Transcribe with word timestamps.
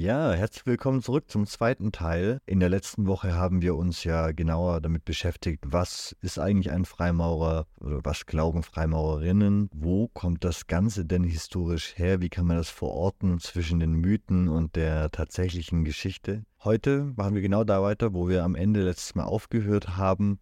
Ja, 0.00 0.30
herzlich 0.30 0.64
willkommen 0.64 1.02
zurück 1.02 1.28
zum 1.28 1.44
zweiten 1.44 1.90
Teil. 1.90 2.38
In 2.46 2.60
der 2.60 2.68
letzten 2.68 3.08
Woche 3.08 3.34
haben 3.34 3.62
wir 3.62 3.74
uns 3.74 4.04
ja 4.04 4.30
genauer 4.30 4.80
damit 4.80 5.04
beschäftigt, 5.04 5.64
was 5.66 6.14
ist 6.20 6.38
eigentlich 6.38 6.70
ein 6.70 6.84
Freimaurer 6.84 7.66
oder 7.80 7.98
was 8.04 8.24
glauben 8.24 8.62
Freimaurerinnen? 8.62 9.68
Wo 9.74 10.06
kommt 10.06 10.44
das 10.44 10.68
Ganze 10.68 11.04
denn 11.04 11.24
historisch 11.24 11.98
her? 11.98 12.20
Wie 12.20 12.28
kann 12.28 12.46
man 12.46 12.58
das 12.58 12.70
verorten 12.70 13.40
zwischen 13.40 13.80
den 13.80 13.94
Mythen 13.94 14.48
und 14.48 14.76
der 14.76 15.10
tatsächlichen 15.10 15.84
Geschichte? 15.84 16.44
Heute 16.62 17.12
machen 17.16 17.34
wir 17.34 17.42
genau 17.42 17.64
da 17.64 17.82
weiter, 17.82 18.14
wo 18.14 18.28
wir 18.28 18.44
am 18.44 18.54
Ende 18.54 18.84
letztes 18.84 19.16
Mal 19.16 19.24
aufgehört 19.24 19.96
haben. 19.96 20.38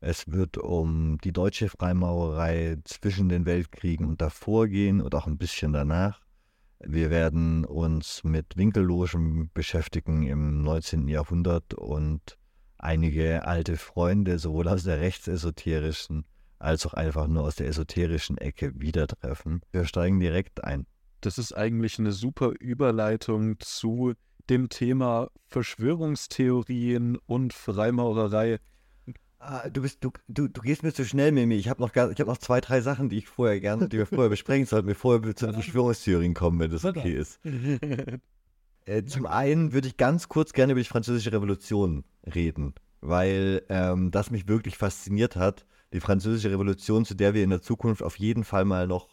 Es 0.00 0.30
wird 0.30 0.58
um 0.58 1.16
die 1.24 1.32
deutsche 1.32 1.70
Freimaurerei 1.70 2.76
zwischen 2.84 3.30
den 3.30 3.46
Weltkriegen 3.46 4.04
und 4.04 4.20
davor 4.20 4.68
gehen 4.68 5.00
und 5.00 5.14
auch 5.14 5.26
ein 5.26 5.38
bisschen 5.38 5.72
danach. 5.72 6.21
Wir 6.84 7.10
werden 7.10 7.64
uns 7.64 8.24
mit 8.24 8.56
Winkellogen 8.56 9.50
beschäftigen 9.54 10.24
im 10.24 10.62
19. 10.62 11.08
Jahrhundert 11.08 11.74
und 11.74 12.38
einige 12.78 13.46
alte 13.46 13.76
Freunde, 13.76 14.38
sowohl 14.38 14.68
aus 14.68 14.82
der 14.82 15.00
rechtsesoterischen 15.00 16.24
als 16.62 16.86
auch 16.86 16.94
einfach 16.94 17.26
nur 17.26 17.42
aus 17.42 17.56
der 17.56 17.66
esoterischen 17.66 18.38
Ecke 18.38 18.72
wieder 18.80 19.06
treffen. 19.06 19.62
Wir 19.72 19.84
steigen 19.84 20.20
direkt 20.20 20.62
ein. 20.64 20.86
Das 21.20 21.38
ist 21.38 21.52
eigentlich 21.52 21.98
eine 21.98 22.12
super 22.12 22.52
Überleitung 22.58 23.58
zu 23.58 24.14
dem 24.48 24.68
Thema 24.68 25.28
Verschwörungstheorien 25.48 27.18
und 27.26 27.52
Freimaurerei. 27.52 28.58
Ah, 29.44 29.68
du, 29.68 29.82
bist, 29.82 30.04
du, 30.04 30.12
du, 30.28 30.46
du 30.46 30.60
gehst 30.60 30.84
mir 30.84 30.92
zu 30.92 31.04
schnell, 31.04 31.32
Mimi. 31.32 31.56
Ich 31.56 31.68
habe 31.68 31.82
noch, 31.82 31.92
hab 31.96 32.26
noch 32.26 32.38
zwei, 32.38 32.60
drei 32.60 32.80
Sachen, 32.80 33.08
die 33.08 33.18
ich 33.18 33.26
vorher 33.26 33.58
gerne, 33.58 33.88
die 33.88 33.98
wir 33.98 34.06
vorher 34.06 34.28
besprechen 34.30 34.66
sollten, 34.66 34.86
bevor 34.86 35.24
wir 35.24 35.34
zu 35.34 35.46
den 35.46 35.54
Verschwörungstheorien 35.54 36.32
kommen, 36.32 36.60
wenn 36.60 36.70
das 36.70 36.84
okay 36.84 37.12
ist. 37.12 37.40
äh, 38.84 39.04
zum 39.04 39.26
einen 39.26 39.72
würde 39.72 39.88
ich 39.88 39.96
ganz 39.96 40.28
kurz 40.28 40.52
gerne 40.52 40.72
über 40.72 40.80
die 40.80 40.86
Französische 40.86 41.32
Revolution 41.32 42.04
reden, 42.32 42.74
weil 43.00 43.62
ähm, 43.68 44.12
das 44.12 44.30
mich 44.30 44.46
wirklich 44.46 44.78
fasziniert 44.78 45.34
hat. 45.34 45.66
Die 45.92 45.98
Französische 45.98 46.52
Revolution, 46.52 47.04
zu 47.04 47.14
der 47.14 47.34
wir 47.34 47.42
in 47.42 47.50
der 47.50 47.62
Zukunft 47.62 48.04
auf 48.04 48.20
jeden 48.20 48.44
Fall 48.44 48.64
mal 48.64 48.86
noch 48.86 49.08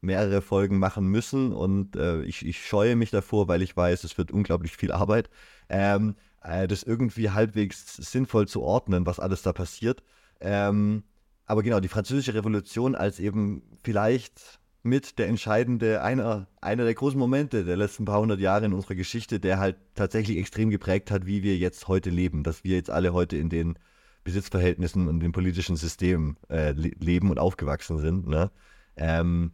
mehrere 0.00 0.42
Folgen 0.42 0.78
machen 0.78 1.06
müssen 1.08 1.52
und 1.52 1.96
äh, 1.96 2.22
ich, 2.22 2.46
ich 2.46 2.64
scheue 2.64 2.94
mich 2.94 3.10
davor, 3.10 3.48
weil 3.48 3.62
ich 3.62 3.76
weiß, 3.76 4.04
es 4.04 4.16
wird 4.16 4.30
unglaublich 4.30 4.76
viel 4.76 4.92
Arbeit. 4.92 5.28
Ähm, 5.68 6.14
äh, 6.42 6.66
das 6.68 6.82
irgendwie 6.82 7.30
halbwegs 7.30 7.96
sinnvoll 7.96 8.48
zu 8.48 8.62
ordnen, 8.62 9.06
was 9.06 9.20
alles 9.20 9.42
da 9.42 9.52
passiert. 9.52 10.02
Ähm, 10.40 11.04
aber 11.46 11.62
genau, 11.62 11.80
die 11.80 11.88
Französische 11.88 12.34
Revolution 12.34 12.94
als 12.94 13.20
eben 13.20 13.62
vielleicht 13.82 14.60
mit 14.82 15.18
der 15.18 15.28
entscheidende, 15.28 16.02
einer, 16.02 16.48
einer 16.60 16.84
der 16.84 16.94
großen 16.94 17.18
Momente 17.18 17.64
der 17.64 17.76
letzten 17.76 18.04
paar 18.04 18.20
hundert 18.20 18.40
Jahre 18.40 18.66
in 18.66 18.72
unserer 18.72 18.96
Geschichte, 18.96 19.38
der 19.38 19.58
halt 19.58 19.76
tatsächlich 19.94 20.38
extrem 20.38 20.70
geprägt 20.70 21.10
hat, 21.10 21.26
wie 21.26 21.42
wir 21.42 21.56
jetzt 21.56 21.86
heute 21.88 22.10
leben, 22.10 22.42
dass 22.42 22.64
wir 22.64 22.76
jetzt 22.76 22.90
alle 22.90 23.12
heute 23.12 23.36
in 23.36 23.48
den 23.48 23.78
Besitzverhältnissen 24.24 25.08
und 25.08 25.20
dem 25.20 25.32
politischen 25.32 25.76
System 25.76 26.36
äh, 26.48 26.72
leben 26.72 27.30
und 27.30 27.38
aufgewachsen 27.38 27.98
sind. 27.98 28.26
Ne? 28.26 28.50
Ähm, 28.96 29.52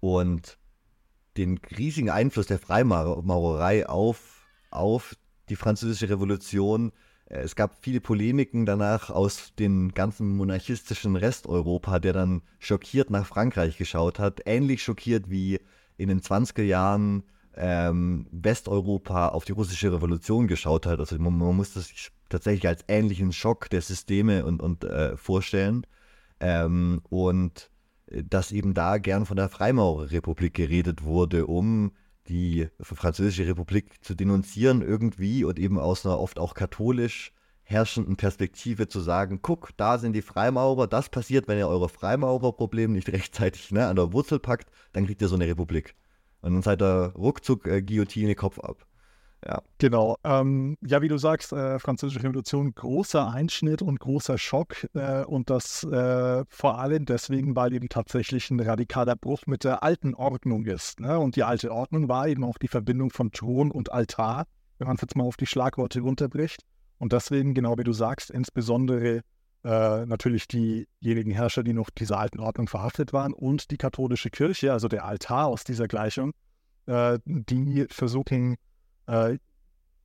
und 0.00 0.58
den 1.36 1.58
riesigen 1.76 2.10
Einfluss 2.10 2.46
der 2.46 2.58
Freimaurerei 2.58 3.88
auf, 3.88 4.46
auf 4.70 5.16
die 5.52 5.56
Französische 5.56 6.08
Revolution. 6.08 6.92
Äh, 7.26 7.40
es 7.40 7.54
gab 7.54 7.76
viele 7.82 8.00
Polemiken 8.00 8.64
danach 8.64 9.10
aus 9.10 9.52
dem 9.58 9.92
ganzen 9.92 10.34
monarchistischen 10.36 11.14
Resteuropa, 11.14 11.98
der 11.98 12.14
dann 12.14 12.42
schockiert 12.58 13.10
nach 13.10 13.26
Frankreich 13.26 13.76
geschaut 13.76 14.18
hat. 14.18 14.40
Ähnlich 14.46 14.82
schockiert 14.82 15.28
wie 15.28 15.60
in 15.98 16.08
den 16.08 16.22
20er 16.22 16.62
Jahren 16.62 17.24
ähm, 17.54 18.26
Westeuropa 18.32 19.28
auf 19.28 19.44
die 19.44 19.52
russische 19.52 19.92
Revolution 19.92 20.46
geschaut 20.48 20.86
hat. 20.86 20.98
Also 20.98 21.18
man, 21.18 21.36
man 21.36 21.54
muss 21.54 21.74
das 21.74 21.92
tatsächlich 22.30 22.66
als 22.66 22.84
ähnlichen 22.88 23.32
Schock 23.32 23.68
der 23.68 23.82
Systeme 23.82 24.46
und, 24.46 24.62
und 24.62 24.84
äh, 24.84 25.18
vorstellen. 25.18 25.86
Ähm, 26.40 27.02
und 27.10 27.70
äh, 28.06 28.22
dass 28.24 28.52
eben 28.52 28.72
da 28.72 28.96
gern 28.96 29.26
von 29.26 29.36
der 29.36 29.50
Freimaurerrepublik 29.50 30.54
geredet 30.54 31.04
wurde, 31.04 31.46
um 31.46 31.92
die 32.28 32.68
Französische 32.80 33.46
Republik 33.46 34.04
zu 34.04 34.14
denunzieren 34.14 34.82
irgendwie 34.82 35.44
und 35.44 35.58
eben 35.58 35.78
aus 35.78 36.06
einer 36.06 36.18
oft 36.18 36.38
auch 36.38 36.54
katholisch 36.54 37.32
herrschenden 37.64 38.16
Perspektive 38.16 38.88
zu 38.88 39.00
sagen, 39.00 39.40
guck, 39.42 39.70
da 39.76 39.98
sind 39.98 40.12
die 40.12 40.22
Freimaurer, 40.22 40.86
das 40.86 41.08
passiert, 41.08 41.48
wenn 41.48 41.58
ihr 41.58 41.68
eure 41.68 41.88
Freimaurerprobleme 41.88 42.92
nicht 42.92 43.08
rechtzeitig 43.12 43.70
ne, 43.70 43.86
an 43.86 43.96
der 43.96 44.12
Wurzel 44.12 44.38
packt, 44.38 44.70
dann 44.92 45.06
kriegt 45.06 45.22
ihr 45.22 45.28
so 45.28 45.36
eine 45.36 45.46
Republik. 45.46 45.94
Und 46.40 46.54
dann 46.54 46.62
seid 46.62 46.82
ihr 46.82 47.12
ruckzuck 47.16 47.66
äh, 47.66 47.82
Guillotine 47.82 48.34
Kopf 48.34 48.58
ab. 48.58 48.86
Ja. 49.44 49.60
Genau. 49.78 50.16
Ähm, 50.22 50.76
ja, 50.82 51.02
wie 51.02 51.08
du 51.08 51.18
sagst, 51.18 51.52
äh, 51.52 51.78
Französische 51.80 52.22
Revolution, 52.22 52.74
großer 52.74 53.28
Einschnitt 53.28 53.82
und 53.82 53.98
großer 53.98 54.38
Schock. 54.38 54.86
Äh, 54.94 55.24
und 55.24 55.50
das 55.50 55.82
äh, 55.84 56.44
vor 56.48 56.78
allem 56.78 57.06
deswegen, 57.06 57.56
weil 57.56 57.72
eben 57.72 57.88
tatsächlich 57.88 58.50
ein 58.50 58.60
radikaler 58.60 59.16
Bruch 59.16 59.46
mit 59.46 59.64
der 59.64 59.82
alten 59.82 60.14
Ordnung 60.14 60.64
ist. 60.66 61.00
Ne? 61.00 61.18
Und 61.18 61.34
die 61.34 61.42
alte 61.42 61.72
Ordnung 61.72 62.08
war 62.08 62.28
eben 62.28 62.44
auch 62.44 62.58
die 62.58 62.68
Verbindung 62.68 63.10
von 63.10 63.32
Thron 63.32 63.72
und 63.72 63.90
Altar, 63.90 64.46
wenn 64.78 64.86
man 64.86 64.96
es 64.96 65.02
jetzt 65.02 65.16
mal 65.16 65.24
auf 65.24 65.36
die 65.36 65.46
Schlagworte 65.46 66.00
runterbricht. 66.00 66.62
Und 66.98 67.12
deswegen, 67.12 67.52
genau 67.52 67.76
wie 67.78 67.84
du 67.84 67.92
sagst, 67.92 68.30
insbesondere 68.30 69.22
äh, 69.64 70.06
natürlich 70.06 70.46
diejenigen 70.46 71.32
Herrscher, 71.32 71.64
die 71.64 71.72
noch 71.72 71.90
dieser 71.90 72.18
alten 72.18 72.38
Ordnung 72.38 72.68
verhaftet 72.68 73.12
waren 73.12 73.32
und 73.32 73.72
die 73.72 73.76
katholische 73.76 74.30
Kirche, 74.30 74.72
also 74.72 74.86
der 74.86 75.04
Altar 75.04 75.46
aus 75.46 75.64
dieser 75.64 75.88
Gleichung, 75.88 76.32
äh, 76.86 77.18
die 77.24 77.86
versuchen, 77.88 78.56
äh, 79.12 79.38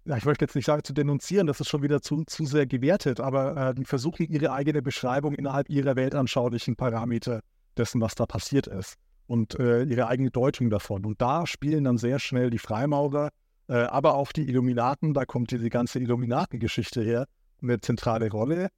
ja, 0.05 0.15
ich 0.15 0.25
möchte 0.25 0.45
jetzt 0.45 0.55
nicht 0.55 0.65
sagen 0.65 0.83
zu 0.83 0.93
denunzieren, 0.93 1.47
das 1.47 1.59
ist 1.59 1.67
schon 1.67 1.81
wieder 1.81 2.01
zu, 2.01 2.23
zu 2.25 2.45
sehr 2.45 2.65
gewertet, 2.65 3.19
aber 3.19 3.69
äh, 3.69 3.75
die 3.75 3.85
versuchen 3.85 4.25
ihre 4.27 4.51
eigene 4.51 4.81
Beschreibung 4.81 5.33
innerhalb 5.33 5.69
ihrer 5.69 5.95
weltanschaulichen 5.95 6.75
Parameter 6.75 7.41
dessen, 7.77 7.99
was 7.99 8.15
da 8.15 8.25
passiert 8.25 8.67
ist 8.67 8.95
und 9.27 9.59
äh, 9.59 9.83
ihre 9.83 10.07
eigene 10.07 10.31
Deutung 10.31 10.69
davon. 10.69 11.05
Und 11.05 11.21
da 11.21 11.45
spielen 11.45 11.83
dann 11.83 11.97
sehr 11.97 12.19
schnell 12.19 12.49
die 12.49 12.57
Freimaurer, 12.57 13.29
äh, 13.67 13.75
aber 13.75 14.15
auch 14.15 14.31
die 14.31 14.47
Illuminaten, 14.47 15.13
da 15.13 15.25
kommt 15.25 15.51
diese 15.51 15.69
ganze 15.69 15.99
Illuminatengeschichte 15.99 17.01
her, 17.01 17.27
eine 17.61 17.79
zentrale 17.81 18.29
Rolle. 18.29 18.69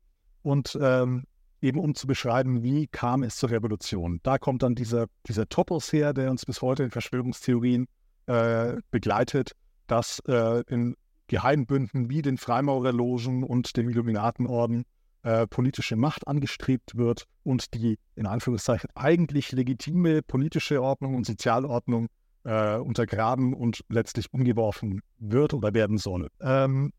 Und 0.41 0.77
ähm, 0.81 1.25
eben 1.61 1.79
um 1.79 1.93
zu 1.93 2.07
beschreiben, 2.07 2.63
wie 2.63 2.87
kam 2.87 3.21
es 3.21 3.35
zur 3.35 3.51
Revolution. 3.51 4.19
Da 4.23 4.37
kommt 4.37 4.63
dann 4.63 4.73
dieser, 4.73 5.07
dieser 5.27 5.47
Topos 5.47 5.91
her, 5.93 6.13
der 6.13 6.31
uns 6.31 6.45
bis 6.45 6.61
heute 6.61 6.83
in 6.83 6.91
Verschwörungstheorien 6.91 7.87
äh, 8.27 8.77
begleitet 8.89 9.53
dass 9.91 10.19
äh, 10.27 10.63
in 10.67 10.95
Geheimbünden 11.27 12.09
wie 12.09 12.21
den 12.21 12.37
Freimaurerlogen 12.37 13.43
und 13.43 13.77
dem 13.77 13.89
Illuminatenorden 13.89 14.83
äh, 15.23 15.47
politische 15.47 15.95
Macht 15.95 16.27
angestrebt 16.27 16.95
wird 16.95 17.25
und 17.43 17.73
die 17.73 17.97
in 18.15 18.25
Anführungszeichen 18.25 18.89
eigentlich 18.95 19.51
legitime 19.51 20.21
politische 20.21 20.81
Ordnung 20.81 21.15
und 21.15 21.25
Sozialordnung 21.25 22.07
äh, 22.45 22.77
untergraben 22.77 23.53
und 23.53 23.83
letztlich 23.89 24.33
umgeworfen 24.33 25.01
wird 25.17 25.53
oder 25.53 25.73
werden 25.73 25.97
soll. 25.97 26.29
Ähm, 26.41 26.93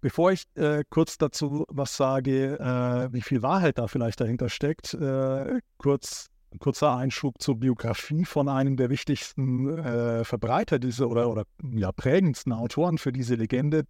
bevor 0.00 0.32
ich 0.32 0.44
äh, 0.54 0.84
kurz 0.90 1.18
dazu 1.18 1.64
was 1.68 1.96
sage, 1.96 2.58
äh, 2.58 3.12
wie 3.12 3.22
viel 3.22 3.42
Wahrheit 3.42 3.78
da 3.78 3.88
vielleicht 3.88 4.20
dahinter 4.20 4.48
steckt, 4.48 4.94
äh, 4.94 5.60
kurz 5.76 6.26
ein 6.54 6.58
kurzer 6.60 6.96
Einschub 6.96 7.40
zur 7.40 7.56
Biografie 7.58 8.24
von 8.24 8.48
einem 8.48 8.76
der 8.76 8.88
wichtigsten 8.88 9.76
äh, 9.78 10.24
Verbreiter 10.24 10.78
dieser 10.78 11.08
oder, 11.08 11.28
oder 11.28 11.44
ja, 11.72 11.90
prägendsten 11.92 12.52
Autoren 12.52 12.98
für 12.98 13.12
diese 13.12 13.34
Legende. 13.34 13.84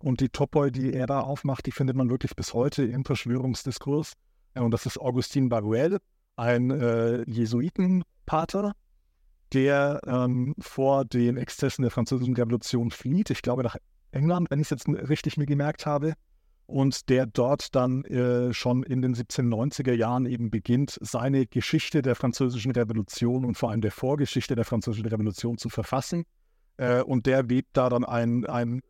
Und 0.00 0.20
die 0.20 0.28
Topoi, 0.28 0.70
die 0.70 0.92
er 0.92 1.06
da 1.06 1.20
aufmacht, 1.20 1.66
die 1.66 1.72
findet 1.72 1.96
man 1.96 2.10
wirklich 2.10 2.34
bis 2.36 2.54
heute 2.54 2.84
im 2.84 3.04
Verschwörungsdiskurs. 3.04 4.12
Und 4.54 4.72
das 4.72 4.86
ist 4.86 4.98
Augustin 4.98 5.48
Baruel, 5.48 5.98
ein 6.36 6.70
äh, 6.70 7.22
Jesuitenpater, 7.30 8.72
der 9.52 10.00
ähm, 10.06 10.54
vor 10.58 11.04
den 11.04 11.36
Exzessen 11.36 11.82
der 11.82 11.90
Französischen 11.90 12.34
Revolution 12.34 12.90
flieht. 12.90 13.30
Ich 13.30 13.42
glaube 13.42 13.62
nach 13.62 13.76
England, 14.10 14.50
wenn 14.50 14.60
ich 14.60 14.66
es 14.66 14.70
jetzt 14.70 14.88
richtig 14.88 15.36
mir 15.36 15.46
gemerkt 15.46 15.86
habe 15.86 16.14
und 16.68 17.08
der 17.08 17.24
dort 17.24 17.74
dann 17.74 18.04
äh, 18.04 18.52
schon 18.52 18.82
in 18.82 19.00
den 19.00 19.14
1790er 19.14 19.94
Jahren 19.94 20.26
eben 20.26 20.50
beginnt, 20.50 20.98
seine 21.00 21.46
Geschichte 21.46 22.02
der 22.02 22.14
Französischen 22.14 22.72
Revolution 22.72 23.46
und 23.46 23.56
vor 23.56 23.70
allem 23.70 23.80
der 23.80 23.90
Vorgeschichte 23.90 24.54
der 24.54 24.66
Französischen 24.66 25.06
Revolution 25.06 25.56
zu 25.56 25.70
verfassen. 25.70 26.24
Äh, 26.76 27.00
und 27.00 27.24
der 27.24 27.48
webt 27.48 27.70
da 27.72 27.88
dann 27.88 28.04
ein, 28.04 28.44
ein 28.44 28.82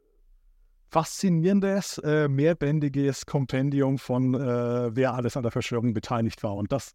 faszinierendes, 0.90 1.98
äh, 1.98 2.26
mehrbändiges 2.26 3.26
Kompendium 3.26 3.98
von, 3.98 4.34
äh, 4.34 4.96
wer 4.96 5.14
alles 5.14 5.36
an 5.36 5.44
der 5.44 5.52
Verschwörung 5.52 5.94
beteiligt 5.94 6.42
war. 6.42 6.56
Und 6.56 6.72
das, 6.72 6.94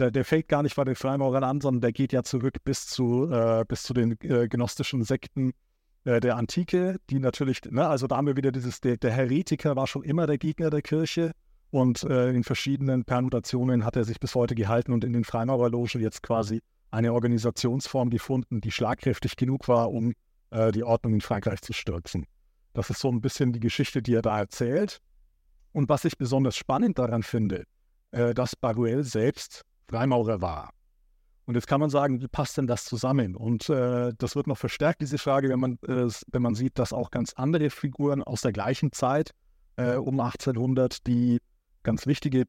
der, 0.00 0.10
der 0.10 0.24
fängt 0.24 0.48
gar 0.48 0.64
nicht 0.64 0.74
bei 0.74 0.82
den 0.82 0.96
Freimaurern 0.96 1.44
an, 1.44 1.60
sondern 1.60 1.80
der 1.80 1.92
geht 1.92 2.12
ja 2.12 2.24
zurück 2.24 2.56
bis 2.64 2.88
zu, 2.88 3.30
äh, 3.30 3.64
bis 3.68 3.84
zu 3.84 3.94
den 3.94 4.18
äh, 4.22 4.48
gnostischen 4.48 5.04
Sekten 5.04 5.52
äh, 6.04 6.20
der 6.20 6.36
Antike, 6.36 6.96
die 7.10 7.18
natürlich, 7.18 7.60
ne, 7.70 7.86
also 7.86 8.06
da 8.06 8.16
haben 8.16 8.26
wir 8.26 8.36
wieder 8.36 8.52
dieses, 8.52 8.80
der, 8.80 8.96
der 8.96 9.12
Heretiker 9.12 9.76
war 9.76 9.86
schon 9.86 10.02
immer 10.02 10.26
der 10.26 10.38
Gegner 10.38 10.70
der 10.70 10.82
Kirche 10.82 11.32
und 11.70 12.04
äh, 12.04 12.30
in 12.30 12.44
verschiedenen 12.44 13.04
Permutationen 13.04 13.84
hat 13.84 13.96
er 13.96 14.04
sich 14.04 14.20
bis 14.20 14.34
heute 14.34 14.54
gehalten 14.54 14.92
und 14.92 15.04
in 15.04 15.12
den 15.12 15.24
Freimaurerlogen 15.24 16.00
jetzt 16.00 16.22
quasi 16.22 16.60
eine 16.90 17.12
Organisationsform 17.12 18.10
gefunden, 18.10 18.60
die 18.60 18.70
schlagkräftig 18.70 19.36
genug 19.36 19.66
war, 19.66 19.90
um 19.90 20.14
äh, 20.50 20.70
die 20.70 20.84
Ordnung 20.84 21.14
in 21.14 21.20
Frankreich 21.20 21.60
zu 21.60 21.72
stürzen. 21.72 22.26
Das 22.72 22.90
ist 22.90 23.00
so 23.00 23.10
ein 23.10 23.20
bisschen 23.20 23.52
die 23.52 23.60
Geschichte, 23.60 24.02
die 24.02 24.14
er 24.14 24.22
da 24.22 24.38
erzählt. 24.38 25.00
Und 25.72 25.88
was 25.88 26.04
ich 26.04 26.16
besonders 26.16 26.56
spannend 26.56 26.98
daran 26.98 27.22
finde, 27.22 27.64
äh, 28.12 28.34
dass 28.34 28.54
Baruel 28.54 29.02
selbst 29.02 29.62
Freimaurer 29.88 30.40
war. 30.40 30.70
Und 31.46 31.54
jetzt 31.54 31.66
kann 31.66 31.80
man 31.80 31.90
sagen, 31.90 32.20
wie 32.22 32.28
passt 32.28 32.56
denn 32.56 32.66
das 32.66 32.84
zusammen? 32.84 33.36
Und 33.36 33.68
äh, 33.68 34.12
das 34.16 34.34
wird 34.34 34.46
noch 34.46 34.56
verstärkt, 34.56 35.02
diese 35.02 35.18
Frage, 35.18 35.50
wenn 35.50 35.60
man, 35.60 35.78
äh, 35.86 36.08
wenn 36.32 36.42
man 36.42 36.54
sieht, 36.54 36.78
dass 36.78 36.92
auch 36.92 37.10
ganz 37.10 37.34
andere 37.34 37.70
Figuren 37.70 38.22
aus 38.22 38.40
der 38.40 38.52
gleichen 38.52 38.92
Zeit 38.92 39.32
äh, 39.76 39.96
um 39.96 40.20
1800, 40.20 41.06
die 41.06 41.40
ganz 41.82 42.06
wichtige 42.06 42.44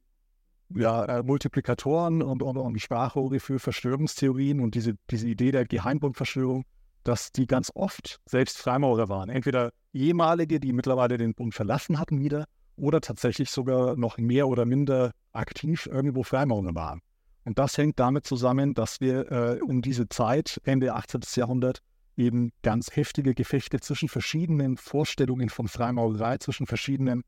ja, 0.74 1.06
äh, 1.06 1.24
Multiplikatoren 1.24 2.22
und, 2.22 2.42
und, 2.42 2.58
und 2.58 2.80
Sprachrohre 2.80 3.40
für 3.40 3.60
Verschwörungstheorien 3.60 4.62
und 4.62 4.76
diese, 4.76 4.94
diese 5.12 5.28
Idee 5.28 5.52
der 5.52 5.66
Geheimbundverschwörung, 5.66 6.64
dass 7.04 7.32
die 7.32 7.48
ganz 7.48 7.72
oft 7.76 8.20
selbst 8.26 8.58
Freimaurer 8.58 9.10
waren. 9.10 9.30
Entweder 9.30 9.72
ehemalige, 9.94 10.60
die 10.60 10.74
mittlerweile 10.74 11.18
den 11.18 11.36
Bund 11.36 11.54
verlassen 11.54 12.00
hatten 12.00 12.20
wieder, 12.20 12.46
oder 12.78 13.02
tatsächlich 13.02 13.50
sogar 13.52 13.96
noch 13.96 14.18
mehr 14.18 14.48
oder 14.48 14.66
minder 14.66 15.12
aktiv 15.32 15.86
irgendwo 15.86 16.24
Freimaurer 16.24 16.76
waren. 16.76 17.02
Und 17.46 17.60
das 17.60 17.78
hängt 17.78 18.00
damit 18.00 18.26
zusammen, 18.26 18.74
dass 18.74 19.00
wir 19.00 19.32
äh, 19.32 19.62
um 19.62 19.82
diese 19.82 20.10
Zeit, 20.10 20.60
Ende 20.64 20.94
18. 20.94 21.22
Jahrhundert, 21.36 21.80
eben 22.18 22.52
ganz 22.64 22.96
heftige 22.96 23.34
Gefechte 23.36 23.80
zwischen 23.80 24.10
verschiedenen 24.10 24.78
Vorstellungen 24.78 25.50
von 25.50 25.68
Freimaurerei, 25.68 26.38
zwischen 26.40 26.66
verschiedenen 26.66 27.24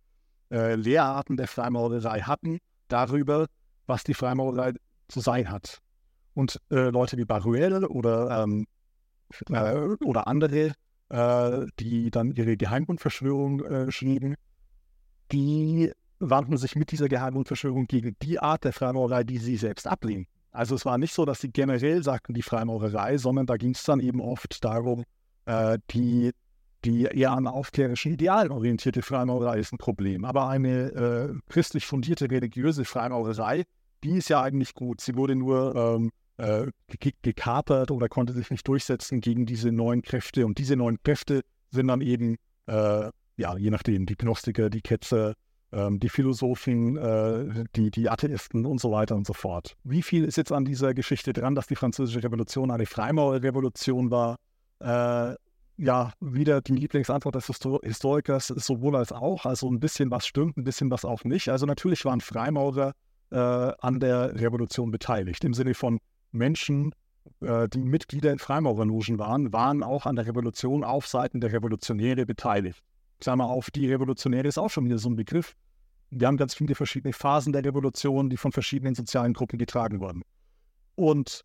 äh, 0.52 0.76
Lehrarten 0.76 1.38
der 1.38 1.48
Freimaurerei 1.48 2.22
hatten, 2.22 2.60
darüber, 2.88 3.48
was 3.86 4.04
die 4.04 4.14
Freimaurerei 4.14 4.74
zu 5.08 5.20
sein 5.20 5.52
hat. 5.52 5.80
Und 6.34 6.60
äh, 6.72 6.90
Leute 6.90 7.18
wie 7.18 7.26
Baruel 7.26 7.86
oder, 7.86 8.44
ähm, 8.44 8.66
äh, 9.50 9.76
oder 10.04 10.28
andere, 10.28 10.74
äh, 11.10 11.66
die 11.80 12.12
dann 12.12 12.32
ihre 12.32 12.58
Geheimbundverschwörung 12.58 13.66
äh, 13.66 13.92
schrieben, 13.92 14.36
die 15.32 15.92
wandten 16.20 16.58
sich 16.58 16.76
mit 16.76 16.92
dieser 16.92 17.10
Geheimbundverschwörung 17.10 17.86
gegen 17.86 18.16
die 18.22 18.40
Art 18.40 18.64
der 18.64 18.74
Freimaurerei, 18.74 19.24
die 19.24 19.38
sie 19.38 19.58
selbst 19.58 19.88
ablehnen. 19.88 20.28
Also 20.52 20.76
es 20.76 20.86
war 20.86 20.98
nicht 20.98 21.14
so, 21.14 21.26
dass 21.26 21.42
sie 21.42 21.50
generell 21.50 22.02
sagten, 22.04 22.34
die 22.34 22.42
Freimaurerei, 22.42 23.18
sondern 23.18 23.46
da 23.46 23.58
ging 23.58 23.72
es 23.72 23.84
dann 23.84 24.00
eben 24.00 24.22
oft 24.22 24.64
darum, 24.64 25.04
äh, 25.46 25.78
die, 25.92 26.32
die 26.84 27.04
eher 27.04 27.32
an 27.32 27.48
aufklärischen 27.48 28.14
Idealen 28.14 28.52
orientierte 28.52 29.02
Freimaurerei 29.02 29.60
ist 29.60 29.74
ein 29.74 29.78
Problem. 29.78 30.26
Aber 30.26 30.48
eine 30.48 30.92
äh, 30.92 31.34
christlich 31.50 31.86
fundierte 31.86 32.32
religiöse 32.32 32.86
Freimaurerei, 32.86 33.66
die 34.04 34.18
ist 34.18 34.30
ja 34.30 34.42
eigentlich 34.42 34.74
gut. 34.74 35.02
Sie 35.02 35.16
wurde 35.16 35.36
nur 35.36 35.76
ähm, 35.76 36.12
äh, 36.38 36.68
gekapert 37.22 37.92
oder 37.92 38.10
konnte 38.10 38.34
sich 38.34 38.50
nicht 38.50 38.68
durchsetzen 38.68 39.22
gegen 39.22 39.46
diese 39.46 39.72
neuen 39.72 40.02
Kräfte. 40.02 40.46
Und 40.46 40.58
diese 40.58 40.76
neuen 40.76 41.02
Kräfte 41.04 41.42
sind 41.72 41.88
dann 41.88 42.02
eben, 42.02 42.38
äh, 42.68 43.10
ja, 43.38 43.58
je 43.58 43.70
nachdem, 43.70 44.06
die 44.06 44.16
Gnostiker, 44.16 44.70
die 44.70 44.82
Ketzer, 44.82 45.34
ähm, 45.72 46.00
die 46.00 46.10
Philosophen, 46.10 46.98
äh, 46.98 47.66
die, 47.76 47.92
die 47.92 48.10
Atheisten 48.10 48.66
und 48.66 48.80
so 48.80 48.92
weiter 48.92 49.16
und 49.16 49.28
so 49.28 49.34
fort. 49.34 49.76
Wie 49.84 50.02
viel 50.02 50.24
ist 50.24 50.38
jetzt 50.38 50.52
an 50.52 50.66
dieser 50.66 50.94
Geschichte 50.94 51.34
dran, 51.34 51.56
dass 51.56 51.68
die 51.68 51.76
Französische 51.76 52.24
Revolution 52.24 52.72
eine 52.72 52.86
Freimaurerrevolution 52.86 54.12
war? 54.12 54.38
Äh, 54.80 55.36
ja, 55.80 56.12
wieder 56.20 56.62
die 56.62 56.74
Lieblingsantwort 56.74 57.36
des 57.36 57.46
Historikers, 57.46 58.48
sowohl 58.48 58.96
als 58.96 59.12
auch. 59.12 59.46
Also 59.46 59.70
ein 59.70 59.80
bisschen 59.80 60.10
was 60.10 60.26
stimmt, 60.26 60.58
ein 60.58 60.64
bisschen 60.64 60.90
was 60.90 61.06
auch 61.06 61.24
nicht. 61.24 61.50
Also 61.50 61.66
natürlich 61.66 62.04
waren 62.04 62.20
Freimaurer 62.20 62.94
äh, 63.30 63.38
an 63.38 64.00
der 64.00 64.40
Revolution 64.40 64.90
beteiligt, 64.90 65.44
im 65.44 65.54
Sinne 65.54 65.74
von 65.74 66.00
Menschen, 66.32 66.94
äh, 67.42 67.68
die 67.70 67.84
Mitglieder 67.84 68.32
in 68.32 68.40
Freimaurerlogen 68.40 69.20
waren, 69.20 69.54
waren 69.54 69.84
auch 69.84 70.06
an 70.06 70.16
der 70.16 70.26
Revolution 70.26 70.84
auf 70.84 71.08
Seiten 71.08 71.42
der 71.42 71.52
Revolutionäre 71.52 72.26
beteiligt. 72.26 72.82
Klammer 73.20 73.46
auf, 73.46 73.72
die 73.72 73.92
Revolutionäre 73.92 74.48
ist 74.48 74.58
auch 74.58 74.70
schon 74.70 74.86
wieder 74.86 74.98
so 74.98 75.10
ein 75.10 75.16
Begriff. 75.16 75.56
Wir 76.10 76.28
haben 76.28 76.38
ganz 76.38 76.54
viele 76.54 76.76
verschiedene 76.76 77.14
Phasen 77.14 77.54
der 77.54 77.66
Revolution, 77.66 78.30
die 78.30 78.38
von 78.38 78.52
verschiedenen 78.52 78.96
sozialen 78.96 79.34
Gruppen 79.34 79.58
getragen 79.60 80.00
wurden. 80.00 80.24
Und 80.96 81.44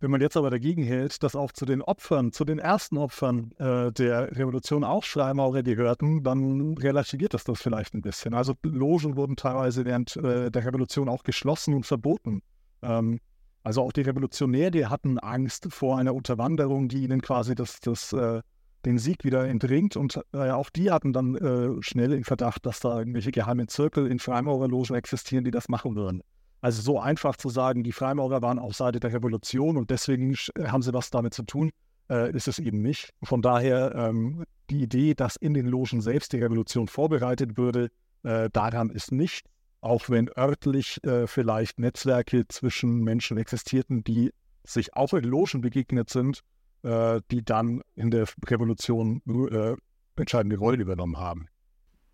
wenn 0.00 0.12
man 0.12 0.20
jetzt 0.20 0.36
aber 0.36 0.50
dagegen 0.50 0.84
hält, 0.84 1.22
dass 1.24 1.34
auch 1.34 1.50
zu 1.50 1.66
den 1.66 1.82
Opfern, 1.82 2.32
zu 2.32 2.44
den 2.44 2.60
ersten 2.60 2.98
Opfern 2.98 3.50
äh, 3.58 3.90
der 3.90 4.36
Revolution 4.36 4.84
auch 4.84 5.04
Freimaurer 5.04 5.64
gehörten, 5.64 6.22
dann 6.22 6.78
relativiert 6.78 7.34
das 7.34 7.42
das 7.42 7.60
vielleicht 7.60 7.94
ein 7.94 8.02
bisschen. 8.02 8.32
Also 8.32 8.54
Logen 8.62 9.16
wurden 9.16 9.34
teilweise 9.34 9.84
während 9.84 10.16
äh, 10.16 10.50
der 10.50 10.64
Revolution 10.64 11.08
auch 11.08 11.24
geschlossen 11.24 11.74
und 11.74 11.84
verboten. 11.84 12.42
Ähm, 12.82 13.18
also 13.64 13.82
auch 13.82 13.92
die 13.92 14.02
Revolutionäre 14.02 14.88
hatten 14.88 15.18
Angst 15.18 15.66
vor 15.70 15.98
einer 15.98 16.14
Unterwanderung, 16.14 16.88
die 16.88 17.02
ihnen 17.02 17.20
quasi 17.20 17.56
das, 17.56 17.80
das 17.80 18.12
äh, 18.12 18.40
den 18.88 18.98
Sieg 18.98 19.24
wieder 19.24 19.46
entringt. 19.46 19.96
Und 19.96 20.20
äh, 20.32 20.50
auch 20.50 20.70
die 20.70 20.90
hatten 20.90 21.12
dann 21.12 21.36
äh, 21.36 21.82
schnell 21.82 22.12
in 22.12 22.24
Verdacht, 22.24 22.64
dass 22.66 22.80
da 22.80 22.98
irgendwelche 22.98 23.30
geheimen 23.30 23.68
Zirkel 23.68 24.06
in 24.06 24.18
Freimaurerlogen 24.18 24.96
existieren, 24.96 25.44
die 25.44 25.50
das 25.50 25.68
machen 25.68 25.94
würden. 25.94 26.22
Also 26.60 26.82
so 26.82 26.98
einfach 26.98 27.36
zu 27.36 27.50
sagen, 27.50 27.84
die 27.84 27.92
Freimaurer 27.92 28.42
waren 28.42 28.58
auf 28.58 28.74
Seite 28.74 28.98
der 28.98 29.12
Revolution 29.12 29.76
und 29.76 29.90
deswegen 29.90 30.34
äh, 30.56 30.64
haben 30.66 30.82
sie 30.82 30.92
was 30.92 31.10
damit 31.10 31.34
zu 31.34 31.44
tun, 31.44 31.70
äh, 32.10 32.34
ist 32.34 32.48
es 32.48 32.58
eben 32.58 32.82
nicht. 32.82 33.10
Von 33.22 33.42
daher 33.42 33.94
ähm, 33.94 34.44
die 34.70 34.82
Idee, 34.82 35.14
dass 35.14 35.36
in 35.36 35.54
den 35.54 35.66
Logen 35.66 36.00
selbst 36.00 36.32
die 36.32 36.42
Revolution 36.42 36.88
vorbereitet 36.88 37.56
würde, 37.56 37.90
äh, 38.24 38.48
daran 38.52 38.90
ist 38.90 39.12
nicht, 39.12 39.46
auch 39.80 40.08
wenn 40.08 40.28
örtlich 40.36 41.02
äh, 41.04 41.26
vielleicht 41.26 41.78
Netzwerke 41.78 42.48
zwischen 42.48 43.04
Menschen 43.04 43.36
existierten, 43.38 44.02
die 44.02 44.32
sich 44.64 44.94
auch 44.94 45.12
in 45.12 45.24
Logen 45.24 45.60
begegnet 45.60 46.10
sind, 46.10 46.42
äh, 46.82 47.20
die 47.30 47.44
dann 47.44 47.82
in 47.94 48.10
der 48.10 48.26
Revolution 48.46 49.22
äh, 49.50 49.76
entscheidende 50.16 50.58
Rollen 50.58 50.80
übernommen 50.80 51.18
haben. 51.18 51.48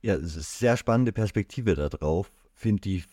Ja, 0.03 0.15
es 0.15 0.37
ist 0.37 0.59
sehr 0.59 0.77
spannende 0.77 1.13
Perspektive 1.13 1.75
darauf. 1.75 2.31
Finde 2.55 2.83
die 2.83 3.05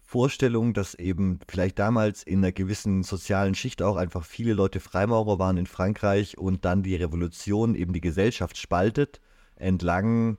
Vorstellung, 0.00 0.72
dass 0.72 0.94
eben 0.94 1.38
vielleicht 1.48 1.78
damals 1.78 2.22
in 2.22 2.38
einer 2.38 2.52
gewissen 2.52 3.02
sozialen 3.02 3.54
Schicht 3.54 3.82
auch 3.82 3.96
einfach 3.96 4.24
viele 4.24 4.54
Leute 4.54 4.80
Freimaurer 4.80 5.38
waren 5.38 5.58
in 5.58 5.66
Frankreich 5.66 6.38
und 6.38 6.64
dann 6.64 6.82
die 6.82 6.96
Revolution 6.96 7.74
eben 7.74 7.92
die 7.92 8.00
Gesellschaft 8.00 8.56
spaltet, 8.56 9.20
entlang 9.56 10.38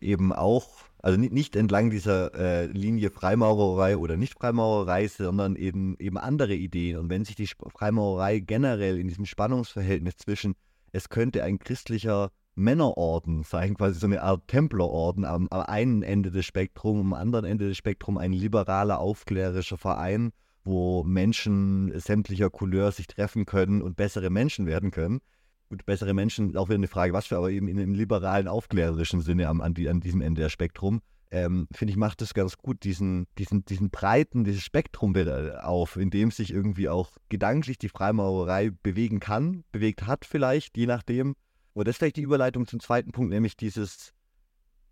eben 0.00 0.32
auch 0.32 0.68
also 1.00 1.18
nicht 1.18 1.54
entlang 1.54 1.90
dieser 1.90 2.34
äh, 2.34 2.66
Linie 2.66 3.10
Freimaurerei 3.10 3.96
oder 3.96 4.16
Nicht-Freimaurerei, 4.16 5.06
sondern 5.08 5.54
eben, 5.54 5.96
eben 5.98 6.18
andere 6.18 6.54
Ideen. 6.54 6.98
Und 6.98 7.08
wenn 7.08 7.24
sich 7.24 7.36
die 7.36 7.46
Freimaurerei 7.46 8.40
generell 8.40 8.98
in 8.98 9.06
diesem 9.06 9.24
Spannungsverhältnis 9.24 10.16
zwischen, 10.16 10.54
es 10.92 11.08
könnte 11.08 11.44
ein 11.44 11.60
christlicher 11.60 12.30
Männerorden 12.56 13.44
sein, 13.44 13.76
quasi 13.76 14.00
so 14.00 14.06
eine 14.06 14.22
Art 14.22 14.48
Templerorden 14.48 15.24
am, 15.24 15.46
am 15.50 15.60
einen 15.60 16.02
Ende 16.02 16.32
des 16.32 16.44
Spektrums, 16.44 17.00
am 17.00 17.12
anderen 17.12 17.44
Ende 17.44 17.68
des 17.68 17.76
Spektrums 17.76 18.18
ein 18.18 18.32
liberaler, 18.32 18.98
aufklärerischer 18.98 19.78
Verein, 19.78 20.32
wo 20.64 21.04
Menschen 21.04 21.92
sämtlicher 22.00 22.50
Couleur 22.50 22.90
sich 22.90 23.06
treffen 23.06 23.46
können 23.46 23.80
und 23.80 23.96
bessere 23.96 24.30
Menschen 24.30 24.66
werden 24.66 24.90
können 24.90 25.20
gut, 25.68 25.84
bessere 25.86 26.14
Menschen, 26.14 26.56
auch 26.56 26.68
wieder 26.68 26.76
eine 26.76 26.88
Frage, 26.88 27.12
was 27.12 27.26
für, 27.26 27.36
aber 27.36 27.50
eben 27.50 27.68
in 27.68 27.78
einem 27.78 27.94
liberalen, 27.94 28.48
aufklärerischen 28.48 29.20
Sinne 29.20 29.48
am, 29.48 29.60
an, 29.60 29.74
die, 29.74 29.88
an 29.88 30.00
diesem 30.00 30.20
Ende 30.20 30.42
der 30.42 30.48
Spektrum, 30.48 31.00
ähm, 31.30 31.68
finde 31.72 31.92
ich, 31.92 31.96
macht 31.96 32.22
es 32.22 32.34
ganz 32.34 32.56
gut, 32.56 32.84
diesen, 32.84 33.26
diesen, 33.36 33.64
diesen 33.64 33.90
breiten, 33.90 34.44
dieses 34.44 34.62
Spektrum 34.62 35.14
auf, 35.60 35.96
in 35.96 36.10
dem 36.10 36.30
sich 36.30 36.52
irgendwie 36.52 36.88
auch 36.88 37.10
gedanklich 37.28 37.78
die 37.78 37.88
Freimaurerei 37.88 38.70
bewegen 38.82 39.20
kann, 39.20 39.64
bewegt 39.72 40.06
hat 40.06 40.24
vielleicht, 40.24 40.76
je 40.76 40.86
nachdem. 40.86 41.34
Und 41.74 41.86
das 41.86 41.94
ist 41.94 41.98
vielleicht 41.98 42.16
die 42.16 42.22
Überleitung 42.22 42.66
zum 42.66 42.80
zweiten 42.80 43.12
Punkt, 43.12 43.30
nämlich 43.30 43.56
dieses 43.56 44.12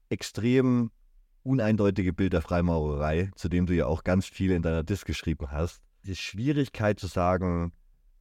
extrem 0.09 0.91
uneindeutige 1.43 2.13
Bild 2.13 2.33
der 2.33 2.43
Freimaurerei, 2.43 3.31
zu 3.37 3.49
dem 3.49 3.67
du 3.67 3.75
ja 3.75 3.87
auch 3.87 4.05
ganz 4.05 4.27
viel 4.27 4.51
in 4.51 4.63
deiner 4.63 4.83
Disk 4.83 5.07
geschrieben 5.07 5.51
hast. 5.51 5.81
Die 6.05 6.17
Schwierigkeit 6.17 7.01
zu 7.01 7.07
sagen, 7.07 7.73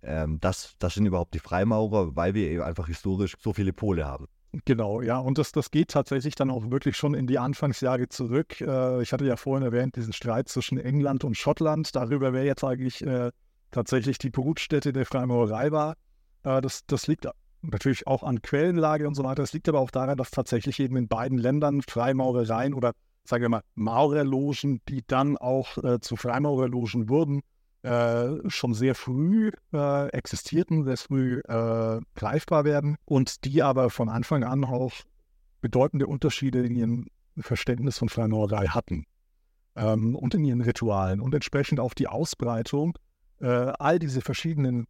ähm, 0.05 0.39
das, 0.39 0.75
das 0.79 0.93
sind 0.93 1.05
überhaupt 1.05 1.33
die 1.33 1.39
Freimaurer, 1.39 2.15
weil 2.15 2.33
wir 2.33 2.49
eben 2.49 2.63
einfach 2.63 2.87
historisch 2.87 3.35
so 3.39 3.53
viele 3.53 3.73
Pole 3.73 4.05
haben. 4.05 4.27
Genau, 4.63 5.01
ja, 5.01 5.17
und 5.17 5.37
das, 5.37 5.51
das 5.51 5.69
geht 5.69 5.89
tatsächlich 5.89 6.35
dann 6.35 6.49
auch 6.49 6.71
wirklich 6.71 6.95
schon 6.95 7.13
in 7.13 7.27
die 7.27 7.39
Anfangsjahre 7.39 8.07
zurück. 8.07 8.61
Äh, 8.61 9.01
ich 9.01 9.11
hatte 9.11 9.25
ja 9.25 9.35
vorhin 9.35 9.65
erwähnt, 9.65 9.97
diesen 9.97 10.13
Streit 10.13 10.47
zwischen 10.47 10.77
England 10.77 11.25
und 11.25 11.35
Schottland, 11.35 11.93
darüber 11.95 12.31
wer 12.31 12.45
jetzt 12.45 12.63
eigentlich 12.63 13.05
äh, 13.05 13.31
tatsächlich 13.71 14.17
die 14.17 14.29
Brutstätte 14.29 14.93
der 14.93 15.05
Freimaurerei 15.05 15.71
war. 15.71 15.95
Äh, 16.43 16.61
das, 16.61 16.85
das 16.87 17.07
liegt 17.07 17.27
natürlich 17.61 18.07
auch 18.07 18.23
an 18.23 18.41
Quellenlage 18.41 19.07
und 19.07 19.15
so 19.15 19.23
weiter. 19.23 19.43
Es 19.43 19.51
liegt 19.51 19.67
aber 19.67 19.79
auch 19.79 19.91
daran, 19.91 20.17
dass 20.17 20.31
tatsächlich 20.31 20.79
eben 20.79 20.95
in 20.95 21.07
beiden 21.07 21.37
Ländern 21.37 21.81
Freimaurereien 21.81 22.73
oder 22.73 22.93
sagen 23.25 23.41
wir 23.41 23.49
mal 23.49 23.61
Maurerlogen, 23.73 24.81
die 24.87 25.03
dann 25.05 25.35
auch 25.35 25.77
äh, 25.83 25.99
zu 25.99 26.15
Freimaurerlogen 26.15 27.09
wurden, 27.09 27.41
äh, 27.85 28.49
schon 28.49 28.73
sehr 28.73 28.95
früh 28.95 29.51
äh, 29.71 30.09
existierten, 30.09 30.83
sehr 30.83 30.97
früh 30.97 31.39
äh, 31.47 32.01
greifbar 32.15 32.65
werden 32.65 32.97
und 33.05 33.45
die 33.45 33.61
aber 33.61 33.89
von 33.89 34.09
Anfang 34.09 34.43
an 34.43 34.65
auch 34.65 34.91
bedeutende 35.61 36.07
Unterschiede 36.07 36.65
in 36.65 36.75
ihrem 36.75 37.07
Verständnis 37.37 37.97
von 37.99 38.09
Freimaurerei 38.09 38.67
hatten 38.67 39.05
ähm, 39.75 40.15
und 40.15 40.33
in 40.33 40.43
ihren 40.43 40.61
Ritualen 40.61 41.21
und 41.21 41.35
entsprechend 41.35 41.79
auch 41.79 41.93
die 41.93 42.07
Ausbreitung 42.07 42.97
äh, 43.39 43.47
all 43.47 43.99
diese 43.99 44.21
verschiedenen 44.21 44.87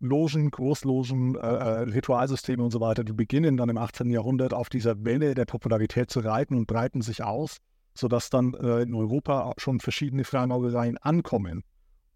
Logen, 0.00 0.50
Großlogen, 0.50 1.36
äh, 1.36 1.46
Ritualsysteme 1.46 2.64
und 2.64 2.72
so 2.72 2.80
weiter, 2.80 3.04
die 3.04 3.12
beginnen 3.12 3.56
dann 3.56 3.68
im 3.68 3.78
18. 3.78 4.10
Jahrhundert 4.10 4.52
auf 4.52 4.68
dieser 4.68 5.04
Welle 5.04 5.34
der 5.34 5.44
Popularität 5.44 6.10
zu 6.10 6.20
reiten 6.20 6.56
und 6.56 6.66
breiten 6.66 7.02
sich 7.02 7.22
aus, 7.22 7.58
sodass 7.94 8.30
dann 8.30 8.54
in 8.54 8.94
Europa 8.94 9.52
schon 9.58 9.78
verschiedene 9.78 10.24
Freimaurereien 10.24 10.98
ankommen, 10.98 11.62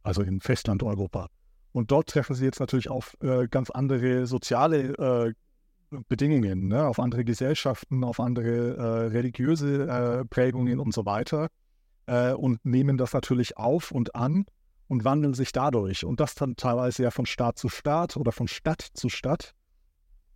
also 0.07 0.23
in 0.23 0.41
Festland-Europa. 0.41 1.29
Und 1.73 1.91
dort 1.91 2.09
treffen 2.09 2.35
sie 2.35 2.45
jetzt 2.45 2.61
natürlich 2.61 2.89
auf 2.89 3.17
äh, 3.21 3.49
ganz 3.49 3.71
andere 3.71 4.27
soziale 4.27 4.95
äh, 4.95 5.35
Bedingungen, 6.09 6.69
ne? 6.69 6.87
auf 6.87 6.99
andere 6.99 7.25
Gesellschaften, 7.25 8.03
auf 8.03 8.19
andere 8.19 8.77
äh, 8.77 9.07
religiöse 9.09 10.25
Prägungen 10.31 10.81
und 10.81 10.93
so 10.93 11.07
weiter 11.07 11.49
und 12.09 12.65
nehmen 12.65 12.99
das 12.99 13.13
natürlich 13.15 13.57
auf 13.57 13.91
und 13.91 14.15
an 14.15 14.47
und 14.87 15.05
wandeln 15.05 15.35
sich 15.35 15.51
dadurch. 15.51 16.05
Und 16.05 16.21
das 16.21 16.37
dann 16.37 16.55
teilweise 16.55 17.03
ja 17.03 17.11
von 17.11 17.27
Staat 17.27 17.59
zu 17.59 17.69
Staat 17.69 18.17
oder 18.17 18.31
von 18.31 18.47
Stadt 18.47 18.81
zu 18.81 19.09
Stadt, 19.09 19.55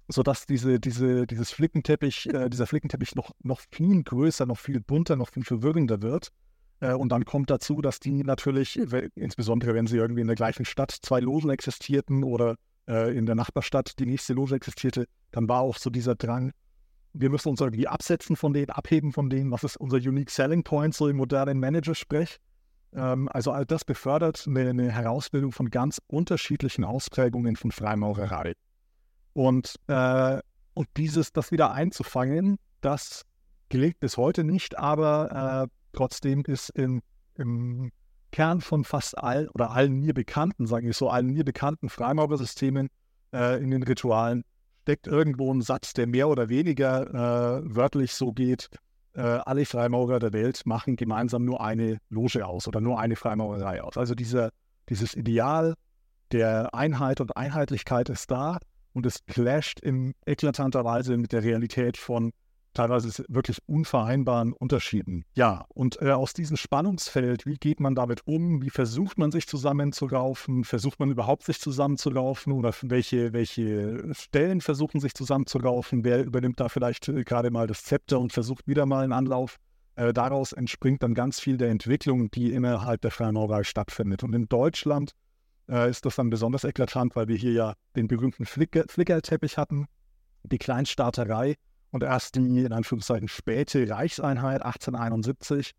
sodass 0.09 0.47
diese, 0.47 0.81
diese, 0.81 1.27
dieses 1.27 1.53
Flickenteppich, 1.53 2.27
äh, 2.27 2.50
dieser 2.50 2.67
Flickenteppich 2.67 3.15
noch, 3.15 3.31
noch 3.43 3.61
viel 3.71 4.03
größer, 4.03 4.47
noch 4.47 4.59
viel 4.59 4.81
bunter, 4.81 5.15
noch 5.15 5.29
viel 5.29 5.45
verwirrender 5.45 6.03
wird. 6.03 6.33
Äh, 6.81 6.95
und 6.95 7.11
dann 7.11 7.25
kommt 7.25 7.51
dazu, 7.51 7.81
dass 7.81 8.01
die 8.01 8.25
natürlich, 8.25 8.79
insbesondere 9.15 9.75
wenn 9.75 9.87
sie 9.87 9.99
irgendwie 9.99 10.23
in 10.23 10.27
der 10.27 10.37
gleichen 10.37 10.65
Stadt 10.65 10.91
zwei 10.91 11.21
Logen 11.21 11.51
existierten 11.51 12.25
oder 12.25 12.57
äh, 12.89 13.17
in 13.17 13.27
der 13.27 13.35
Nachbarstadt 13.35 13.99
die 13.99 14.07
nächste 14.07 14.33
Loge 14.33 14.55
existierte, 14.55 15.07
dann 15.31 15.49
war 15.49 15.61
auch 15.61 15.77
so 15.77 15.91
dieser 15.91 16.15
Drang, 16.15 16.53
wir 17.13 17.31
müssen 17.31 17.49
uns 17.49 17.61
irgendwie 17.61 17.89
absetzen 17.89 18.37
von 18.37 18.53
denen, 18.53 18.71
abheben 18.71 19.13
von 19.13 19.31
denen, 19.31 19.51
was 19.51 19.65
ist 19.65 19.77
unser 19.77 19.97
Unique 19.97 20.31
Selling 20.31 20.63
Point, 20.63 20.95
so 20.95 21.09
im 21.09 21.17
modernen 21.17 21.59
Manager-Sprech. 21.59 22.39
Ähm, 22.93 23.29
also 23.33 23.53
all 23.53 23.67
das 23.67 23.85
befördert 23.85 24.45
eine, 24.47 24.71
eine, 24.71 24.91
Herausbildung 24.91 25.53
von 25.53 25.71
ganz 25.71 26.01
unterschiedlichen 26.07 26.85
Ausprägungen 26.85 27.57
von 27.57 27.73
Freimaurerei. 27.73 28.55
Und, 29.33 29.77
äh, 29.87 30.41
und 30.75 30.89
dieses, 30.97 31.33
das 31.33 31.53
wieder 31.53 31.73
einzufangen, 31.73 32.59
das 32.81 33.23
gelingt 33.69 34.01
bis 34.01 34.17
heute 34.17 34.43
nicht, 34.43 34.79
aber 34.79 35.69
äh, 35.69 35.80
trotzdem 35.92 36.42
ist 36.47 36.70
in, 36.70 37.02
im 37.37 37.92
Kern 38.32 38.61
von 38.61 38.85
fast 38.85 39.18
allen 39.18 39.49
oder 39.50 39.70
allen 39.70 39.94
mir 39.94 40.14
bekannten, 40.14 40.66
sage 40.66 40.88
ich 40.88 40.97
so, 40.97 41.11
allen 41.11 41.28
mir 41.28 41.44
bekannten 41.44 41.88
Freimaurersystemen 41.88 42.88
äh, 43.32 43.62
in 43.62 43.70
den 43.70 43.82
Ritualen 43.82 44.44
steckt 44.82 45.06
irgendwo 45.06 45.52
ein 45.52 45.61
Satz, 45.61 45.92
der 45.94 46.06
mehr 46.06 46.28
oder 46.28 46.49
weniger 46.49 47.06
äh, 47.09 47.62
wörtlich 47.64 48.12
so 48.12 48.32
geht, 48.32 48.68
äh, 49.14 49.20
alle 49.20 49.64
Freimaurer 49.64 50.18
der 50.18 50.32
Welt 50.32 50.62
machen 50.64 50.97
gemeinsam 50.97 51.44
nur 51.44 51.61
eine 51.61 51.99
Loge 52.09 52.47
aus 52.47 52.66
oder 52.66 52.80
nur 52.80 52.99
eine 52.99 53.16
Freimaurerei 53.16 53.82
aus. 53.82 53.97
Also 53.97 54.14
dieser, 54.14 54.50
dieses 54.88 55.14
Ideal 55.14 55.75
der 56.32 56.75
Einheit 56.75 57.20
und 57.20 57.37
Einheitlichkeit 57.37 58.09
ist 58.09 58.30
da 58.30 58.59
und 58.92 59.06
es 59.06 59.25
clasht 59.26 59.80
in 59.80 60.14
eklatanter 60.26 60.85
Weise 60.85 61.16
mit 61.16 61.32
der 61.32 61.42
Realität 61.42 61.97
von 61.97 62.32
teilweise 62.75 63.25
wirklich 63.29 63.59
unvereinbaren 63.67 64.53
Unterschieden. 64.53 65.25
Ja, 65.35 65.65
und 65.69 66.00
äh, 66.00 66.11
aus 66.11 66.33
diesem 66.33 66.57
Spannungsfeld, 66.57 67.47
wie 67.47 67.57
geht 67.57 67.81
man 67.81 67.95
damit 67.95 68.27
um? 68.27 68.62
Wie 68.62 68.71
versucht 68.71 69.19
man 69.19 69.31
sich 69.31 69.47
zusammenzulaufen? 69.47 70.65
Versucht 70.65 71.00
man 71.00 71.11
überhaupt 71.11 71.45
sich 71.45 71.61
zusammenzulaufen? 71.61 72.53
Oder 72.53 72.73
welche, 72.83 73.33
welche 73.33 74.15
Stellen 74.15 74.61
versuchen 74.61 75.00
sich 75.00 75.15
zusammenzulaufen? 75.15 76.05
Wer 76.05 76.25
übernimmt 76.25 76.61
da 76.61 76.69
vielleicht 76.69 77.09
äh, 77.09 77.25
gerade 77.25 77.50
mal 77.50 77.67
das 77.67 77.85
Zepter 77.85 78.21
und 78.21 78.33
versucht 78.33 78.67
wieder 78.67 78.87
mal 78.87 79.03
einen 79.05 79.12
Anlauf? 79.12 79.57
Äh, 79.97 80.12
daraus 80.12 80.53
entspringt 80.53 81.03
dann 81.03 81.15
ganz 81.15 81.41
viel 81.41 81.57
der 81.57 81.71
Entwicklung, 81.71 82.31
die 82.31 82.53
innerhalb 82.53 83.00
der 83.03 83.11
Freimaurerei 83.11 83.65
stattfindet. 83.65 84.23
Und 84.23 84.35
in 84.35 84.49
Deutschland 84.49 85.12
äh, 85.69 85.91
ist 85.91 86.07
das 86.07 86.17
dann 86.17 86.31
besonders 86.31 86.65
eklatant, 86.65 87.17
weil 87.17 87.29
wir 87.29 87.37
hier 87.37 87.53
ja 87.53 87.75
den 87.97 88.09
berühmten 88.09 88.47
Flicker, 88.47 88.85
Flickerteppich 88.89 89.59
hatten, 89.59 89.87
die 90.45 90.59
Kleinstaaterei 90.59 91.57
und 91.90 92.02
erst 92.02 92.37
die 92.37 92.61
in 92.61 92.73
Anführungszeichen 92.73 93.28
späte 93.28 93.88
Reichseinheit 93.88 94.62
1871 94.62 95.73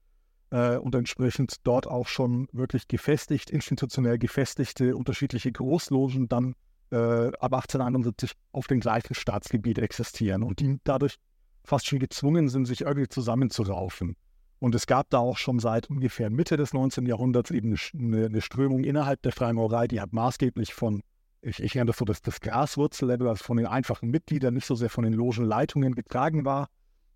äh, 0.52 0.78
und 0.78 0.94
entsprechend 0.96 1.56
dort 1.64 1.88
auch 1.88 2.08
schon 2.08 2.48
wirklich 2.52 2.88
gefestigt, 2.88 3.50
institutionell 3.50 4.18
gefestigte 4.18 4.96
unterschiedliche 4.96 5.52
Großlogen 5.52 6.28
dann 6.28 6.56
äh, 6.92 6.96
ab 6.96 7.54
1871 7.54 8.34
auf 8.52 8.68
dem 8.68 8.80
gleichen 8.80 9.16
Staatsgebiet 9.16 9.80
existieren 9.80 10.44
und 10.44 10.60
die 10.60 10.80
dadurch 10.84 11.16
fast 11.64 11.88
schon 11.88 12.00
gezwungen 12.00 12.50
sind, 12.50 12.66
sich 12.66 12.82
irgendwie 12.82 13.08
zusammenzuraufen. 13.08 14.16
Und 14.60 14.76
es 14.76 14.86
gab 14.86 15.10
da 15.10 15.20
auch 15.20 15.38
schon 15.38 15.60
seit 15.60 15.90
ungefähr 15.90 16.30
Mitte 16.30 16.58
des 16.58 16.74
19. 16.74 17.06
Jahrhunderts 17.06 17.50
eben 17.50 17.76
eine, 17.94 18.26
eine 18.26 18.42
Strömung 18.42 18.84
innerhalb 18.84 19.22
der 19.24 19.32
Freimaurerei, 19.32 19.88
die 19.88 20.02
hat 20.02 20.14
maßgeblich 20.14 20.74
von 20.74 21.02
ich, 21.42 21.62
ich 21.62 21.74
das 21.74 21.98
so 21.98 22.06
das, 22.06 22.22
das 22.22 22.40
Graswurzellevel, 22.40 23.28
also 23.28 23.44
von 23.44 23.58
den 23.58 23.66
einfachen 23.66 24.10
Mitgliedern, 24.10 24.54
nicht 24.54 24.66
so 24.66 24.76
sehr 24.76 24.90
von 24.90 25.04
den 25.04 25.14
Logenleitungen 25.14 25.96
getragen 25.96 26.46
war, 26.46 26.70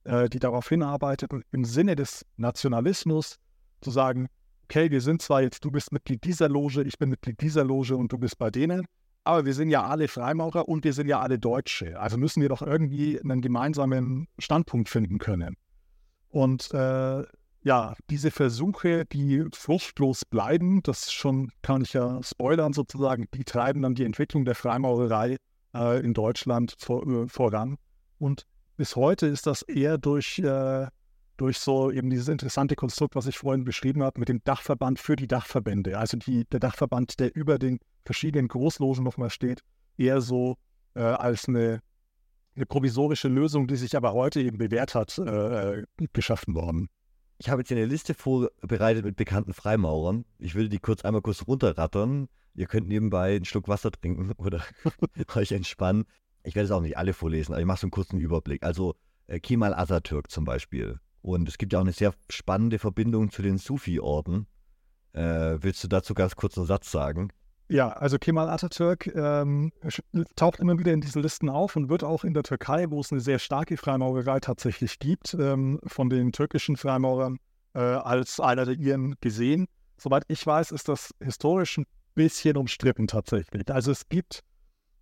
äh, 0.03 0.29
die 0.29 0.39
darauf 0.39 0.69
hinarbeiteten, 0.69 1.43
im 1.51 1.65
Sinne 1.65 1.95
des 1.95 2.25
Nationalismus 2.37 3.37
zu 3.81 3.91
sagen, 3.91 4.27
okay, 4.63 4.89
wir 4.89 5.01
sind 5.01 5.21
zwar 5.21 5.41
jetzt, 5.41 5.63
du 5.63 5.71
bist 5.71 5.91
Mitglied 5.91 6.23
dieser 6.23 6.49
Loge, 6.49 6.83
ich 6.83 6.97
bin 6.97 7.09
Mitglied 7.09 7.39
dieser 7.41 7.63
Loge 7.63 7.95
und 7.95 8.11
du 8.11 8.17
bist 8.17 8.37
bei 8.37 8.49
denen, 8.49 8.85
aber 9.23 9.45
wir 9.45 9.53
sind 9.53 9.69
ja 9.69 9.83
alle 9.85 10.07
Freimaurer 10.07 10.67
und 10.67 10.83
wir 10.83 10.93
sind 10.93 11.07
ja 11.07 11.19
alle 11.19 11.39
Deutsche. 11.39 11.99
Also 11.99 12.17
müssen 12.17 12.41
wir 12.41 12.49
doch 12.49 12.61
irgendwie 12.61 13.19
einen 13.19 13.41
gemeinsamen 13.41 14.27
Standpunkt 14.37 14.89
finden 14.89 15.17
können. 15.17 15.55
Und 16.29 16.71
äh, 16.73 17.23
ja, 17.65 17.95
diese 18.11 18.29
Versuche, 18.29 19.05
die 19.05 19.43
fruchtlos 19.51 20.23
bleiben, 20.23 20.83
das 20.83 21.11
schon 21.11 21.51
kann 21.63 21.81
ich 21.81 21.93
ja 21.93 22.21
spoilern 22.21 22.73
sozusagen, 22.73 23.25
die 23.33 23.43
treiben 23.43 23.81
dann 23.81 23.95
die 23.95 24.03
Entwicklung 24.03 24.45
der 24.45 24.53
Freimaurerei 24.53 25.37
äh, 25.73 25.99
in 26.05 26.13
Deutschland 26.13 26.75
vor, 26.77 27.07
äh, 27.07 27.27
voran. 27.27 27.77
Und 28.19 28.45
bis 28.77 28.95
heute 28.95 29.25
ist 29.25 29.47
das 29.47 29.63
eher 29.63 29.97
durch, 29.97 30.37
äh, 30.37 30.85
durch 31.37 31.57
so 31.57 31.89
eben 31.89 32.11
dieses 32.11 32.27
interessante 32.27 32.75
Konstrukt, 32.75 33.15
was 33.15 33.25
ich 33.25 33.39
vorhin 33.39 33.65
beschrieben 33.65 34.03
habe, 34.03 34.19
mit 34.19 34.29
dem 34.29 34.43
Dachverband 34.43 34.99
für 34.99 35.15
die 35.15 35.27
Dachverbände. 35.27 35.97
Also 35.97 36.17
die, 36.17 36.45
der 36.45 36.59
Dachverband, 36.59 37.19
der 37.19 37.35
über 37.35 37.57
den 37.57 37.79
verschiedenen 38.05 38.47
Großlogen 38.47 39.03
nochmal 39.03 39.31
steht, 39.31 39.61
eher 39.97 40.21
so 40.21 40.57
äh, 40.93 40.99
als 40.99 41.47
eine, 41.47 41.81
eine 42.55 42.67
provisorische 42.67 43.27
Lösung, 43.27 43.65
die 43.65 43.75
sich 43.75 43.97
aber 43.97 44.13
heute 44.13 44.39
eben 44.39 44.59
bewährt 44.59 44.93
hat, 44.93 45.17
äh, 45.17 45.81
geschaffen 46.13 46.53
worden. 46.53 46.89
Ich 47.37 47.49
habe 47.49 47.61
jetzt 47.61 47.71
eine 47.71 47.85
Liste 47.85 48.13
vorbereitet 48.13 49.03
mit 49.03 49.17
bekannten 49.17 49.53
Freimaurern. 49.53 50.25
Ich 50.39 50.55
will 50.55 50.69
die 50.69 50.79
kurz 50.79 51.03
einmal 51.03 51.21
kurz 51.21 51.45
runterrattern. 51.47 52.29
Ihr 52.53 52.67
könnt 52.67 52.87
nebenbei 52.87 53.35
einen 53.35 53.45
Schluck 53.45 53.67
Wasser 53.67 53.91
trinken 53.91 54.31
oder 54.37 54.63
euch 55.35 55.51
entspannen. 55.51 56.05
Ich 56.43 56.55
werde 56.55 56.65
es 56.65 56.71
auch 56.71 56.81
nicht 56.81 56.97
alle 56.97 57.13
vorlesen, 57.13 57.53
aber 57.53 57.59
ich 57.59 57.65
mache 57.65 57.79
so 57.79 57.85
einen 57.85 57.91
kurzen 57.91 58.19
Überblick. 58.19 58.63
Also 58.63 58.95
äh, 59.27 59.39
Kemal 59.39 59.73
Atatürk 59.73 60.31
zum 60.31 60.45
Beispiel. 60.45 60.99
Und 61.21 61.49
es 61.49 61.57
gibt 61.57 61.73
ja 61.73 61.79
auch 61.79 61.83
eine 61.83 61.91
sehr 61.91 62.13
spannende 62.29 62.79
Verbindung 62.79 63.31
zu 63.31 63.41
den 63.41 63.57
Sufi-Orden. 63.57 64.47
Äh, 65.13 65.57
willst 65.61 65.83
du 65.83 65.87
dazu 65.87 66.13
ganz 66.13 66.35
kurz 66.35 66.57
einen 66.57 66.67
Satz 66.67 66.91
sagen? 66.91 67.29
Ja, 67.67 67.89
also 67.89 68.19
Kemal 68.19 68.49
Atatürk 68.49 69.07
ähm, 69.15 69.71
taucht 70.35 70.59
immer 70.59 70.77
wieder 70.77 70.93
in 70.93 71.01
diesen 71.01 71.23
Listen 71.23 71.49
auf 71.49 71.75
und 71.75 71.89
wird 71.89 72.03
auch 72.03 72.23
in 72.23 72.35
der 72.35 72.43
Türkei, 72.43 72.85
wo 72.91 72.99
es 72.99 73.11
eine 73.11 73.21
sehr 73.21 73.39
starke 73.39 73.75
Freimaurerei 73.77 74.39
tatsächlich 74.39 74.99
gibt, 74.99 75.33
ähm, 75.33 75.79
von 75.87 76.09
den 76.09 76.31
türkischen 76.31 76.77
Freimaurern 76.77 77.37
äh, 77.73 77.79
als 77.79 78.39
einer 78.39 78.65
der 78.65 78.75
ihren 78.75 79.15
gesehen. 79.19 79.67
Soweit 79.97 80.23
ich 80.27 80.45
weiß, 80.45 80.71
ist 80.71 80.89
das 80.89 81.09
historisch 81.19 81.79
ein 81.79 81.85
bisschen 82.13 82.55
umstritten 82.55 83.07
tatsächlich. 83.07 83.71
Also 83.71 83.91
es 83.91 84.07
gibt, 84.09 84.41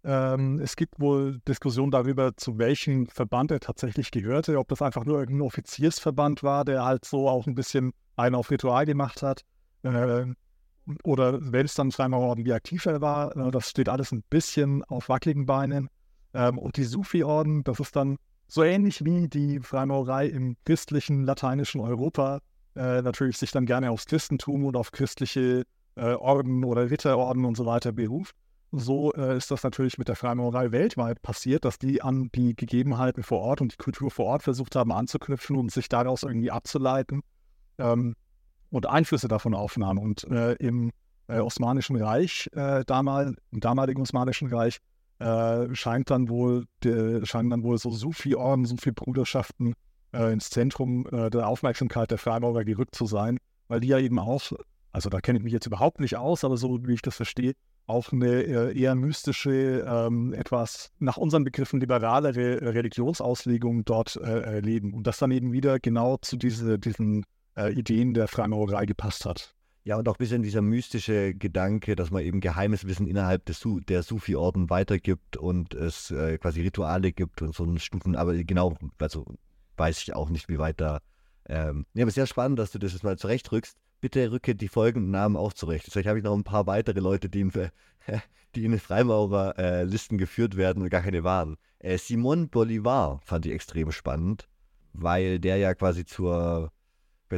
ähm, 0.06 0.60
es 0.60 0.78
gibt 0.78 1.02
wohl 1.02 1.40
Diskussionen 1.48 1.92
darüber, 1.92 2.38
zu 2.38 2.58
welchem 2.60 3.08
Verband 3.08 3.52
er 3.52 3.60
tatsächlich 3.60 4.10
gehörte, 4.12 4.58
ob 4.58 4.70
das 4.70 4.82
einfach 4.82 5.04
nur 5.04 5.20
irgendein 5.20 5.46
Offiziersverband 5.48 6.44
war, 6.44 6.64
der 6.64 6.86
halt 6.86 7.04
so 7.04 7.28
auch 7.28 7.46
ein 7.46 7.56
bisschen 7.56 7.92
einen 8.16 8.36
auf 8.36 8.52
Ritual 8.52 8.86
gemacht 8.86 9.22
hat. 9.22 9.42
Äh, 9.84 10.28
oder 11.04 11.40
wenn 11.42 11.66
es 11.66 11.76
dann 11.76 11.92
Freimaurerorden 11.92 12.46
wie 12.46 12.54
aktiver 12.54 13.02
war, 13.02 13.36
äh, 13.36 13.52
das 13.52 13.70
steht 13.70 13.90
alles 13.90 14.12
ein 14.12 14.24
bisschen 14.30 14.84
auf 14.84 15.10
wackeligen 15.10 15.46
Beinen. 15.46 15.90
Ähm, 16.34 16.58
und 16.58 16.78
die 16.78 16.84
Sufi-Orden, 16.84 17.64
das 17.64 17.80
ist 17.80 17.96
dann 17.96 18.18
so 18.48 18.64
ähnlich 18.64 19.04
wie 19.06 19.28
die 19.28 19.60
Freimaurerei 19.60 20.28
im 20.28 20.58
christlichen, 20.66 21.24
lateinischen 21.24 21.82
Europa, 21.82 22.40
äh, 22.76 23.02
natürlich 23.02 23.38
sich 23.38 23.52
dann 23.52 23.66
gerne 23.66 23.92
aufs 23.92 24.06
Christentum 24.06 24.66
und 24.66 24.76
auf 24.76 24.92
christliche 24.92 25.64
äh, 25.96 26.14
Orden 26.14 26.64
oder 26.64 26.90
Ritterorden 26.90 27.46
und 27.46 27.56
so 27.56 27.66
weiter 27.66 27.92
beruft. 27.92 28.36
So 28.72 29.14
äh, 29.14 29.38
ist 29.38 29.52
das 29.52 29.62
natürlich 29.62 30.00
mit 30.00 30.08
der 30.08 30.16
Freimaurerei 30.16 30.72
weltweit 30.72 31.22
passiert, 31.22 31.64
dass 31.64 31.78
die 31.78 32.02
an 32.02 32.30
die 32.34 32.56
Gegebenheiten 32.56 33.22
vor 33.22 33.40
Ort 33.40 33.62
und 33.62 33.74
die 33.74 33.78
Kultur 33.78 34.10
vor 34.10 34.26
Ort 34.26 34.42
versucht 34.42 34.76
haben 34.76 34.92
anzuknüpfen 34.92 35.56
und 35.56 35.72
sich 35.72 35.90
daraus 35.90 36.24
irgendwie 36.24 36.50
abzuleiten. 36.50 37.22
Ähm, 37.78 38.16
und 38.74 38.88
Einflüsse 38.88 39.28
davon 39.28 39.54
aufnahm. 39.54 40.00
Und 40.00 40.24
äh, 40.26 40.54
im 40.54 40.92
äh, 41.28 41.40
Osmanischen 41.40 41.96
Reich, 41.96 42.50
äh, 42.54 42.84
damals, 42.86 43.34
im 43.52 43.60
damaligen 43.60 44.02
Osmanischen 44.02 44.48
Reich, 44.48 44.80
äh, 45.20 45.74
scheint 45.76 46.10
dann 46.10 46.28
wohl, 46.28 46.66
de, 46.84 47.24
scheinen 47.24 47.52
dann 47.52 47.64
wohl 47.64 47.78
so 47.78 47.92
Sufi-Orden, 47.92 48.66
Sufi-Bruderschaften 48.66 49.74
äh, 50.12 50.34
ins 50.34 50.50
Zentrum 50.50 51.06
äh, 51.12 51.30
der 51.30 51.48
Aufmerksamkeit 51.48 52.10
der 52.10 52.18
Freimaurer 52.18 52.66
gerückt 52.66 52.96
zu 52.96 53.06
sein, 53.06 53.38
weil 53.68 53.80
die 53.80 53.90
ja 53.90 54.00
eben 54.00 54.18
auch, 54.18 54.52
also 54.92 55.10
da 55.10 55.22
kenne 55.22 55.38
ich 55.38 55.44
mich 55.44 55.54
jetzt 55.54 55.68
überhaupt 55.68 56.00
nicht 56.00 56.18
aus, 56.18 56.44
aber 56.44 56.58
so 56.58 56.80
wie 56.88 56.94
ich 56.94 57.04
das 57.04 57.16
verstehe, 57.16 57.54
auch 57.86 58.12
eine 58.12 58.42
eher 58.72 58.96
mystische, 58.96 59.86
ähm, 59.86 60.34
etwas 60.34 60.90
nach 61.00 61.18
unseren 61.18 61.44
Begriffen 61.44 61.80
liberalere 61.82 62.74
Religionsauslegung 62.74 63.84
dort 63.84 64.16
äh, 64.16 64.62
leben. 64.62 64.94
Und 64.94 65.06
das 65.06 65.18
dann 65.18 65.32
eben 65.32 65.52
wieder 65.52 65.80
genau 65.80 66.18
zu 66.18 66.38
diese, 66.38 66.80
diesen 66.80 67.26
äh, 67.58 67.74
Ideen 67.74 68.14
der 68.14 68.28
Freimaurerei 68.28 68.86
gepasst 68.86 69.26
hat. 69.26 69.56
Ja, 69.86 69.98
und 69.98 70.08
auch 70.08 70.16
ein 70.16 70.20
bisschen 70.20 70.44
dieser 70.44 70.62
mystische 70.62 71.34
Gedanke, 71.34 71.98
dass 71.98 72.10
man 72.10 72.24
eben 72.24 72.40
geheimes 72.40 72.88
Wissen 72.88 73.06
innerhalb 73.06 73.46
des 73.46 73.60
Su 73.60 73.82
der 73.82 74.02
Sufi-Orden 74.02 74.70
weitergibt 74.70 75.36
und 75.36 75.74
es 75.74 76.10
äh, 76.10 76.38
quasi 76.38 76.62
Rituale 76.62 77.12
gibt 77.12 77.42
und 77.42 77.54
so 77.54 77.78
Stufen, 77.78 78.16
aber 78.16 78.34
genau, 78.46 78.78
also 79.00 79.26
weiß 79.76 80.02
ich 80.04 80.16
auch 80.16 80.30
nicht, 80.30 80.48
wie 80.48 80.58
weit 80.58 80.80
da. 80.80 81.00
Ähm, 81.50 81.86
ja, 81.94 82.04
aber 82.04 82.12
sehr 82.12 82.28
spannend, 82.28 82.60
dass 82.60 82.72
du 82.72 82.80
das 82.80 82.94
jetzt 82.94 83.04
mal 83.04 83.18
zurechtrückst. 83.18 83.78
Bitte 84.00 84.32
rücke 84.32 84.56
die 84.56 84.70
folgenden 84.70 85.12
Namen 85.12 85.36
auch 85.36 85.52
zurecht. 85.52 85.88
Vielleicht 85.92 86.08
habe 86.08 86.18
ich 86.18 86.24
noch 86.24 86.36
ein 86.36 86.46
paar 86.46 86.66
weitere 86.66 87.02
Leute, 87.02 87.30
die 87.30 87.42
in, 87.42 87.52
die 88.56 88.64
in 88.64 88.80
Freimaurer-Listen 88.80 90.16
äh, 90.16 90.20
geführt 90.20 90.56
werden 90.56 90.82
und 90.82 90.90
gar 90.90 91.02
keine 91.02 91.26
waren. 91.26 91.58
Äh, 91.80 91.98
Simon 91.98 92.48
Bolivar 92.48 93.20
fand 93.26 93.46
ich 93.46 93.52
extrem 93.52 93.92
spannend, 93.92 94.48
weil 94.94 95.40
der 95.40 95.58
ja 95.58 95.74
quasi 95.74 96.06
zur 96.06 96.72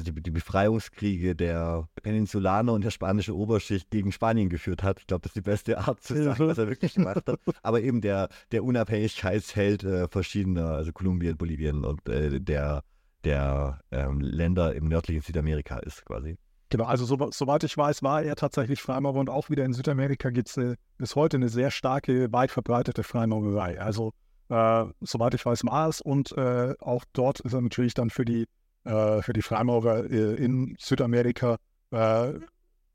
die, 0.03 0.13
die 0.13 0.31
Befreiungskriege 0.31 1.35
der 1.35 1.87
Peninsulaner 2.01 2.73
und 2.73 2.83
der 2.83 2.91
spanischen 2.91 3.33
Oberschicht 3.33 3.89
gegen 3.89 4.11
Spanien 4.11 4.49
geführt 4.49 4.83
hat. 4.83 4.99
Ich 4.99 5.07
glaube, 5.07 5.21
das 5.21 5.31
ist 5.31 5.35
die 5.35 5.41
beste 5.41 5.77
Art 5.77 6.01
zu 6.01 6.21
sagen, 6.23 6.47
was 6.47 6.57
er 6.57 6.67
wirklich 6.67 6.95
gemacht 6.95 7.23
hat. 7.27 7.39
Aber 7.63 7.81
eben 7.81 8.01
der, 8.01 8.29
der 8.51 8.63
Unabhängigkeitsheld 8.63 9.83
äh, 9.83 10.07
verschiedener, 10.07 10.71
also 10.71 10.91
Kolumbien, 10.91 11.37
Bolivien 11.37 11.85
und 11.85 12.07
äh, 12.09 12.39
der, 12.39 12.83
der 13.23 13.79
ähm, 13.91 14.21
Länder 14.21 14.75
im 14.75 14.87
nördlichen 14.87 15.21
Südamerika 15.21 15.79
ist 15.79 16.05
quasi. 16.05 16.37
Genau, 16.69 16.85
also 16.85 17.05
so, 17.05 17.29
soweit 17.31 17.63
ich 17.63 17.77
weiß, 17.77 18.03
war 18.03 18.23
er 18.23 18.35
tatsächlich 18.35 18.81
Freimaurer 18.81 19.19
und 19.19 19.29
auch 19.29 19.49
wieder 19.49 19.65
in 19.65 19.73
Südamerika 19.73 20.31
gibt 20.31 20.49
es 20.49 20.77
bis 20.97 21.15
heute 21.15 21.37
eine 21.37 21.49
sehr 21.49 21.71
starke, 21.71 22.31
weit 22.33 22.51
verbreitete 22.51 23.03
Freimaurerei. 23.03 23.79
Also 23.79 24.13
äh, 24.49 24.85
soweit 25.01 25.33
ich 25.33 25.45
weiß, 25.45 25.63
Mars 25.63 26.01
und 26.01 26.31
äh, 26.33 26.73
auch 26.79 27.03
dort 27.13 27.39
ist 27.39 27.53
er 27.53 27.61
natürlich 27.61 27.93
dann 27.93 28.09
für 28.09 28.25
die 28.25 28.45
für 28.85 29.33
die 29.33 29.41
Freimaurer 29.41 30.05
äh, 30.09 30.35
in 30.35 30.75
Südamerika 30.79 31.57
äh, 31.91 32.33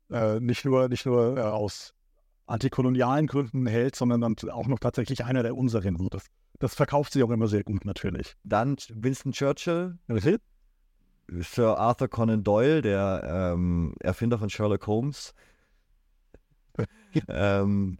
äh, 0.09 0.39
nicht 0.39 0.65
nur, 0.65 0.87
nicht 0.89 1.05
nur 1.05 1.53
aus 1.53 1.93
antikolonialen 2.45 3.27
Gründen 3.27 3.65
hält, 3.65 3.95
sondern 3.95 4.21
dann 4.21 4.35
auch 4.51 4.67
noch 4.67 4.79
tatsächlich 4.79 5.25
einer 5.25 5.43
der 5.43 5.55
unseren. 5.55 6.09
Das, 6.09 6.27
das 6.59 6.75
verkauft 6.75 7.13
sich 7.13 7.23
auch 7.23 7.29
immer 7.29 7.47
sehr 7.47 7.63
gut 7.63 7.85
natürlich. 7.85 8.35
Dann 8.43 8.77
Winston 8.93 9.31
Churchill. 9.31 9.97
Sir 11.27 11.77
Arthur 11.77 12.09
Conan 12.09 12.43
Doyle, 12.43 12.81
der 12.81 13.53
ähm, 13.53 13.95
Erfinder 13.99 14.37
von 14.37 14.49
Sherlock 14.49 14.85
Holmes. 14.87 15.33
ähm, 17.27 17.97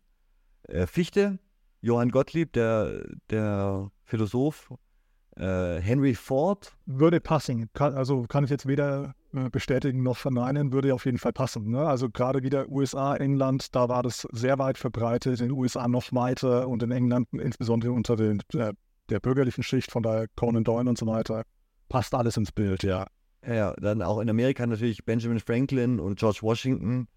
Fichte, 0.85 1.39
Johann 1.81 2.09
Gottlieb, 2.09 2.53
der, 2.53 3.05
der 3.29 3.89
Philosoph 4.03 4.71
äh, 4.71 4.90
Henry 5.39 6.13
Ford. 6.13 6.73
Würde 6.85 7.19
passen. 7.19 7.69
Kann, 7.73 7.93
also 7.93 8.23
kann 8.23 8.43
ich 8.43 8.49
jetzt 8.49 8.67
weder 8.67 9.15
äh, 9.33 9.49
bestätigen 9.49 10.03
noch 10.03 10.17
verneinen, 10.17 10.73
würde 10.73 10.93
auf 10.93 11.05
jeden 11.05 11.17
Fall 11.17 11.31
passen. 11.31 11.69
Ne? 11.69 11.87
Also 11.87 12.09
gerade 12.09 12.43
wieder 12.43 12.67
USA, 12.69 13.15
England, 13.15 13.73
da 13.73 13.87
war 13.87 14.03
das 14.03 14.27
sehr 14.31 14.59
weit 14.59 14.77
verbreitet, 14.77 15.39
in 15.39 15.47
den 15.47 15.57
USA 15.57 15.87
noch 15.87 16.11
weiter 16.11 16.67
und 16.67 16.83
in 16.83 16.91
England 16.91 17.29
insbesondere 17.31 17.93
unter 17.93 18.17
den, 18.17 18.41
der, 18.53 18.73
der 19.09 19.19
bürgerlichen 19.21 19.63
Schicht 19.63 19.89
von 19.91 20.03
der 20.03 20.27
Conan 20.35 20.65
Doyle 20.65 20.89
und 20.89 20.97
so 20.97 21.07
weiter. 21.07 21.43
Passt 21.87 22.13
alles 22.13 22.35
ins 22.35 22.51
Bild, 22.51 22.83
ja. 22.83 23.07
Ja, 23.47 23.73
dann 23.79 24.01
auch 24.01 24.19
in 24.19 24.29
Amerika 24.29 24.67
natürlich 24.67 25.03
Benjamin 25.05 25.39
Franklin 25.39 25.99
und 25.99 26.19
George 26.19 26.39
Washington 26.41 27.07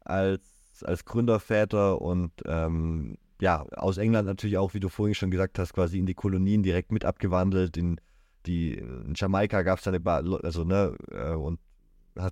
als, 0.00 0.42
als 0.84 1.04
Gründerväter 1.04 2.00
und 2.00 2.32
ähm, 2.46 3.16
ja, 3.40 3.66
aus 3.76 3.98
England 3.98 4.26
natürlich 4.26 4.58
auch, 4.58 4.74
wie 4.74 4.80
du 4.80 4.88
vorhin 4.88 5.14
schon 5.14 5.30
gesagt 5.30 5.58
hast, 5.58 5.72
quasi 5.72 5.98
in 5.98 6.06
die 6.06 6.14
Kolonien 6.14 6.62
direkt 6.62 6.92
mit 6.92 7.04
abgewandelt. 7.04 7.76
In, 7.76 8.00
die, 8.46 8.74
in 8.74 9.14
Jamaika 9.16 9.62
gab 9.62 9.78
es 9.78 9.88
eine, 9.88 10.00
ba 10.00 10.18
also 10.42 10.64
ne, 10.64 10.96
äh, 11.10 11.32
und 11.32 11.58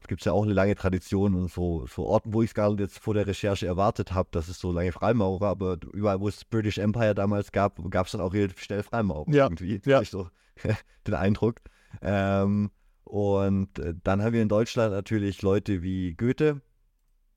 gibt 0.07 0.21
es 0.21 0.27
ja 0.27 0.33
auch 0.33 0.45
eine 0.45 0.53
lange 0.53 0.77
Tradition 0.77 1.35
und 1.35 1.51
so, 1.51 1.87
so 1.87 2.07
Orten, 2.07 2.33
wo 2.33 2.43
ich 2.43 2.51
es 2.51 2.55
gerade 2.55 2.81
jetzt 2.81 2.99
vor 2.99 3.15
der 3.15 3.27
Recherche 3.27 3.67
erwartet 3.67 4.13
habe, 4.13 4.29
dass 4.31 4.49
es 4.49 4.61
so 4.61 4.71
lange 4.71 4.93
Freimaurer, 4.93 5.49
aber 5.49 5.77
überall, 5.93 6.21
wo 6.21 6.29
es 6.29 6.45
British 6.45 6.79
Empire 6.79 7.15
damals 7.15 7.51
gab, 7.51 7.79
gab 7.91 8.07
es 8.07 8.13
dann 8.13 8.21
auch 8.21 8.33
relativ 8.33 8.61
schnell 8.63 8.83
Freimaurer. 8.83 9.31
Ja. 9.33 9.47
Irgendwie, 9.47 9.81
ja. 9.85 10.05
so 10.05 10.29
den 11.07 11.15
Eindruck. 11.15 11.57
Ähm, 12.01 12.71
und 13.05 13.79
äh, 13.81 13.95
dann 14.05 14.23
haben 14.23 14.33
wir 14.33 14.43
in 14.43 14.49
Deutschland 14.49 14.93
natürlich 14.93 15.43
Leute 15.43 15.83
wie 15.83 16.15
Goethe, 16.15 16.63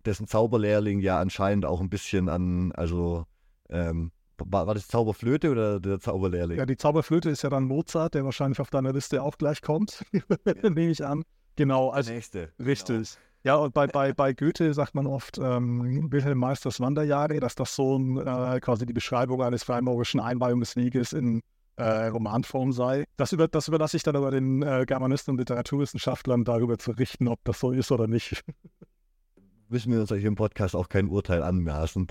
dessen 0.05 0.27
Zauberlehrling 0.27 0.99
ja 0.99 1.19
anscheinend 1.19 1.65
auch 1.65 1.81
ein 1.81 1.89
bisschen 1.89 2.29
an, 2.29 2.71
also 2.73 3.25
ähm, 3.69 4.11
war, 4.37 4.67
war, 4.67 4.73
das 4.73 4.87
Zauberflöte 4.87 5.51
oder 5.51 5.79
der 5.79 5.99
Zauberlehrling? 5.99 6.57
Ja, 6.57 6.65
die 6.65 6.77
Zauberflöte 6.77 7.29
ist 7.29 7.41
ja 7.43 7.49
dann 7.49 7.63
Mozart, 7.65 8.15
der 8.15 8.25
wahrscheinlich 8.25 8.59
auf 8.59 8.69
deiner 8.69 8.91
Liste 8.91 9.23
auch 9.23 9.37
gleich 9.37 9.61
kommt, 9.61 10.03
nehme 10.63 10.89
ich 10.89 11.05
an. 11.05 11.23
Genau, 11.55 11.89
als 11.89 12.09
nächste. 12.09 12.51
Richtig. 12.59 13.13
Genau. 13.13 13.25
Ja, 13.45 13.55
und 13.57 13.75
bei, 13.75 13.85
bei, 13.85 14.11
bei 14.11 14.33
Goethe 14.33 14.73
sagt 14.73 14.95
man 14.95 15.05
oft 15.05 15.37
ähm, 15.37 16.11
Wilhelm 16.11 16.39
Meisters 16.39 16.79
Wanderjahre, 16.79 17.39
dass 17.39 17.53
das 17.53 17.75
so 17.75 17.97
ein, 17.97 18.17
äh, 18.17 18.59
quasi 18.59 18.87
die 18.87 18.93
Beschreibung 18.93 19.43
eines 19.43 19.63
freimaurischen 19.63 20.19
Einweihungsweges 20.19 21.13
in 21.13 21.41
äh, 21.75 22.07
Romanform 22.07 22.71
sei. 22.71 23.05
Das, 23.17 23.33
über, 23.33 23.47
das 23.47 23.67
überlasse 23.67 23.97
ich 23.97 24.03
dann 24.03 24.15
aber 24.15 24.31
den 24.31 24.63
äh, 24.63 24.85
Germanisten 24.87 25.31
und 25.31 25.37
Literaturwissenschaftlern, 25.37 26.43
darüber 26.43 26.79
zu 26.79 26.91
richten, 26.91 27.27
ob 27.27 27.43
das 27.43 27.59
so 27.59 27.71
ist 27.71 27.91
oder 27.91 28.07
nicht. 28.07 28.43
Müssen 29.69 29.91
wir 29.91 30.01
uns 30.01 30.09
hier 30.09 30.25
im 30.25 30.35
Podcast 30.35 30.75
auch 30.75 30.89
kein 30.89 31.07
Urteil 31.07 31.43
anmaßen. 31.43 32.07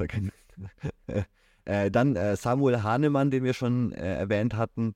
Äh, 1.64 1.90
dann 1.90 2.16
äh, 2.16 2.36
Samuel 2.36 2.82
Hahnemann, 2.82 3.30
den 3.30 3.44
wir 3.44 3.54
schon 3.54 3.92
äh, 3.92 4.16
erwähnt 4.16 4.54
hatten, 4.54 4.94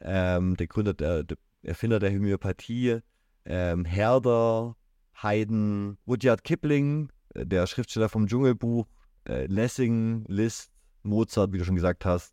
ähm, 0.00 0.56
der 0.56 0.66
Gründer, 0.66 0.94
der, 0.94 1.24
der, 1.24 1.36
Erfinder 1.62 1.98
der 1.98 2.12
Homöopathie, 2.12 3.00
ähm, 3.46 3.84
Herder, 3.84 4.76
Haydn, 5.20 5.96
Rudyard 6.06 6.44
Kipling, 6.44 7.10
äh, 7.34 7.46
der 7.46 7.66
Schriftsteller 7.66 8.08
vom 8.08 8.26
Dschungelbuch, 8.26 8.86
äh, 9.26 9.46
Lessing, 9.46 10.24
Liszt, 10.28 10.70
Mozart, 11.02 11.52
wie 11.52 11.58
du 11.58 11.64
schon 11.64 11.74
gesagt 11.74 12.04
hast, 12.04 12.32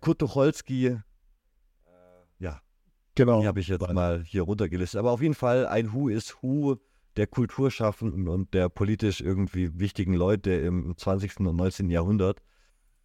Kurt 0.00 0.18
Tucholsky, 0.18 0.98
ja, 2.38 2.60
genau. 3.14 3.40
die 3.40 3.46
habe 3.46 3.60
ich 3.60 3.68
jetzt 3.68 3.86
mal 3.92 4.22
hier 4.24 4.42
runtergelistet. 4.42 4.98
Aber 4.98 5.12
auf 5.12 5.22
jeden 5.22 5.34
Fall 5.34 5.66
ein 5.66 5.92
Who 5.92 6.08
is 6.08 6.36
Who 6.40 6.76
der 7.16 7.26
Kulturschaffenden 7.26 8.28
und 8.28 8.52
der 8.52 8.68
politisch 8.68 9.20
irgendwie 9.20 9.78
wichtigen 9.78 10.14
Leute 10.14 10.52
im 10.52 10.96
20. 10.96 11.40
und 11.40 11.56
19. 11.56 11.90
Jahrhundert. 11.90 12.42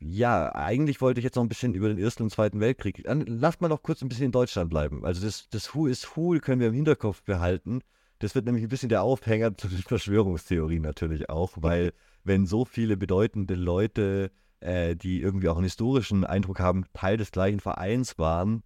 Ja, 0.04 0.54
eigentlich 0.56 1.00
wollte 1.00 1.20
ich 1.20 1.24
jetzt 1.24 1.36
noch 1.36 1.44
ein 1.44 1.50
bisschen 1.50 1.76
über 1.76 1.88
den 1.88 2.00
Ersten 2.00 2.24
und 2.24 2.32
Zweiten 2.32 2.60
Weltkrieg. 2.60 3.04
Lasst 3.06 3.62
mal 3.62 3.68
noch 3.68 3.84
kurz 3.84 4.02
ein 4.02 4.10
bisschen 4.10 4.26
in 4.26 4.32
Deutschland 4.32 4.72
bleiben. 4.72 5.06
Also 5.06 5.24
das, 5.24 5.48
das 5.50 5.76
Who 5.76 5.86
is 5.86 6.16
Who 6.16 6.40
können 6.40 6.60
wir 6.60 6.70
im 6.70 6.74
Hinterkopf 6.74 7.22
behalten. 7.22 7.82
Das 8.18 8.34
wird 8.34 8.46
nämlich 8.46 8.64
ein 8.64 8.70
bisschen 8.70 8.90
der 8.90 9.04
Aufhänger 9.04 9.56
zu 9.58 9.68
den 9.68 9.78
Verschwörungstheorien 9.84 10.82
natürlich 10.82 11.30
auch, 11.30 11.54
weil 11.58 11.94
wenn 12.24 12.48
so 12.48 12.66
viele 12.66 12.98
bedeutende 12.98 13.54
Leute, 13.54 14.32
äh, 14.60 14.96
die 14.96 15.22
irgendwie 15.22 15.50
auch 15.50 15.58
einen 15.58 15.66
historischen 15.66 16.26
Eindruck 16.26 16.60
haben, 16.60 16.86
Teil 16.94 17.18
des 17.18 17.32
gleichen 17.32 17.60
Vereins 17.60 18.18
waren, 18.18 18.64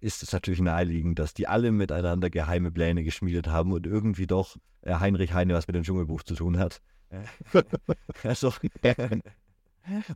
ist 0.00 0.22
es 0.22 0.30
natürlich 0.30 0.60
naheliegend, 0.60 1.18
dass 1.18 1.32
die 1.32 1.48
alle 1.48 1.72
miteinander 1.72 2.28
geheime 2.28 2.70
Pläne 2.70 3.02
geschmiedet 3.02 3.46
haben 3.46 3.72
und 3.72 3.86
irgendwie 3.86 4.26
doch 4.26 4.58
äh, 4.82 4.92
Heinrich 4.94 5.32
Heine 5.32 5.54
was 5.54 5.66
mit 5.66 5.74
dem 5.74 5.84
Dschungelbuch 5.84 6.22
zu 6.22 6.34
tun 6.34 6.58
hat. 6.58 6.82
also, 8.22 8.52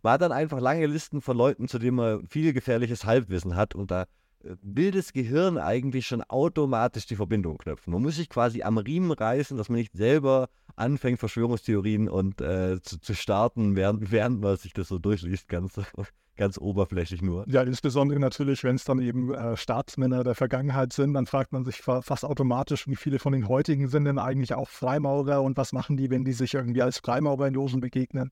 war 0.03 0.19
dann 0.19 0.33
einfach 0.33 0.61
lange 0.61 0.87
Listen 0.87 1.21
von 1.21 1.37
Leuten, 1.37 1.69
zu 1.69 1.79
denen 1.79 1.97
man 1.97 2.27
viel 2.27 2.53
gefährliches 2.53 3.05
Halbwissen 3.05 3.57
hat 3.57 3.75
und 3.75 3.91
da 3.91 4.03
äh, 4.45 4.57
will 4.63 4.91
das 4.91 5.13
Gehirn 5.13 5.59
eigentlich 5.59 6.07
schon 6.07 6.23
automatisch 6.23 7.07
die 7.07 7.17
Verbindung 7.17 7.59
knöpfen. 7.59 7.93
Man 7.93 8.03
muss 8.03 8.17
sich 8.17 8.29
quasi 8.29 8.63
am 8.63 8.79
Riemen 8.79 9.13
reißen, 9.13 9.57
dass 9.57 9.69
man 9.69 9.79
nicht 9.79 9.93
selber 9.95 10.49
anfängt, 10.77 11.19
Verschwörungstheorien 11.19 12.09
und 12.09 12.41
äh, 12.41 12.81
zu, 12.83 13.01
zu, 13.01 13.15
starten, 13.15 13.77
während, 13.77 14.11
während 14.11 14.41
man 14.41 14.57
sich 14.57 14.73
das 14.73 14.89
so 14.89 14.99
durchliest, 14.99 15.49
ganz, 15.49 15.79
ganz 16.37 16.59
oberflächlich 16.59 17.23
nur. 17.23 17.47
Ja, 17.49 17.63
insbesondere 17.63 18.19
natürlich, 18.19 18.65
wenn 18.65 18.77
es 18.77 18.85
dann 18.85 19.01
eben 19.01 19.35
äh, 19.35 19.57
Staatsmänner 19.57 20.25
der 20.25 20.35
Vergangenheit 20.35 20.93
sind, 20.93 21.15
dann 21.15 21.27
fragt 21.27 21.53
man 21.53 21.65
sich 21.65 21.77
fa 21.77 22.01
fast 22.01 22.25
automatisch, 22.25 22.89
wie 22.89 22.97
viele 22.97 23.19
von 23.19 23.33
den 23.33 23.47
heutigen 23.47 23.89
sind 23.89 24.07
denn 24.07 24.19
eigentlich 24.19 24.55
auch 24.55 24.69
Freimaurer 24.69 25.43
und 25.43 25.57
was 25.57 25.73
machen 25.73 25.97
die, 25.97 26.11
wenn 26.11 26.25
die 26.25 26.33
sich 26.33 26.55
irgendwie 26.55 26.83
als 26.83 26.99
Freimaurer 26.99 27.47
in 27.47 27.55
Logen 27.55 27.81
begegnen. 27.81 28.31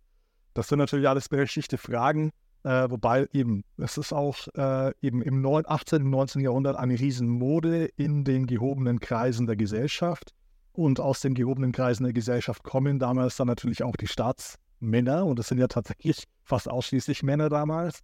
Das 0.59 0.67
sind 0.67 0.81
natürlich 0.81 1.09
alles 1.09 1.29
berechtigte 1.29 1.79
Fragen, 1.79 2.33
äh, 2.65 2.91
wobei 2.91 3.29
eben, 3.33 3.63
es 3.77 3.97
ist 3.97 4.13
auch 4.13 4.49
äh, 4.57 4.93
eben 5.01 5.23
im 5.23 5.47
18. 5.47 6.03
und 6.03 6.11
19. 6.11 6.43
Jahrhundert 6.43 6.75
eine 6.75 6.99
Riesenmode 6.99 7.85
in 7.95 8.25
den 8.25 8.49
gehobenen 8.49 8.99
Kreisen 8.99 9.47
der 9.47 9.55
Gesellschaft. 9.55 10.35
Und 10.73 10.99
aus 10.99 11.21
den 11.21 11.35
gehobenen 11.35 11.71
Kreisen 11.71 12.03
der 12.03 12.13
Gesellschaft 12.13 12.65
kommen 12.65 12.99
damals 12.99 13.37
dann 13.37 13.47
natürlich 13.47 13.85
auch 13.85 13.95
die 13.95 14.09
Staatsmänner. 14.09 15.27
Und 15.27 15.39
es 15.39 15.47
sind 15.47 15.59
ja 15.59 15.69
tatsächlich 15.69 16.25
fast 16.43 16.69
ausschließlich 16.69 17.23
Männer 17.23 17.51
damals. 17.51 18.01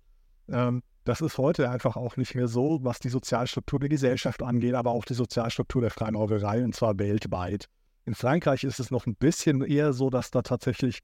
Ähm, 0.49 0.85
das 1.03 1.23
ist 1.23 1.39
heute 1.39 1.69
einfach 1.69 1.97
auch 1.97 2.17
nicht 2.17 2.37
mehr 2.37 2.47
so, 2.47 2.79
was 2.85 3.01
die 3.01 3.09
Sozialstruktur 3.09 3.81
der 3.81 3.89
Gesellschaft 3.89 4.45
angeht, 4.45 4.75
aber 4.75 4.93
auch 4.93 5.05
die 5.05 5.15
Sozialstruktur 5.15 5.81
der 5.81 5.91
Freimaurerei, 5.91 6.63
und 6.63 6.77
zwar 6.77 7.01
weltweit. 7.01 7.67
In 8.07 8.15
Frankreich 8.15 8.63
ist 8.63 8.79
es 8.79 8.93
noch 8.93 9.07
ein 9.07 9.17
bisschen 9.17 9.63
eher 9.63 9.93
so, 9.93 10.09
dass 10.09 10.31
da 10.31 10.43
tatsächlich 10.43 11.01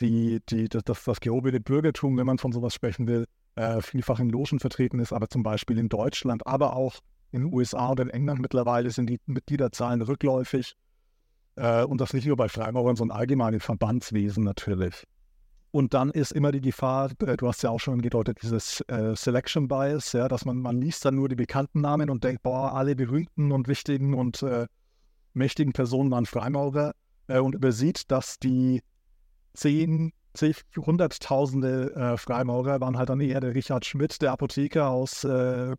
die, 0.00 0.40
die, 0.48 0.68
das, 0.68 1.04
das 1.04 1.20
gehobene 1.20 1.60
Bürgertum, 1.60 2.16
wenn 2.16 2.26
man 2.26 2.38
von 2.38 2.52
sowas 2.52 2.74
sprechen 2.74 3.06
will, 3.06 3.26
äh, 3.54 3.80
vielfach 3.82 4.18
in 4.18 4.30
Logen 4.30 4.60
vertreten 4.60 4.98
ist, 4.98 5.12
aber 5.12 5.28
zum 5.28 5.42
Beispiel 5.42 5.78
in 5.78 5.88
Deutschland, 5.88 6.46
aber 6.46 6.74
auch 6.76 7.00
in 7.30 7.42
den 7.42 7.52
USA 7.52 7.88
und 7.88 8.00
in 8.00 8.10
England 8.10 8.40
mittlerweile 8.40 8.90
sind 8.90 9.08
die 9.08 9.20
Mitgliederzahlen 9.26 10.02
rückläufig. 10.02 10.74
Äh, 11.56 11.84
und 11.84 12.00
das 12.00 12.12
nicht 12.12 12.26
nur 12.26 12.36
bei 12.36 12.48
Freimaurern, 12.48 12.96
sondern 12.96 13.18
allgemein 13.18 13.54
im 13.54 13.60
Verbandswesen 13.60 14.44
natürlich. 14.44 15.04
Und 15.70 15.94
dann 15.94 16.10
ist 16.10 16.32
immer 16.32 16.52
die 16.52 16.60
Gefahr, 16.60 17.08
du 17.08 17.48
hast 17.48 17.62
ja 17.62 17.70
auch 17.70 17.80
schon 17.80 17.94
angedeutet, 17.94 18.38
dieses 18.42 18.82
äh, 18.88 19.16
Selection 19.16 19.68
Bias, 19.68 20.12
ja, 20.12 20.28
dass 20.28 20.44
man, 20.44 20.58
man 20.58 20.78
liest 20.78 21.06
dann 21.06 21.14
nur 21.14 21.30
die 21.30 21.34
bekannten 21.34 21.80
Namen 21.80 22.10
und 22.10 22.24
denkt, 22.24 22.42
boah, 22.42 22.74
alle 22.74 22.94
berühmten 22.94 23.52
und 23.52 23.68
wichtigen 23.68 24.12
und 24.12 24.42
äh, 24.42 24.66
mächtigen 25.32 25.72
Personen 25.72 26.10
waren 26.10 26.26
Freimaurer 26.26 26.92
äh, 27.26 27.38
und 27.38 27.54
übersieht, 27.54 28.10
dass 28.10 28.38
die 28.38 28.82
zehn, 29.54 30.12
zig, 30.34 30.62
hunderttausende 30.76 31.94
äh, 31.94 32.16
Freimaurer 32.16 32.80
waren 32.80 32.98
halt 32.98 33.08
dann 33.08 33.20
eher 33.20 33.40
der 33.40 33.54
Richard 33.54 33.84
Schmidt, 33.84 34.22
der 34.22 34.32
Apotheker 34.32 34.88
aus 34.88 35.24
äh, 35.24 35.74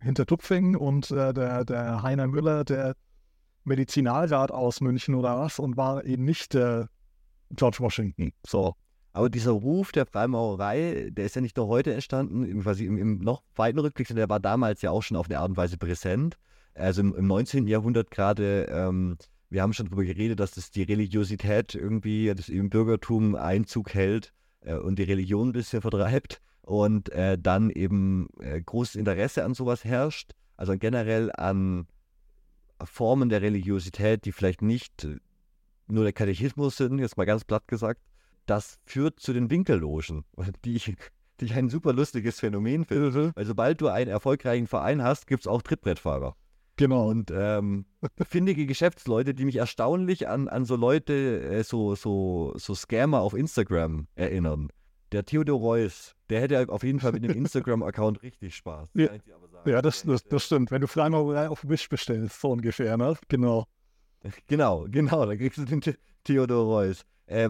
Hintertupfing 0.00 0.76
und 0.76 1.10
der, 1.10 1.32
der 1.64 2.02
Heiner 2.02 2.28
Müller, 2.28 2.64
der 2.64 2.94
Medizinalrat 3.64 4.50
aus 4.50 4.80
München 4.80 5.14
oder 5.14 5.38
was 5.38 5.58
und 5.58 5.76
war 5.76 6.04
eben 6.04 6.24
nicht 6.24 6.54
der 6.54 6.88
George 7.50 7.78
Washington. 7.80 8.32
So. 8.46 8.74
Aber 9.12 9.28
dieser 9.28 9.52
Ruf 9.52 9.92
der 9.92 10.06
Freimaurerei, 10.06 11.10
der 11.12 11.26
ist 11.26 11.36
ja 11.36 11.42
nicht 11.42 11.56
nur 11.56 11.68
heute 11.68 11.92
entstanden, 11.92 12.62
quasi 12.62 12.86
im, 12.86 12.96
im 12.96 13.18
noch 13.18 13.42
weiten 13.56 13.78
Rückblick, 13.78 14.08
sondern 14.08 14.22
der 14.22 14.30
war 14.30 14.40
damals 14.40 14.80
ja 14.80 14.90
auch 14.90 15.02
schon 15.02 15.18
auf 15.18 15.26
eine 15.28 15.38
Art 15.38 15.50
und 15.50 15.56
Weise 15.56 15.76
präsent. 15.76 16.38
Also 16.74 17.02
im, 17.02 17.14
im 17.14 17.26
19. 17.26 17.66
Jahrhundert 17.66 18.10
gerade, 18.10 18.66
ähm, 18.70 19.18
wir 19.52 19.62
haben 19.62 19.74
schon 19.74 19.86
darüber 19.86 20.04
geredet, 20.04 20.40
dass 20.40 20.52
das 20.52 20.70
die 20.70 20.82
Religiosität 20.82 21.74
irgendwie, 21.74 22.32
das 22.34 22.48
im 22.48 22.70
Bürgertum 22.70 23.34
Einzug 23.34 23.92
hält 23.92 24.32
äh, 24.60 24.74
und 24.74 24.98
die 24.98 25.02
Religion 25.02 25.50
ein 25.50 25.52
bisschen 25.52 25.82
vertreibt 25.82 26.40
und 26.62 27.10
äh, 27.10 27.36
dann 27.38 27.68
eben 27.70 28.28
äh, 28.40 28.60
großes 28.62 28.96
Interesse 28.96 29.44
an 29.44 29.52
sowas 29.52 29.84
herrscht, 29.84 30.32
also 30.56 30.76
generell 30.78 31.30
an 31.36 31.86
Formen 32.82 33.28
der 33.28 33.42
Religiosität, 33.42 34.24
die 34.24 34.32
vielleicht 34.32 34.62
nicht 34.62 35.04
äh, 35.04 35.16
nur 35.86 36.04
der 36.04 36.14
Katechismus 36.14 36.78
sind, 36.78 36.98
jetzt 36.98 37.18
mal 37.18 37.26
ganz 37.26 37.44
platt 37.44 37.68
gesagt, 37.68 38.00
das 38.46 38.78
führt 38.86 39.20
zu 39.20 39.34
den 39.34 39.50
Winkellogen, 39.50 40.24
die 40.64 40.76
ich, 40.76 40.96
die 41.40 41.44
ich 41.44 41.54
ein 41.54 41.68
super 41.68 41.92
lustiges 41.92 42.40
Phänomen 42.40 42.86
finde. 42.86 43.10
Mhm. 43.10 43.32
Weil 43.34 43.44
sobald 43.44 43.82
du 43.82 43.88
einen 43.88 44.10
erfolgreichen 44.10 44.66
Verein 44.66 45.02
hast, 45.02 45.26
gibt 45.26 45.42
es 45.42 45.46
auch 45.46 45.60
Trittbrettfahrer. 45.60 46.36
Genau. 46.82 47.10
Und 47.10 47.30
ähm, 47.32 47.84
findige 48.28 48.66
Geschäftsleute, 48.66 49.34
die 49.34 49.44
mich 49.44 49.54
erstaunlich 49.54 50.26
an, 50.26 50.48
an 50.48 50.64
so 50.64 50.74
Leute, 50.74 51.40
äh, 51.40 51.62
so, 51.62 51.94
so, 51.94 52.54
so 52.56 52.74
Scammer 52.74 53.20
auf 53.20 53.34
Instagram 53.34 54.08
erinnern. 54.16 54.68
Der 55.12 55.24
Theodor 55.24 55.60
Reuss, 55.60 56.16
der 56.28 56.40
hätte 56.40 56.68
auf 56.70 56.82
jeden 56.82 56.98
Fall 56.98 57.12
mit 57.12 57.22
dem 57.22 57.30
Instagram-Account 57.30 58.22
richtig 58.24 58.56
Spaß. 58.56 58.88
Ja, 58.94 59.10
ja 59.64 59.80
das, 59.80 60.02
das, 60.02 60.24
das 60.24 60.42
stimmt. 60.42 60.72
Wenn 60.72 60.80
du 60.80 60.88
Freimaurerei 60.88 61.48
auf 61.48 61.68
Wish 61.68 61.88
bestellst, 61.88 62.40
so 62.40 62.50
ungefähr, 62.50 62.96
ne? 62.96 63.16
Genau. 63.28 63.66
Genau, 64.48 64.86
genau, 64.88 65.26
da 65.26 65.36
kriegst 65.36 65.58
du 65.58 65.64
den 65.64 65.82
Theodor 66.24 66.64
Reuss. 66.66 67.04
Äh, 67.26 67.48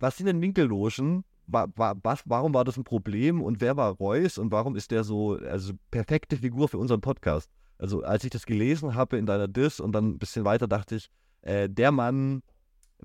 was 0.00 0.18
sind 0.18 0.26
denn 0.26 0.42
Winkellogen? 0.42 1.24
War, 1.46 1.68
war, 1.76 1.96
was, 2.02 2.22
warum 2.26 2.52
war 2.52 2.64
das 2.64 2.76
ein 2.76 2.84
Problem 2.84 3.40
und 3.40 3.62
wer 3.62 3.76
war 3.78 3.92
Reuss 3.92 4.36
und 4.36 4.50
warum 4.50 4.76
ist 4.76 4.90
der 4.90 5.02
so, 5.02 5.34
also 5.34 5.72
perfekte 5.90 6.36
Figur 6.36 6.68
für 6.68 6.78
unseren 6.78 7.00
Podcast? 7.00 7.50
Also 7.78 8.02
als 8.02 8.24
ich 8.24 8.30
das 8.30 8.46
gelesen 8.46 8.94
habe 8.94 9.16
in 9.16 9.26
deiner 9.26 9.48
Diss 9.48 9.80
und 9.80 9.92
dann 9.92 10.10
ein 10.10 10.18
bisschen 10.18 10.44
weiter 10.44 10.66
dachte 10.66 10.96
ich, 10.96 11.08
äh, 11.42 11.68
der 11.68 11.92
Mann 11.92 12.42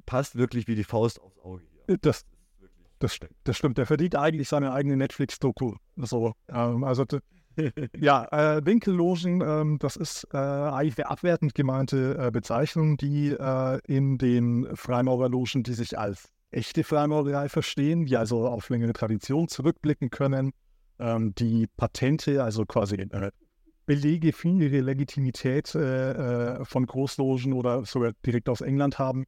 passt 0.06 0.36
wirklich 0.36 0.68
wie 0.68 0.76
die 0.76 0.84
Faust 0.84 1.22
aufs 1.22 1.40
Auge 1.40 1.64
hier. 1.86 1.98
Das, 1.98 2.26
das, 3.00 3.16
stimmt, 3.16 3.36
das 3.44 3.58
stimmt. 3.58 3.78
Der 3.78 3.86
verdient 3.86 4.16
eigentlich 4.16 4.48
seine 4.48 4.72
eigene 4.72 4.98
Netflix-Doku. 4.98 5.76
So, 5.98 6.34
ähm, 6.50 6.84
also 6.84 7.06
ja, 7.98 8.28
äh, 8.32 8.66
Winkellogen, 8.66 9.42
ähm, 9.42 9.78
das 9.80 9.98
ist 9.98 10.28
äh, 10.34 10.38
eigentlich 10.38 10.98
eine 10.98 11.10
abwertend 11.10 11.54
gemeinte 11.54 12.18
äh, 12.18 12.32
Bezeichnung, 12.32 12.98
die 12.98 13.32
äh, 13.32 13.80
in 13.88 14.18
den 14.18 14.76
Freimaurerlogen, 14.76 15.64
die 15.64 15.74
sich 15.74 15.98
als 15.98 16.30
echte 16.52 16.84
Freimaurerei 16.84 17.50
verstehen, 17.50 18.06
die 18.06 18.18
also 18.18 18.48
auf 18.48 18.70
längere 18.70 18.94
Tradition 18.94 19.48
zurückblicken 19.48 20.10
können, 20.10 20.52
ähm, 21.00 21.34
die 21.36 21.68
Patente, 21.78 22.44
also 22.44 22.66
quasi 22.66 22.96
äh, 22.96 23.32
Belege 23.92 24.32
für 24.32 24.48
ihre 24.48 24.80
Legitimität 24.80 25.76
äh, 25.76 26.64
von 26.64 26.86
Großlogen 26.86 27.52
oder 27.52 27.84
sogar 27.84 28.14
direkt 28.26 28.48
aus 28.48 28.62
England 28.62 29.00
haben, 29.00 29.26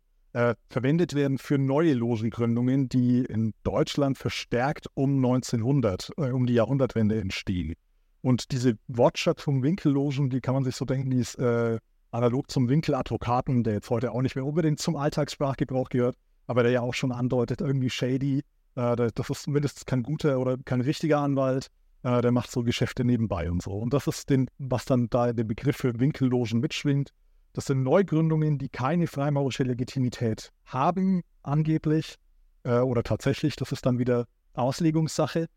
verwendet 0.67 1.13
werden 1.13 1.37
für 1.37 1.59
neue 1.59 1.93
Logengründungen, 1.93 2.89
die 2.89 3.23
in 3.23 3.53
Deutschland 3.63 4.17
verstärkt 4.17 4.87
um 4.95 5.17
1900, 5.17 6.09
um 6.17 6.47
die 6.47 6.55
Jahrhundertwende 6.55 7.21
entstehen. 7.21 7.75
Und 8.23 8.51
diese 8.51 8.77
Wortschöpfung 8.87 9.61
Winkellogen, 9.61 10.29
die 10.29 10.39
kann 10.39 10.53
man 10.53 10.63
sich 10.63 10.75
so 10.75 10.85
denken, 10.85 11.11
die 11.11 11.19
ist 11.19 11.35
äh, 11.35 11.77
analog 12.11 12.49
zum 12.49 12.69
Winkeladvokaten, 12.69 13.63
der 13.63 13.73
jetzt 13.73 13.89
heute 13.89 14.13
auch 14.13 14.21
nicht 14.21 14.35
mehr 14.35 14.45
unbedingt 14.45 14.79
zum 14.79 14.95
Alltagssprachgebrauch 14.95 15.89
gehört, 15.89 16.15
aber 16.47 16.63
der 16.63 16.71
ja 16.71 16.81
auch 16.81 16.93
schon 16.93 17.11
andeutet, 17.11 17.59
irgendwie 17.59 17.89
shady. 17.89 18.43
Äh, 18.75 19.11
das 19.13 19.29
ist 19.29 19.43
zumindest 19.43 19.85
kein 19.87 20.03
guter 20.03 20.39
oder 20.39 20.57
kein 20.63 20.79
richtiger 20.79 21.19
Anwalt. 21.19 21.67
Äh, 22.03 22.21
der 22.21 22.31
macht 22.31 22.51
so 22.51 22.63
Geschäfte 22.63 23.03
nebenbei 23.03 23.49
und 23.49 23.61
so. 23.61 23.71
Und 23.71 23.93
das 23.93 24.07
ist 24.07 24.29
den, 24.29 24.47
was 24.57 24.85
dann 24.85 25.09
da 25.09 25.33
den 25.33 25.47
Begriff 25.47 25.77
für 25.77 25.99
Winkellogen 25.99 26.59
mitschwingt. 26.59 27.11
Das 27.53 27.65
sind 27.65 27.83
Neugründungen, 27.83 28.57
die 28.57 28.69
keine 28.69 29.07
freimaurische 29.07 29.63
Legitimität 29.63 30.51
haben, 30.65 31.21
angeblich. 31.43 32.15
Äh, 32.63 32.79
oder 32.79 33.03
tatsächlich, 33.03 33.55
das 33.55 33.71
ist 33.71 33.85
dann 33.85 33.99
wieder 33.99 34.25
Auslegungssache. 34.53 35.47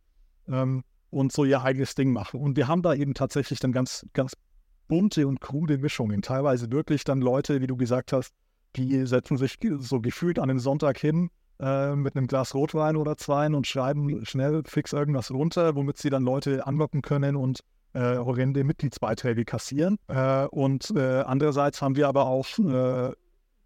Ähm, 0.49 0.83
und 1.11 1.33
so 1.33 1.45
ihr 1.45 1.63
eigenes 1.63 1.95
Ding 1.95 2.13
machen. 2.13 2.41
Und 2.41 2.57
wir 2.57 2.69
haben 2.69 2.83
da 2.83 2.95
eben 2.95 3.15
tatsächlich 3.15 3.61
dann 3.61 3.73
ganz, 3.73 4.05
ganz 4.13 4.35
bunte 4.89 5.27
und 5.27 5.41
krude 5.41 5.79
Mischungen. 5.79 6.23
Teilweise 6.23 6.71
wirklich 6.71 7.05
dann 7.05 7.21
Leute, 7.21 7.61
wie 7.61 7.67
du 7.67 7.77
gesagt 7.77 8.13
hast, 8.13 8.35
die 8.77 9.07
setzen 9.07 9.37
sich 9.37 9.59
so 9.79 10.01
gefühlt 10.01 10.39
an 10.39 10.51
einem 10.51 10.59
Sonntag 10.59 10.99
hin 10.99 11.31
äh, 11.61 11.95
mit 11.95 12.16
einem 12.16 12.27
Glas 12.27 12.55
Rotwein 12.55 12.97
oder 12.97 13.16
zwei 13.16 13.47
und 13.47 13.66
schreiben 13.66 14.25
schnell 14.25 14.62
fix 14.66 14.92
irgendwas 14.92 15.31
runter, 15.31 15.75
womit 15.75 15.99
sie 15.99 16.11
dann 16.11 16.23
Leute 16.23 16.66
anlocken 16.66 17.03
können 17.03 17.37
und 17.37 17.61
äh, 17.95 18.19
horrende 18.19 18.62
Mitgliedsbeiträge 18.62 19.45
kassieren. 19.45 19.99
Äh, 20.09 20.47
und 20.47 20.92
äh, 20.95 21.23
andererseits 21.23 21.81
haben 21.81 21.97
wir 21.97 22.09
aber 22.09 22.27
auch 22.27 22.47
äh, 22.59 23.12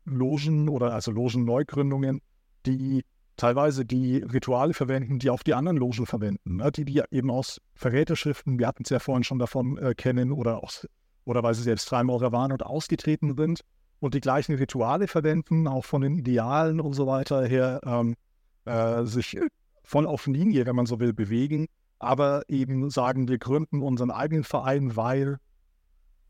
Logen 0.04 0.68
oder 0.68 0.92
also 0.92 1.10
Logen-Neugründungen, 1.10 2.20
die 2.64 3.04
teilweise 3.36 3.84
die 3.84 4.18
Rituale 4.18 4.74
verwenden, 4.74 5.18
die 5.18 5.30
auch 5.30 5.42
die 5.42 5.54
anderen 5.54 5.78
Logen 5.78 6.06
verwenden, 6.06 6.56
ne? 6.56 6.70
die 6.70 6.84
die 6.84 7.02
eben 7.10 7.30
aus 7.30 7.60
Verräterschriften, 7.74 8.58
wir 8.58 8.68
hatten 8.68 8.84
es 8.84 8.90
ja 8.90 8.98
vorhin 8.98 9.24
schon 9.24 9.38
davon, 9.38 9.78
kennen 9.96 10.30
oder, 10.30 10.62
aus, 10.62 10.86
oder 11.24 11.42
weil 11.42 11.54
sie 11.54 11.62
selbst 11.62 11.88
Freimaurer 11.88 12.32
waren 12.32 12.52
und 12.52 12.64
ausgetreten 12.64 13.34
sind 13.36 13.62
und 14.00 14.14
die 14.14 14.20
gleichen 14.20 14.54
Rituale 14.56 15.06
verwenden, 15.06 15.68
auch 15.68 15.84
von 15.84 16.02
den 16.02 16.16
Idealen 16.16 16.80
und 16.80 16.94
so 16.94 17.06
weiter 17.06 17.46
her, 17.46 17.80
ähm, 17.84 18.16
äh, 18.64 19.04
sich 19.04 19.38
von 19.84 20.06
auf 20.06 20.26
Linie, 20.26 20.66
wenn 20.66 20.76
man 20.76 20.86
so 20.86 21.00
will, 21.00 21.12
bewegen, 21.12 21.66
aber 21.98 22.42
eben 22.48 22.90
sagen, 22.90 23.28
wir 23.28 23.38
gründen 23.38 23.82
unseren 23.82 24.10
eigenen 24.10 24.44
Verein, 24.44 24.96
weil 24.96 25.38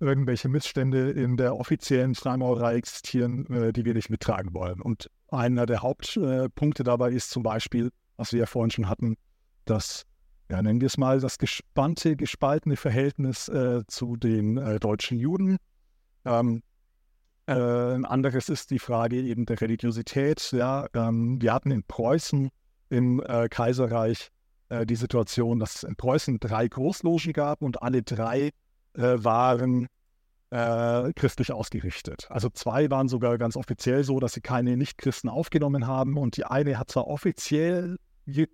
irgendwelche 0.01 0.49
Missstände 0.49 1.11
in 1.11 1.37
der 1.37 1.57
offiziellen 1.57 2.15
Freimaurerei 2.15 2.75
existieren, 2.75 3.47
äh, 3.53 3.73
die 3.73 3.85
wir 3.85 3.95
nicht 3.95 4.11
mittragen 4.11 4.53
wollen. 4.55 4.81
Und 4.81 5.11
einer 5.29 5.67
der 5.67 5.83
Hauptpunkte 5.83 6.83
äh, 6.83 6.85
dabei 6.85 7.11
ist 7.11 7.31
zum 7.31 7.43
Beispiel, 7.43 7.91
was 8.17 8.33
wir 8.33 8.41
ja 8.41 8.47
vorhin 8.47 8.71
schon 8.71 8.89
hatten, 8.89 9.17
das, 9.67 10.05
ja, 10.51 10.61
nennen 10.63 10.81
wir 10.81 10.87
es 10.87 10.99
mal, 10.99 11.21
das 11.21 11.39
gespannte, 11.39 12.17
gespaltene 12.17 12.77
Verhältnis 12.77 13.49
äh, 13.49 13.83
zu 13.87 14.17
den 14.17 14.57
äh, 14.57 14.81
deutschen 14.81 15.19
Juden. 15.19 15.59
Ähm, 16.25 16.63
äh, 17.47 17.53
ein 17.53 18.05
anderes 18.05 18.49
ist 18.49 18.71
die 18.71 18.79
Frage 18.79 19.17
eben 19.17 19.47
der 19.47 19.61
Religiosität. 19.61 20.53
Ja, 20.53 20.87
ähm, 20.95 21.41
wir 21.41 21.53
hatten 21.53 21.71
in 21.71 21.83
Preußen 21.85 22.51
im 22.91 23.23
äh, 23.23 23.49
Kaiserreich 23.49 24.31
die 24.85 24.95
Situation, 24.95 25.59
dass 25.59 25.75
es 25.75 25.83
in 25.83 25.97
Preußen 25.97 26.39
drei 26.39 26.69
Großlogen 26.69 27.33
gab 27.33 27.61
und 27.61 27.83
alle 27.83 28.05
drei 28.05 28.53
äh, 28.95 29.23
waren 29.23 29.87
äh, 30.51 31.13
christlich 31.15 31.53
ausgerichtet. 31.53 32.27
Also 32.29 32.49
zwei 32.51 32.91
waren 32.91 33.09
sogar 33.09 33.39
ganz 33.39 33.57
offiziell 33.57 34.03
so, 34.05 34.19
dass 34.19 34.33
sie 34.33 34.41
keine 34.41 34.77
Nichtchristen 34.77 35.31
aufgenommen 35.31 35.87
haben 35.87 36.19
und 36.19 36.37
die 36.37 36.45
eine 36.45 36.79
hat 36.79 36.91
zwar 36.91 37.07
offiziell 37.07 37.97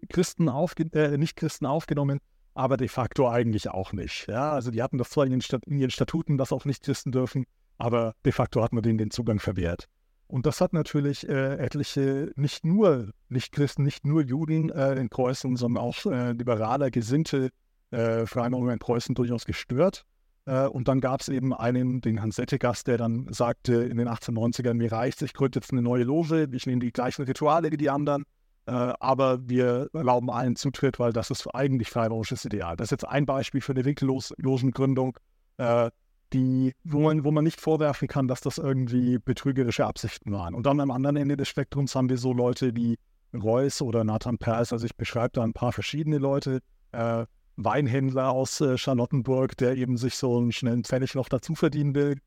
Christen 0.08 0.48
aufge 0.48 0.84
äh, 0.92 1.16
Nichtchristen 1.16 1.66
aufgenommen, 1.66 2.20
aber 2.54 2.76
de 2.76 2.88
facto 2.88 3.28
eigentlich 3.28 3.68
auch 3.70 3.92
nicht. 3.92 4.26
Ja, 4.28 4.52
also 4.52 4.70
die 4.70 4.82
hatten 4.82 4.98
das 4.98 5.10
zwar 5.10 5.24
in, 5.24 5.38
den 5.38 5.60
in 5.66 5.78
ihren 5.78 5.90
Statuten, 5.90 6.38
dass 6.38 6.52
auch 6.52 6.64
Nichtchristen 6.64 7.12
dürfen, 7.12 7.46
aber 7.78 8.14
de 8.24 8.32
facto 8.32 8.62
hat 8.62 8.72
man 8.72 8.82
denen 8.82 8.98
den 8.98 9.10
Zugang 9.10 9.38
verwehrt. 9.38 9.86
Und 10.28 10.44
das 10.46 10.60
hat 10.60 10.72
natürlich 10.72 11.28
äh, 11.28 11.56
etliche, 11.56 12.32
nicht 12.34 12.64
nur 12.64 13.10
Nichtchristen, 13.28 13.84
nicht 13.84 14.04
nur 14.04 14.22
Juden 14.22 14.70
äh, 14.70 14.94
in 14.94 15.08
Preußen, 15.08 15.56
sondern 15.56 15.84
auch 15.84 16.04
äh, 16.06 16.32
liberaler 16.32 16.90
gesinnte 16.90 17.50
äh, 17.92 18.26
Freimaurer 18.26 18.72
in 18.72 18.80
Preußen 18.80 19.14
durchaus 19.14 19.44
gestört. 19.44 20.04
Äh, 20.46 20.66
und 20.66 20.88
dann 20.88 21.00
gab 21.00 21.20
es 21.20 21.28
eben 21.28 21.54
einen, 21.54 22.00
den 22.00 22.22
Hans 22.22 22.36
Settegast, 22.36 22.88
der 22.88 22.98
dann 22.98 23.28
sagte 23.32 23.74
in 23.84 23.98
den 23.98 24.08
1890ern, 24.08 24.74
mir 24.74 24.90
reicht 24.90 25.22
ich 25.22 25.32
gründe 25.32 25.60
jetzt 25.60 25.72
eine 25.72 25.82
neue 25.82 26.04
Loge, 26.04 26.48
ich 26.52 26.66
nehme 26.66 26.80
die 26.80 26.92
gleichen 26.92 27.22
Rituale 27.24 27.70
wie 27.70 27.76
die 27.76 27.90
anderen 27.90 28.24
Äh, 28.68 28.72
aber 28.98 29.48
wir 29.48 29.90
erlauben 29.92 30.28
allen 30.28 30.56
Zutritt, 30.56 30.98
weil 30.98 31.12
das 31.12 31.30
ist 31.30 31.46
eigentlich 31.54 31.88
freimaurerisch 31.88 32.44
Ideal. 32.44 32.76
Das 32.76 32.86
ist 32.86 32.90
jetzt 32.90 33.08
ein 33.08 33.24
Beispiel 33.24 33.60
für 33.60 33.72
eine 33.72 33.84
Winkellosengründung, 33.84 35.16
äh, 35.58 35.90
die, 36.32 36.72
wo, 36.84 37.00
man, 37.00 37.24
wo 37.24 37.30
man 37.30 37.44
nicht 37.44 37.60
vorwerfen 37.60 38.08
kann, 38.08 38.28
dass 38.28 38.40
das 38.40 38.58
irgendwie 38.58 39.18
betrügerische 39.18 39.86
Absichten 39.86 40.32
waren. 40.32 40.54
Und 40.54 40.66
dann 40.66 40.80
am 40.80 40.90
anderen 40.90 41.16
Ende 41.16 41.36
des 41.36 41.48
Spektrums 41.48 41.94
haben 41.94 42.08
wir 42.08 42.18
so 42.18 42.32
Leute 42.32 42.74
wie 42.74 42.98
Reus 43.34 43.82
oder 43.82 44.04
Nathan 44.04 44.38
Pers. 44.38 44.72
Also 44.72 44.86
ich 44.86 44.96
beschreibe 44.96 45.30
da 45.34 45.42
ein 45.42 45.52
paar 45.52 45.72
verschiedene 45.72 46.18
Leute. 46.18 46.60
Äh, 46.92 47.26
Weinhändler 47.56 48.30
aus 48.30 48.60
äh, 48.60 48.76
Charlottenburg, 48.76 49.56
der 49.56 49.76
eben 49.76 49.96
sich 49.96 50.16
so 50.16 50.36
einen 50.36 50.52
schnellen 50.52 50.84
Pfennig 50.84 51.14
noch 51.14 51.28
dazu 51.28 51.54
verdienen 51.54 51.94
will. 51.94 52.18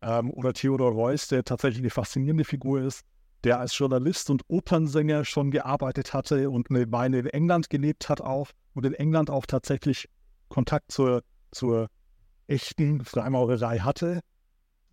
Ähm, 0.00 0.30
oder 0.30 0.52
Theodor 0.52 0.92
Reuss, 0.92 1.28
der 1.28 1.44
tatsächlich 1.44 1.80
eine 1.80 1.90
faszinierende 1.90 2.44
Figur 2.44 2.80
ist 2.80 3.04
der 3.44 3.60
als 3.60 3.76
Journalist 3.76 4.30
und 4.30 4.42
Opernsänger 4.48 5.24
schon 5.24 5.50
gearbeitet 5.50 6.12
hatte 6.12 6.50
und 6.50 6.70
eine 6.70 6.90
Weile 6.90 7.20
in 7.20 7.26
England 7.26 7.70
gelebt 7.70 8.08
hat 8.08 8.20
auch 8.20 8.50
und 8.74 8.84
in 8.84 8.94
England 8.94 9.30
auch 9.30 9.46
tatsächlich 9.46 10.08
Kontakt 10.48 10.90
zur, 10.90 11.22
zur 11.52 11.88
echten 12.48 13.04
Freimaurerei 13.04 13.78
hatte, 13.78 14.20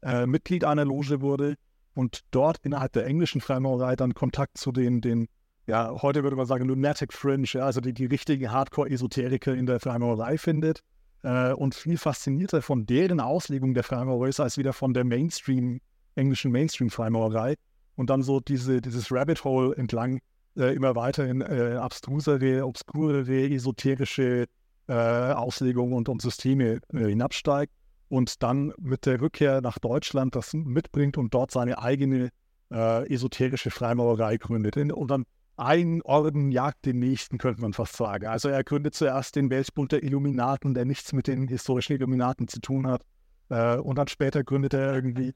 äh, 0.04 0.28
Mitglied 0.28 0.64
einer 0.64 0.86
Loge 0.86 1.22
wurde 1.22 1.56
und 1.96 2.22
dort 2.32 2.58
innerhalb 2.64 2.94
der 2.94 3.06
englischen 3.06 3.42
Freimaurerei 3.42 3.96
dann 3.96 4.14
Kontakt 4.14 4.58
zu 4.58 4.72
den, 4.72 5.02
den 5.02 5.28
ja, 5.68 5.92
heute 6.02 6.22
würde 6.24 6.36
man 6.36 6.46
sagen, 6.46 6.66
Lunatic 6.66 7.12
Fringe, 7.12 7.48
ja, 7.48 7.66
also 7.66 7.82
die, 7.82 7.94
die 7.94 8.06
richtigen 8.06 8.52
Hardcore-Esoteriker 8.52 9.56
in 9.56 9.66
der 9.66 9.80
Freimaurerei 9.80 10.38
findet. 10.38 10.82
Äh, 11.24 11.54
und 11.54 11.74
viel 11.74 11.98
faszinierter 11.98 12.62
von 12.62 12.86
deren 12.86 13.20
Auslegung 13.20 13.74
der 13.74 13.84
Freimaurerei 13.84 14.30
ist 14.30 14.40
als 14.40 14.58
wieder 14.60 14.74
von 14.74 14.94
der 14.94 15.04
Mainstream, 15.04 15.82
englischen 16.14 16.52
Mainstream-Freimaurerei 16.52 17.56
und 17.96 18.10
dann 18.10 18.22
so 18.22 18.40
diese, 18.40 18.80
dieses 18.80 19.12
Rabbit 19.12 19.44
Hole 19.44 19.76
entlang 19.76 20.20
äh, 20.56 20.76
immer 20.76 20.96
weiter 20.96 21.26
in 21.26 21.42
äh, 21.42 21.78
abstrusere, 21.80 22.66
obskurere, 22.66 23.50
esoterische 23.50 24.46
äh, 24.88 24.94
Auslegungen 24.94 25.94
und, 25.94 26.10
und 26.10 26.22
Systeme 26.22 26.80
äh, 26.94 27.06
hinabsteigt 27.06 27.74
und 28.10 28.44
dann 28.44 28.74
mit 28.78 29.06
der 29.06 29.22
Rückkehr 29.22 29.62
nach 29.62 29.80
Deutschland 29.80 30.36
das 30.36 30.54
mitbringt 30.54 31.18
und 31.18 31.34
dort 31.34 31.52
seine 31.52 31.80
eigene 31.80 32.30
äh, 32.72 33.12
esoterische 33.12 33.72
Freimaurerei 33.72 34.38
gründet. 34.38 34.78
Und 34.78 35.10
dann 35.10 35.26
ein 35.58 36.02
Orden 36.02 36.52
jagt 36.52 36.86
den 36.86 37.00
nächsten, 37.00 37.38
könnte 37.38 37.62
man 37.62 37.74
fast 37.74 37.96
sagen. 37.96 38.28
Also 38.28 38.50
er 38.50 38.64
gründet 38.64 38.94
zuerst 38.94 39.36
den 39.36 39.50
Weltbund 39.50 39.92
der 39.92 40.04
Illuminaten, 40.04 40.74
der 40.74 40.86
nichts 40.86 41.14
mit 41.14 41.28
den 41.28 41.48
historischen 41.48 41.94
Illuminaten 41.94 42.48
zu 42.48 42.60
tun 42.60 42.88
hat. 42.88 43.04
Äh, 43.50 43.78
und 43.78 43.98
dann 43.98 44.08
später 44.08 44.44
gründet 44.44 44.74
er 44.74 44.94
irgendwie 44.94 45.34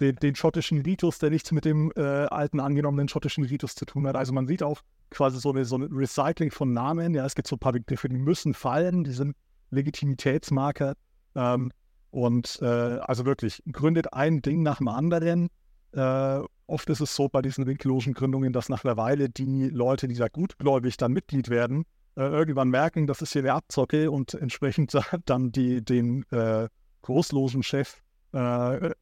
den, 0.00 0.16
den, 0.16 0.34
schottischen 0.34 0.80
Ritus, 0.80 1.18
der 1.18 1.30
nichts 1.30 1.52
mit 1.52 1.64
dem 1.64 1.92
äh, 1.96 2.00
alten 2.00 2.60
angenommenen 2.60 3.08
schottischen 3.08 3.44
Ritus 3.44 3.74
zu 3.74 3.84
tun 3.84 4.06
hat. 4.06 4.16
Also 4.16 4.32
man 4.32 4.46
sieht 4.46 4.62
auch 4.62 4.80
quasi 5.10 5.40
so, 5.40 5.50
eine, 5.50 5.64
so 5.64 5.76
ein 5.76 5.88
Recycling 5.90 6.50
von 6.50 6.72
Namen. 6.72 7.14
Ja, 7.14 7.24
es 7.24 7.34
gibt 7.34 7.48
so 7.48 7.56
ein 7.56 7.60
paar 7.60 7.72
Begriffe, 7.72 8.08
die 8.08 8.18
müssen 8.18 8.54
fallen, 8.54 9.04
die 9.04 9.12
sind 9.12 9.36
Legitimitätsmarker. 9.70 10.94
Ähm, 11.34 11.70
und 12.10 12.58
äh, 12.62 12.64
also 12.66 13.26
wirklich, 13.26 13.62
gründet 13.70 14.12
ein 14.12 14.40
Ding 14.40 14.62
nach 14.62 14.78
dem 14.78 14.88
anderen. 14.88 15.48
Äh, 15.92 16.40
oft 16.66 16.88
ist 16.90 17.00
es 17.00 17.14
so 17.14 17.28
bei 17.28 17.42
diesen 17.42 17.66
winkellosen 17.66 18.14
Gründungen, 18.14 18.52
dass 18.52 18.68
nach 18.68 18.84
einer 18.84 18.96
Weile 18.96 19.28
die 19.28 19.68
Leute, 19.68 20.08
die 20.08 20.14
da 20.14 20.28
gutgläubig 20.28 20.96
dann 20.96 21.12
Mitglied 21.12 21.48
werden, 21.48 21.84
äh, 22.16 22.22
irgendwann 22.22 22.68
merken, 22.68 23.06
das 23.06 23.22
ist 23.22 23.32
hier 23.32 23.42
eine 23.42 23.54
Abzocke 23.54 24.10
und 24.10 24.34
entsprechend 24.34 24.98
dann 25.26 25.52
die, 25.52 25.84
den 25.84 26.24
äh, 26.30 26.68
großlosen 27.02 27.62
Chef 27.62 28.02
äh, 28.32 28.38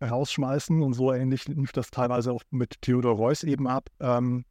rausschmeißen 0.05 0.83
und 0.83 0.92
so 0.92 1.12
ähnlich 1.12 1.49
lief 1.49 1.73
das 1.73 1.90
teilweise 1.90 2.33
auch 2.33 2.42
mit 2.51 2.81
Theodor 2.83 3.16
Reuss 3.16 3.42
eben 3.42 3.66
ab. 3.66 3.88
Ähm, 4.01 4.45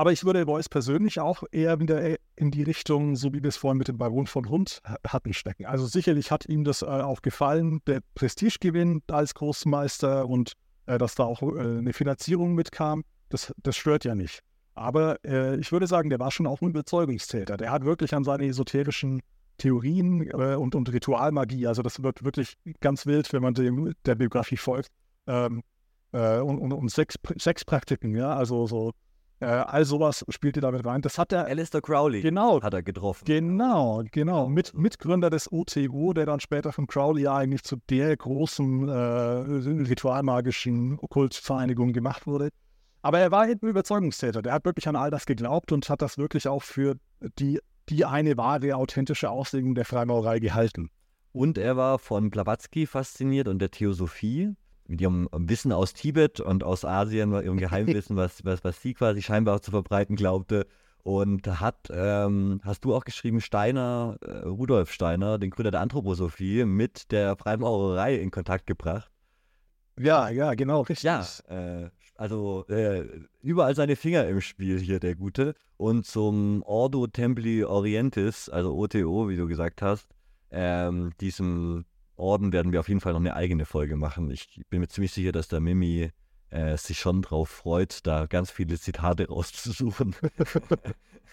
aber 0.00 0.12
ich 0.12 0.24
würde 0.24 0.42
Reuss 0.44 0.70
persönlich 0.70 1.20
auch 1.20 1.42
eher 1.52 1.78
wieder 1.78 2.16
in 2.34 2.50
die 2.50 2.62
Richtung, 2.62 3.16
so 3.16 3.34
wie 3.34 3.42
wir 3.42 3.50
es 3.50 3.58
vorhin 3.58 3.76
mit 3.76 3.88
dem 3.88 3.98
Baron 3.98 4.26
von 4.26 4.48
Hund 4.48 4.80
hatten, 5.06 5.34
stecken. 5.34 5.66
Also 5.66 5.84
sicherlich 5.84 6.30
hat 6.30 6.46
ihm 6.46 6.64
das 6.64 6.80
äh, 6.80 6.86
auch 6.86 7.20
gefallen, 7.20 7.82
der 7.86 8.00
Prestigegewinn 8.14 9.02
als 9.08 9.34
Großmeister 9.34 10.26
und 10.26 10.54
äh, 10.86 10.96
dass 10.96 11.16
da 11.16 11.24
auch 11.24 11.42
äh, 11.42 11.60
eine 11.60 11.92
Finanzierung 11.92 12.54
mitkam. 12.54 13.04
Das, 13.28 13.52
das 13.62 13.76
stört 13.76 14.06
ja 14.06 14.14
nicht. 14.14 14.40
Aber 14.72 15.22
äh, 15.22 15.56
ich 15.56 15.70
würde 15.70 15.86
sagen, 15.86 16.08
der 16.08 16.18
war 16.18 16.30
schon 16.30 16.46
auch 16.46 16.62
ein 16.62 16.70
Überzeugungstäter. 16.70 17.58
Der 17.58 17.70
hat 17.70 17.84
wirklich 17.84 18.14
an 18.14 18.24
seine 18.24 18.46
esoterischen 18.46 19.20
Theorien 19.58 20.26
äh, 20.30 20.54
und, 20.54 20.74
und 20.74 20.90
Ritualmagie. 20.90 21.66
Also 21.66 21.82
das 21.82 22.02
wird 22.02 22.24
wirklich 22.24 22.56
ganz 22.80 23.04
wild, 23.04 23.30
wenn 23.34 23.42
man 23.42 23.52
dem, 23.52 23.92
der 24.06 24.14
Biografie 24.14 24.56
folgt. 24.56 24.88
Ähm, 25.26 25.62
äh, 26.12 26.38
und, 26.38 26.58
und, 26.58 26.72
und 26.72 26.90
Sex, 26.90 27.16
Sexpraktiken, 27.38 28.14
ja, 28.14 28.34
also 28.34 28.66
so 28.66 28.94
äh, 29.40 29.46
all 29.46 29.84
sowas 29.84 30.24
spielte 30.28 30.60
damit 30.60 30.84
rein. 30.84 31.02
Das 31.02 31.18
hat 31.18 31.32
er. 31.32 31.46
Alistair 31.46 31.80
Crowley 31.80 32.20
genau, 32.20 32.62
hat 32.62 32.74
er 32.74 32.82
getroffen. 32.82 33.24
Genau, 33.24 34.02
genau. 34.10 34.48
Mit, 34.48 34.74
Mitgründer 34.74 35.30
des 35.30 35.50
OTO, 35.50 36.12
der 36.12 36.26
dann 36.26 36.40
später 36.40 36.72
von 36.72 36.86
Crowley 36.86 37.22
ja 37.22 37.36
eigentlich 37.36 37.62
zu 37.62 37.76
der 37.88 38.16
großen 38.16 38.88
äh, 38.88 38.92
ritualmagischen 38.92 40.98
Okkultvereinigung 41.00 41.92
gemacht 41.92 42.26
wurde. 42.26 42.50
Aber 43.02 43.18
er 43.18 43.30
war 43.30 43.48
eben 43.48 43.66
Überzeugungstäter. 43.66 44.42
Der 44.42 44.52
hat 44.52 44.64
wirklich 44.64 44.86
an 44.86 44.96
all 44.96 45.10
das 45.10 45.26
geglaubt 45.26 45.72
und 45.72 45.88
hat 45.88 46.02
das 46.02 46.18
wirklich 46.18 46.48
auch 46.48 46.62
für 46.62 46.96
die 47.38 47.58
die 47.90 48.04
eine 48.04 48.36
wahre, 48.36 48.76
authentische 48.76 49.30
Auslegung 49.30 49.74
der 49.74 49.84
Freimaurerei 49.84 50.38
gehalten. 50.38 50.90
Und 51.32 51.58
er 51.58 51.76
war 51.76 51.98
von 51.98 52.30
Blavatsky 52.30 52.86
fasziniert 52.86 53.48
und 53.48 53.58
der 53.58 53.70
Theosophie, 53.70 54.54
mit 54.90 55.00
ihrem 55.00 55.28
Wissen 55.32 55.72
aus 55.72 55.94
Tibet 55.94 56.40
und 56.40 56.64
aus 56.64 56.84
Asien, 56.84 57.32
ihrem 57.32 57.56
Geheimwissen, 57.58 58.16
was, 58.16 58.44
was, 58.44 58.64
was 58.64 58.82
sie 58.82 58.92
quasi 58.92 59.22
scheinbar 59.22 59.62
zu 59.62 59.70
verbreiten 59.70 60.16
glaubte. 60.16 60.66
Und 61.02 61.46
hat, 61.46 61.88
ähm, 61.90 62.60
hast 62.62 62.84
du 62.84 62.94
auch 62.94 63.04
geschrieben, 63.04 63.40
Steiner, 63.40 64.18
äh, 64.20 64.46
Rudolf 64.46 64.92
Steiner, 64.92 65.38
den 65.38 65.50
Gründer 65.50 65.70
der 65.70 65.80
Anthroposophie, 65.80 66.66
mit 66.66 67.10
der 67.10 67.36
Freimaurerei 67.36 68.16
in 68.16 68.30
Kontakt 68.30 68.66
gebracht. 68.66 69.10
Ja, 69.98 70.28
ja, 70.28 70.52
genau, 70.54 70.82
richtig. 70.82 71.04
Ja, 71.04 71.24
äh, 71.48 71.88
also 72.16 72.66
äh, 72.68 73.06
überall 73.40 73.74
seine 73.74 73.96
Finger 73.96 74.26
im 74.26 74.42
Spiel 74.42 74.78
hier, 74.78 75.00
der 75.00 75.14
Gute. 75.14 75.54
Und 75.78 76.04
zum 76.04 76.62
Ordo 76.64 77.06
Templi 77.06 77.64
Orientis, 77.64 78.50
also 78.50 78.76
OTO, 78.76 79.30
wie 79.30 79.36
du 79.36 79.46
gesagt 79.46 79.80
hast, 79.80 80.06
ähm, 80.50 81.12
diesem 81.20 81.86
Orden 82.20 82.52
werden 82.52 82.72
wir 82.72 82.80
auf 82.80 82.88
jeden 82.88 83.00
Fall 83.00 83.12
noch 83.12 83.20
eine 83.20 83.34
eigene 83.34 83.64
Folge 83.64 83.96
machen. 83.96 84.30
Ich 84.30 84.62
bin 84.68 84.80
mir 84.80 84.88
ziemlich 84.88 85.12
sicher, 85.12 85.32
dass 85.32 85.48
der 85.48 85.60
Mimi 85.60 86.10
äh, 86.50 86.76
sich 86.76 86.98
schon 86.98 87.22
drauf 87.22 87.48
freut, 87.48 88.06
da 88.06 88.26
ganz 88.26 88.50
viele 88.50 88.78
Zitate 88.78 89.28
rauszusuchen. 89.28 90.14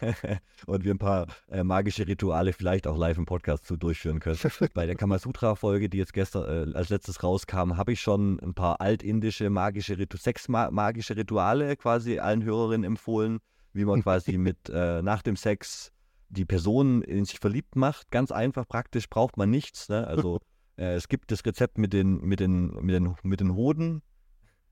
und 0.67 0.83
wir 0.83 0.93
ein 0.93 0.99
paar 0.99 1.27
äh, 1.49 1.63
magische 1.63 2.07
Rituale 2.07 2.53
vielleicht 2.53 2.87
auch 2.87 2.97
live 2.97 3.17
im 3.17 3.25
Podcast 3.25 3.65
zu 3.65 3.77
durchführen 3.77 4.19
können. 4.19 4.37
Bei 4.73 4.85
der 4.85 4.95
Kamasutra-Folge, 4.95 5.89
die 5.89 5.97
jetzt 5.97 6.13
gestern 6.13 6.71
äh, 6.71 6.77
als 6.77 6.89
letztes 6.89 7.23
rauskam, 7.23 7.77
habe 7.77 7.93
ich 7.93 8.01
schon 8.01 8.39
ein 8.39 8.53
paar 8.53 8.79
altindische 8.79 9.49
magische 9.49 9.97
Ritu 9.97 10.17
Sex 10.17 10.47
magische 10.47 11.15
Rituale 11.15 11.75
quasi 11.75 12.19
allen 12.19 12.43
Hörerinnen 12.43 12.83
empfohlen, 12.83 13.39
wie 13.73 13.85
man 13.85 14.03
quasi 14.03 14.37
mit 14.37 14.69
äh, 14.69 15.01
nach 15.01 15.23
dem 15.23 15.35
Sex 15.35 15.91
die 16.29 16.45
Person 16.45 17.01
in 17.01 17.25
sich 17.25 17.39
verliebt 17.39 17.75
macht. 17.75 18.11
Ganz 18.11 18.31
einfach, 18.31 18.67
praktisch 18.67 19.09
braucht 19.09 19.37
man 19.37 19.49
nichts. 19.49 19.89
Ne? 19.89 20.05
Also 20.05 20.41
äh, 20.77 20.93
es 20.95 21.07
gibt 21.07 21.31
das 21.31 21.45
Rezept 21.45 21.77
mit 21.77 21.93
den, 21.93 22.21
mit 22.21 22.39
den, 22.39 22.73
mit 22.83 22.95
den, 22.95 23.15
mit 23.23 23.39
den 23.39 23.55
Hoden, 23.55 24.01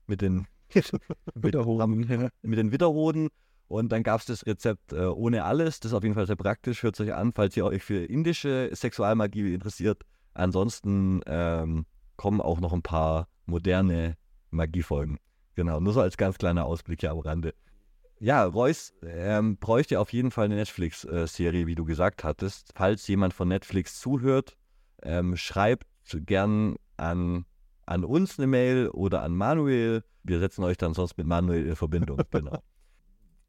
mit 0.06 0.20
den 0.20 0.46
Witterhoden. 1.34 2.30
mit 2.42 2.58
den 2.58 2.72
Witterhoden 2.72 3.28
und 3.68 3.90
dann 3.90 4.02
gab 4.02 4.20
es 4.20 4.26
das 4.26 4.46
Rezept 4.46 4.92
äh, 4.92 5.06
ohne 5.06 5.44
alles. 5.44 5.80
Das 5.80 5.90
ist 5.90 5.96
auf 5.96 6.02
jeden 6.02 6.14
Fall 6.14 6.26
sehr 6.26 6.36
praktisch. 6.36 6.82
Hört 6.82 7.00
euch 7.00 7.12
an, 7.12 7.32
falls 7.32 7.56
ihr 7.56 7.64
euch 7.64 7.82
für 7.82 8.04
indische 8.04 8.70
Sexualmagie 8.72 9.54
interessiert. 9.54 10.02
Ansonsten 10.34 11.20
ähm, 11.26 11.86
kommen 12.16 12.40
auch 12.40 12.60
noch 12.60 12.72
ein 12.72 12.82
paar 12.82 13.28
moderne 13.46 14.16
Magiefolgen. 14.50 15.18
Genau, 15.54 15.80
nur 15.80 15.92
so 15.92 16.00
als 16.00 16.16
ganz 16.16 16.38
kleiner 16.38 16.66
Ausblick 16.66 17.00
hier 17.00 17.10
am 17.10 17.18
Rande. 17.18 17.54
Ja, 18.18 18.44
Reus 18.44 18.94
ähm, 19.02 19.56
bräuchte 19.56 20.00
auf 20.00 20.12
jeden 20.12 20.30
Fall 20.30 20.46
eine 20.46 20.56
Netflix-Serie, 20.56 21.66
wie 21.66 21.74
du 21.74 21.84
gesagt 21.84 22.24
hattest. 22.24 22.72
Falls 22.74 23.06
jemand 23.08 23.34
von 23.34 23.48
Netflix 23.48 23.98
zuhört, 24.00 24.56
ähm, 25.02 25.36
schreibt 25.36 25.86
gern 26.24 26.76
an, 26.96 27.44
an 27.86 28.04
uns 28.04 28.38
eine 28.38 28.46
Mail 28.46 28.88
oder 28.88 29.22
an 29.22 29.34
Manuel. 29.34 30.04
Wir 30.22 30.40
setzen 30.40 30.64
euch 30.64 30.76
dann 30.76 30.94
sonst 30.94 31.18
mit 31.18 31.26
Manuel 31.26 31.66
in 31.66 31.76
Verbindung. 31.76 32.20
genau 32.30 32.60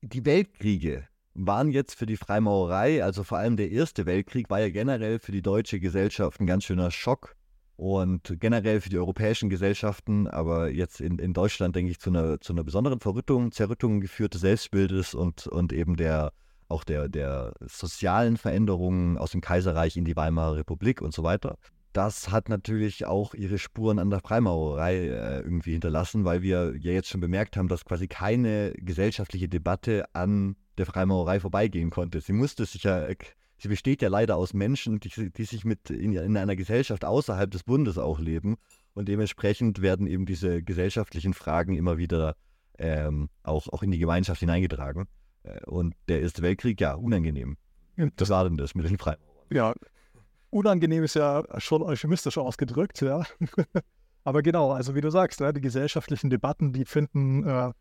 die 0.02 0.26
Weltkriege 0.26 1.08
waren 1.34 1.70
jetzt 1.70 1.96
für 1.96 2.06
die 2.06 2.18
Freimaurerei, 2.18 3.04
also 3.04 3.24
vor 3.24 3.38
allem 3.38 3.58
der 3.58 3.72
Erste 3.72 4.06
Weltkrieg, 4.06 4.50
war 4.50 4.60
ja 4.60 4.70
generell 4.70 5.20
für 5.20 5.32
die 5.32 5.42
deutsche 5.42 5.80
Gesellschaft 5.80 6.40
ein 6.40 6.48
ganz 6.48 6.64
schöner 6.64 6.92
Schock 6.92 7.36
und 7.76 8.38
generell 8.40 8.82
für 8.82 8.90
die 8.90 8.98
europäischen 8.98 9.50
Gesellschaften, 9.50 10.28
aber 10.28 10.72
jetzt 10.72 11.00
in, 11.00 11.20
in 11.20 11.34
Deutschland, 11.34 11.76
denke 11.76 11.92
ich, 11.92 12.00
zu 12.00 12.10
einer, 12.10 12.42
zu 12.42 12.54
einer 12.54 12.64
besonderen 12.64 13.00
Verrüttung, 13.00 13.52
Zerrüttung 13.52 14.02
geführtes 14.02 14.42
Selbstbildes 14.42 15.14
und, 15.14 15.46
und 15.48 15.74
eben 15.74 15.96
der 15.96 16.32
auch 16.70 16.84
der, 16.84 17.08
der 17.08 17.54
sozialen 17.62 18.36
Veränderungen 18.36 19.18
aus 19.18 19.32
dem 19.32 19.40
Kaiserreich 19.40 19.96
in 19.96 20.04
die 20.04 20.18
Weimarer 20.18 20.58
Republik 20.58 21.02
und 21.02 21.14
so 21.14 21.24
weiter. 21.24 21.58
Das 21.98 22.30
hat 22.30 22.48
natürlich 22.48 23.08
auch 23.08 23.34
ihre 23.34 23.58
Spuren 23.58 23.98
an 23.98 24.12
der 24.12 24.20
Freimaurerei 24.20 24.98
äh, 24.98 25.40
irgendwie 25.40 25.72
hinterlassen, 25.72 26.26
weil 26.26 26.44
wir 26.44 26.76
ja 26.78 26.92
jetzt 26.92 27.10
schon 27.10 27.22
bemerkt 27.22 27.58
haben, 27.58 27.68
dass 27.68 27.86
quasi 27.86 28.08
keine 28.08 28.72
gesellschaftliche 28.74 29.50
Debatte 29.50 30.06
an 30.14 30.58
der 30.78 30.86
Freimaurerei 30.86 31.40
vorbeigehen 31.40 31.90
konnte. 31.90 32.22
Sie 32.22 32.34
musste 32.34 32.66
sich 32.68 32.84
ja, 32.84 33.08
äh, 33.08 33.16
sie 33.58 33.68
besteht 33.68 34.04
ja 34.04 34.10
leider 34.10 34.36
aus 34.36 34.54
Menschen, 34.54 35.00
die, 35.00 35.32
die 35.32 35.44
sich 35.44 35.66
mit 35.66 35.90
in, 35.90 36.14
in, 36.14 36.38
einer 36.38 36.56
Gesellschaft 36.56 37.04
außerhalb 37.04 37.50
des 37.50 37.64
Bundes 37.64 37.98
auch 37.98 38.20
leben. 38.20 38.58
Und 38.94 39.08
dementsprechend 39.08 39.82
werden 39.82 40.06
eben 40.06 40.28
diese 40.28 40.62
gesellschaftlichen 40.62 41.34
Fragen 41.34 41.76
immer 41.76 41.98
wieder 41.98 42.36
ähm, 42.78 43.30
auch, 43.42 43.70
auch 43.70 43.82
in 43.82 43.90
die 43.90 43.98
Gemeinschaft 43.98 44.42
hineingetragen. 44.42 45.08
Äh, 45.42 45.66
und 45.66 45.96
der 46.10 46.22
Erste 46.22 46.44
Weltkrieg, 46.44 46.80
ja, 46.80 46.94
unangenehm. 46.94 47.58
Das 48.18 48.30
war 48.30 48.44
denn 48.44 48.58
das 48.58 48.76
mit 48.76 48.88
den 48.88 49.00
Freimaurern. 49.00 49.48
Ja, 49.50 49.74
unangenehm 50.58 51.04
ist 51.04 51.16
ja 51.16 51.44
schon 51.60 51.82
euphemistisch 51.82 52.38
ausgedrückt, 52.38 53.02
ja. 53.02 53.24
Aber 54.24 54.42
genau, 54.42 54.72
also 54.72 54.94
wie 54.96 55.02
du 55.02 55.10
sagst, 55.10 55.40
die 55.40 55.62
gesellschaftlichen 55.62 56.30
Debatten, 56.30 56.74
die 56.74 56.84
finden 56.84 57.48
äh, 57.48 57.72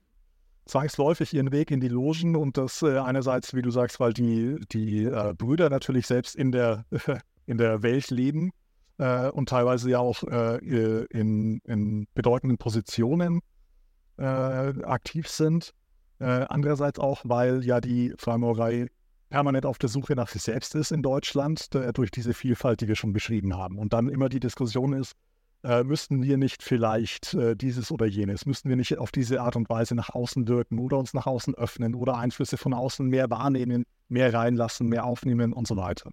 zwangsläufig 0.67 1.35
ihren 1.35 1.51
Weg 1.51 1.71
in 1.71 1.81
die 1.81 1.89
Logen 1.89 2.37
und 2.37 2.57
das 2.57 2.83
äh, 2.83 2.99
einerseits, 2.99 3.55
wie 3.55 3.63
du 3.63 3.71
sagst, 3.71 3.99
weil 3.99 4.13
die, 4.13 4.57
die 4.71 5.05
äh, 5.05 5.35
Brüder 5.35 5.71
natürlich 5.71 6.07
selbst 6.07 6.37
in 6.37 6.53
der, 6.53 6.85
in 7.47 7.59
der 7.59 7.83
Welt 7.83 8.11
leben 8.11 8.53
äh, 8.99 9.29
und 9.29 9.49
teilweise 9.49 9.91
ja 9.91 9.99
auch 9.99 10.23
äh, 10.23 10.59
in, 11.07 11.61
in 11.65 12.07
bedeutenden 12.15 12.59
Positionen 12.59 13.41
äh, 14.19 14.23
aktiv 14.23 15.29
sind. 15.29 15.73
andererseits 16.19 16.99
auch, 16.99 17.21
weil 17.25 17.63
ja 17.63 17.81
die 17.81 18.15
Freimaurerei 18.17 18.87
permanent 19.29 19.67
auf 19.67 19.79
der 19.79 19.89
Suche 19.89 20.15
nach 20.15 20.29
sich 20.29 20.43
selbst 20.43 20.75
ist 20.75 20.93
in 20.93 21.03
Deutschland, 21.03 21.71
durch 21.95 22.11
diese 22.11 22.35
Vielfalt, 22.35 22.81
die 22.81 22.89
wir 22.89 22.97
schon 22.97 23.13
beschrieben 23.13 23.57
haben. 23.57 23.79
Und 23.79 23.93
dann 23.93 24.09
immer 24.09 24.29
die 24.29 24.41
Diskussion 24.41 24.93
ist, 24.93 25.15
äh, 25.67 25.83
müssten 25.83 26.23
wir 26.23 26.37
nicht 26.37 26.63
vielleicht 26.63 27.35
äh, 27.35 27.57
dieses 27.57 27.91
oder 27.91 28.07
jenes, 28.07 28.47
müssten 28.47 28.69
wir 28.69 28.77
nicht 28.77 28.99
auf 28.99 29.11
diese 29.11 29.41
Art 29.41 29.57
und 29.57 29.69
Weise 29.69 29.97
nach 29.97 30.11
außen 30.11 30.47
wirken 30.47 30.79
oder 30.79 30.99
uns 30.99 31.13
nach 31.13 31.27
außen 31.27 31.55
öffnen 31.57 31.95
oder 31.95 32.17
Einflüsse 32.17 32.57
von 32.57 32.73
außen 32.73 33.07
mehr 33.09 33.31
wahrnehmen, 33.31 33.85
mehr 34.09 34.33
reinlassen, 34.33 34.89
mehr 34.89 35.05
aufnehmen 35.05 35.53
und 35.53 35.67
so 35.67 35.77
weiter. 35.77 36.11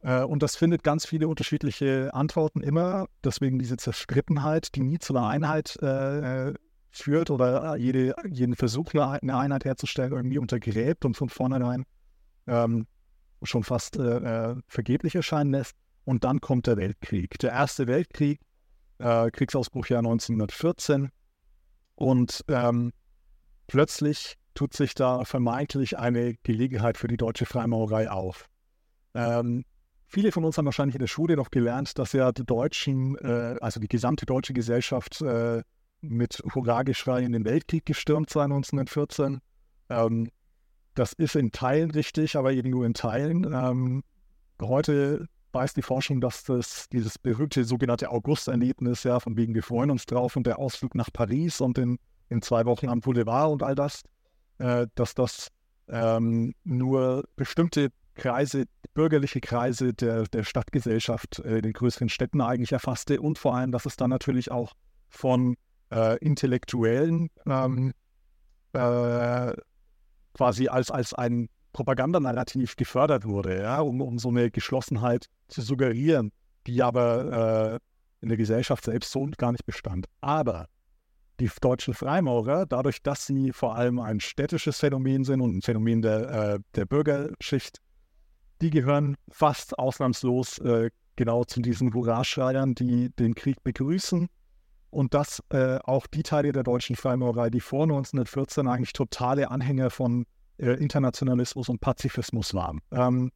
Äh, 0.00 0.22
und 0.22 0.42
das 0.42 0.56
findet 0.56 0.82
ganz 0.82 1.04
viele 1.06 1.28
unterschiedliche 1.28 2.14
Antworten 2.14 2.62
immer, 2.62 3.08
deswegen 3.22 3.58
diese 3.58 3.76
Zerstrittenheit, 3.76 4.74
die 4.74 4.80
nie 4.80 4.98
zu 4.98 5.14
einer 5.14 5.26
Einheit 5.26 5.76
äh, 5.82 6.54
führt 6.90 7.30
oder 7.30 7.76
jede, 7.76 8.14
jeden 8.26 8.54
Versuch, 8.54 8.94
eine 8.94 9.36
Einheit 9.36 9.64
herzustellen, 9.64 10.12
irgendwie 10.12 10.38
untergräbt 10.38 11.04
und 11.04 11.16
von 11.16 11.28
vornherein 11.28 11.84
ähm, 12.46 12.86
schon 13.42 13.64
fast 13.64 13.96
äh, 13.96 14.50
äh, 14.50 14.56
vergeblich 14.66 15.14
erscheinen 15.14 15.52
lässt. 15.52 15.76
Und 16.04 16.24
dann 16.24 16.40
kommt 16.40 16.66
der 16.66 16.76
Weltkrieg. 16.76 17.38
Der 17.38 17.52
Erste 17.52 17.86
Weltkrieg, 17.86 18.40
äh, 18.98 19.30
Kriegsausbruchjahr 19.30 20.00
1914. 20.00 21.10
Und 21.94 22.44
ähm, 22.48 22.92
plötzlich 23.66 24.36
tut 24.54 24.74
sich 24.74 24.94
da 24.94 25.24
vermeintlich 25.24 25.98
eine 25.98 26.34
Gelegenheit 26.42 26.98
für 26.98 27.08
die 27.08 27.16
deutsche 27.16 27.46
Freimaurerei 27.46 28.10
auf. 28.10 28.48
Ähm, 29.14 29.64
viele 30.06 30.32
von 30.32 30.44
uns 30.44 30.58
haben 30.58 30.64
wahrscheinlich 30.64 30.96
in 30.96 31.00
der 31.00 31.06
Schule 31.06 31.36
noch 31.36 31.50
gelernt, 31.50 31.98
dass 31.98 32.12
ja 32.12 32.32
die 32.32 32.44
Deutschen, 32.44 33.16
äh, 33.18 33.56
also 33.60 33.80
die 33.80 33.88
gesamte 33.88 34.26
deutsche 34.26 34.52
Gesellschaft 34.52 35.20
äh, 35.22 35.62
mit 36.00 36.42
Hurrageschrei 36.54 37.22
in 37.22 37.32
den 37.32 37.44
Weltkrieg 37.44 37.86
gestürmt 37.86 38.30
sei 38.30 38.42
1914. 38.44 39.40
Ähm, 39.88 40.30
das 40.94 41.12
ist 41.12 41.36
in 41.36 41.52
Teilen 41.52 41.90
richtig, 41.90 42.36
aber 42.36 42.52
eben 42.52 42.70
nur 42.70 42.86
in 42.86 42.94
Teilen. 42.94 43.44
Ähm, 43.52 44.02
heute 44.60 45.28
weiß 45.52 45.74
die 45.74 45.82
Forschung, 45.82 46.20
dass 46.20 46.44
das 46.44 46.88
dieses 46.88 47.18
berühmte 47.18 47.64
sogenannte 47.64 48.10
August-Erlebnis, 48.10 49.04
ja, 49.04 49.20
von 49.20 49.36
wegen 49.36 49.54
wir 49.54 49.62
freuen 49.62 49.90
uns 49.90 50.06
drauf 50.06 50.36
und 50.36 50.46
der 50.46 50.58
Ausflug 50.58 50.94
nach 50.94 51.12
Paris 51.12 51.60
und 51.60 51.78
in, 51.78 51.98
in 52.28 52.42
zwei 52.42 52.64
Wochen 52.64 52.88
am 52.88 53.00
Boulevard 53.00 53.52
und 53.52 53.62
all 53.62 53.74
das, 53.74 54.02
äh, 54.58 54.86
dass 54.94 55.14
das 55.14 55.48
ähm, 55.88 56.54
nur 56.64 57.24
bestimmte 57.36 57.90
Kreise, 58.14 58.64
bürgerliche 58.94 59.40
Kreise 59.40 59.94
der, 59.94 60.24
der 60.24 60.44
Stadtgesellschaft 60.44 61.40
äh, 61.40 61.56
in 61.56 61.62
den 61.62 61.72
größeren 61.72 62.08
Städten 62.08 62.40
eigentlich 62.40 62.72
erfasste 62.72 63.20
und 63.20 63.38
vor 63.38 63.54
allem, 63.54 63.72
dass 63.72 63.86
es 63.86 63.96
dann 63.96 64.10
natürlich 64.10 64.50
auch 64.50 64.74
von 65.08 65.56
äh, 65.90 66.18
Intellektuellen 66.18 67.30
ähm, 67.46 67.92
äh, 68.72 69.52
quasi 70.34 70.68
als, 70.68 70.90
als 70.90 71.14
ein 71.14 71.48
Propagandanarrativ 71.72 72.76
gefördert 72.76 73.24
wurde, 73.24 73.62
ja, 73.62 73.80
um, 73.80 74.00
um 74.00 74.18
so 74.18 74.28
eine 74.28 74.50
Geschlossenheit 74.50 75.26
zu 75.48 75.62
suggerieren, 75.62 76.32
die 76.66 76.82
aber 76.82 77.72
äh, 77.74 77.78
in 78.20 78.28
der 78.28 78.36
Gesellschaft 78.36 78.84
selbst 78.84 79.10
so 79.10 79.28
gar 79.36 79.52
nicht 79.52 79.66
bestand. 79.66 80.06
Aber 80.20 80.68
die 81.40 81.50
deutschen 81.60 81.94
Freimaurer, 81.94 82.66
dadurch, 82.66 83.02
dass 83.02 83.26
sie 83.26 83.52
vor 83.52 83.74
allem 83.74 83.98
ein 83.98 84.20
städtisches 84.20 84.78
Phänomen 84.78 85.24
sind 85.24 85.40
und 85.40 85.56
ein 85.56 85.62
Phänomen 85.62 86.02
der, 86.02 86.30
äh, 86.30 86.58
der 86.74 86.84
Bürgerschicht, 86.84 87.78
die 88.60 88.70
gehören 88.70 89.16
fast 89.28 89.78
ausnahmslos 89.78 90.58
äh, 90.58 90.90
genau 91.16 91.44
zu 91.44 91.60
diesen 91.60 91.92
Hurraschreiern, 91.92 92.74
die 92.74 93.10
den 93.10 93.34
Krieg 93.34 93.62
begrüßen. 93.64 94.28
Und 94.92 95.14
dass 95.14 95.42
äh, 95.48 95.78
auch 95.84 96.06
die 96.06 96.22
Teile 96.22 96.52
der 96.52 96.64
deutschen 96.64 96.96
Freimaurerei, 96.96 97.48
die 97.48 97.60
vor 97.60 97.84
1914 97.84 98.68
eigentlich 98.68 98.92
totale 98.92 99.50
Anhänger 99.50 99.88
von 99.88 100.26
äh, 100.58 100.72
Internationalismus 100.72 101.70
und 101.70 101.80
Pazifismus 101.80 102.52
waren. 102.52 102.80
Ähm, 102.90 103.32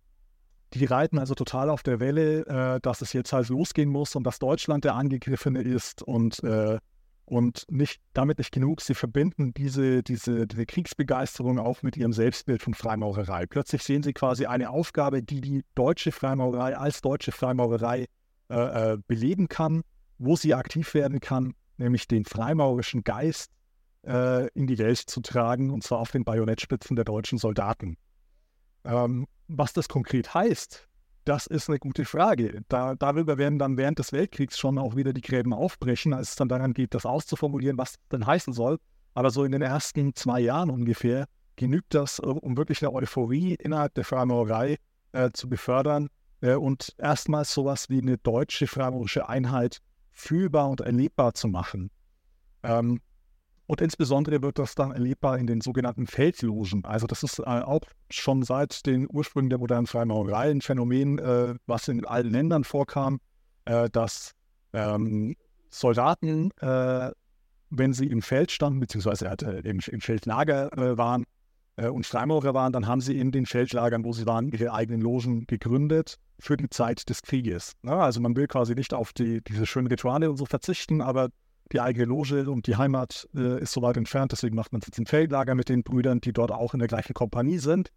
die 0.75 0.85
reiten 0.85 1.19
also 1.19 1.35
total 1.35 1.71
auf 1.71 1.83
der 1.83 1.99
Welle, 1.99 2.47
äh, 2.47 2.81
dass 2.83 3.01
es 3.01 3.15
jetzt 3.15 3.33
halt 3.33 3.49
losgehen 3.49 3.89
muss 3.89 4.15
und 4.17 4.25
dass 4.25 4.39
Deutschland 4.39 4.85
der 4.85 4.97
Angegriffene 4.97 5.63
ist 5.63 6.03
und, 6.03 6.45
äh, 6.45 6.79
und 7.25 7.65
nicht, 7.71 8.03
damit 8.13 8.37
nicht 8.37 8.53
genug. 8.53 8.83
Sie 8.83 8.93
verbinden 8.95 9.55
diese, 9.55 10.03
diese, 10.03 10.47
diese 10.47 10.67
Kriegsbegeisterung 10.67 11.59
auch 11.59 11.83
mit 11.83 11.97
ihrem 11.97 12.13
Selbstbild 12.13 12.63
von 12.63 12.75
Freimaurerei. 12.75 13.47
Plötzlich 13.47 13.83
sehen 13.83 14.03
sie 14.03 14.13
quasi 14.13 14.45
eine 14.45 14.69
Aufgabe, 14.69 15.23
die 15.23 15.41
die 15.41 15.65
deutsche 15.75 16.13
Freimaurerei 16.13 16.77
als 16.77 17.01
deutsche 17.01 17.33
Freimaurerei 17.33 18.05
äh, 18.51 18.93
äh 18.93 18.99
beleben 19.07 19.49
kann, 19.49 19.83
wo 20.19 20.37
sie 20.37 20.55
aktiv 20.55 20.95
werden 20.95 21.21
kann, 21.21 21.55
nämlich 21.77 22.09
den 22.09 22.25
freimaurischen 22.25 23.05
Geist 23.05 23.53
äh, 24.07 24.49
in 24.49 24.67
die 24.67 24.79
Welt 24.79 24.99
zu 24.99 25.21
tragen, 25.21 25.71
und 25.71 25.83
zwar 25.83 25.99
auf 25.99 26.11
den 26.11 26.25
Bajonettspitzen 26.25 26.97
der 26.97 27.05
deutschen 27.05 27.39
Soldaten. 27.39 27.97
Ähm, 28.85 29.27
was 29.49 29.73
das 29.73 29.89
konkret 29.89 30.35
heißt, 30.35 30.89
das 31.25 31.47
ist 31.47 31.69
eine 31.69 31.79
gute 31.79 32.05
Frage. 32.05 32.63
Da, 32.69 32.95
darüber 32.95 33.37
werden 33.37 33.59
dann 33.59 33.77
während 33.77 33.99
des 33.99 34.13
Weltkriegs 34.13 34.59
schon 34.59 34.79
auch 34.79 34.95
wieder 34.95 35.13
die 35.13 35.21
Gräben 35.21 35.53
aufbrechen, 35.53 36.15
als 36.15 36.31
es 36.31 36.37
dann 36.37 36.49
daran 36.49 36.73
geht, 36.73 36.95
das 36.95 37.05
auszuformulieren, 37.05 37.79
was 37.79 37.93
das 37.93 38.09
denn 38.13 38.27
heißen 38.27 38.53
soll. 38.53 38.79
Aber 39.15 39.31
so 39.31 39.45
in 39.45 39.53
den 39.53 39.63
ersten 39.63 40.15
zwei 40.15 40.41
Jahren 40.41 40.71
ungefähr 40.71 41.27
genügt 41.57 41.95
das, 41.95 42.21
äh, 42.21 42.27
um 42.27 42.57
wirklich 42.57 42.83
eine 42.83 42.93
Euphorie 42.93 43.55
innerhalb 43.55 43.95
der 43.95 44.05
Freimaurerei 44.05 44.77
äh, 45.13 45.31
zu 45.33 45.49
befördern 45.49 46.09
äh, 46.43 46.55
und 46.55 46.95
erstmals 46.99 47.53
sowas 47.53 47.91
wie 47.91 48.01
eine 48.01 48.19
deutsche 48.19 48.67
freimaurerische 48.67 49.29
Einheit 49.29 49.81
fühlbar 50.17 50.71
und 50.71 50.81
erlebbar 50.81 51.35
zu 51.35 51.47
machen. 51.47 51.91
Ähm, 52.63 53.01
und 53.67 53.81
insbesondere 53.81 54.43
wird 54.43 54.59
das 54.59 54.75
dann 54.75 54.93
erlebbar 54.93 55.39
in 55.39 55.47
den 55.47 55.61
sogenannten 55.61 56.07
Feldlogen. 56.07 56.85
Also 56.85 57.07
das 57.07 57.23
ist 57.23 57.41
äh, 57.41 57.43
auch 57.43 57.81
schon 58.11 58.43
seit 58.43 58.87
den 58.87 59.09
Ursprüngen 59.11 59.51
der 59.51 59.59
modernen 59.59 59.87
Freimaurerei 59.87 60.51
ein 60.51 60.63
Phänomen, 60.63 61.19
äh, 61.19 61.55
was 61.67 61.89
in 61.89 62.05
allen 62.05 62.31
Ländern 62.31 62.65
vorkam, 62.65 63.21
äh, 63.65 63.91
dass 63.91 64.33
ähm, 64.73 65.37
Soldaten, 65.69 66.51
äh, 66.61 67.11
wenn 67.71 67.93
sie 67.93 68.07
im 68.07 68.23
Feld 68.23 68.53
standen, 68.53 68.81
beziehungsweise 68.81 69.27
äh, 69.27 69.69
im, 69.69 69.81
im, 69.81 70.01
Feldlager 70.01 70.73
äh, 70.79 70.97
waren 70.97 71.25
und 71.77 72.07
Freimaurer 72.07 72.55
waren, 72.55 72.73
dann 72.73 72.87
haben 72.87 73.03
sie 73.03 73.19
in 73.19 73.33
den 73.33 73.45
Feldlagern, 73.45 74.05
wo 74.05 74.13
sie 74.13 74.25
waren, 74.25 74.49
ihre 74.49 74.73
eigenen 74.73 75.03
Logen 75.03 75.47
gegründet 75.47 76.19
für 76.39 76.57
die 76.57 76.71
Zeit 76.71 77.09
des 77.11 77.23
Krieges. 77.23 77.73
Ne? 77.83 77.93
also 77.93 78.21
man 78.21 78.35
will 78.35 78.47
quasi 78.47 78.75
nicht 78.75 78.95
auf 78.95 79.13
die, 79.13 79.43
diese 79.43 79.67
schönen 79.67 79.87
Rituale 79.87 80.31
und 80.31 80.37
so 80.37 80.47
verzichten, 80.47 81.03
aber 81.03 81.29
die 81.73 81.81
eigene 81.81 82.07
Loge 82.07 82.49
und 82.49 82.67
die 82.67 82.77
Heimat 82.77 83.29
äh, 83.35 83.61
ist 83.61 83.73
so 83.73 83.83
weit 83.83 83.97
entfernt. 83.97 84.33
Deswegen 84.33 84.55
macht 84.55 84.73
man 84.73 84.83
jetzt 84.85 84.99
ein 84.99 85.07
Feldlager 85.07 85.55
mit 85.55 85.69
den 85.69 85.83
Brüdern, 85.83 86.21
die 86.21 86.33
dort 86.33 86.53
auch 86.53 86.75
in 86.75 86.79
der 86.79 86.89
gleichen 86.89 87.15
Kompanie 87.15 87.59
sind. 87.59 87.91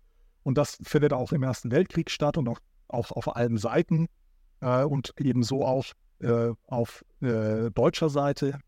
Und 0.43 0.57
das 0.57 0.77
findet 0.83 1.13
auch 1.13 1.31
im 1.31 1.43
Ersten 1.43 1.71
Weltkrieg 1.71 2.09
statt 2.09 2.37
und 2.37 2.47
auch, 2.47 2.59
auch 2.87 3.11
auf 3.11 3.35
allen 3.35 3.57
Seiten 3.57 4.07
äh, 4.61 4.83
und 4.83 5.13
ebenso 5.19 5.63
auch 5.63 5.85
äh, 6.19 6.51
auf 6.65 7.05
äh, 7.21 7.69
deutscher 7.71 8.09
Seite. 8.09 8.59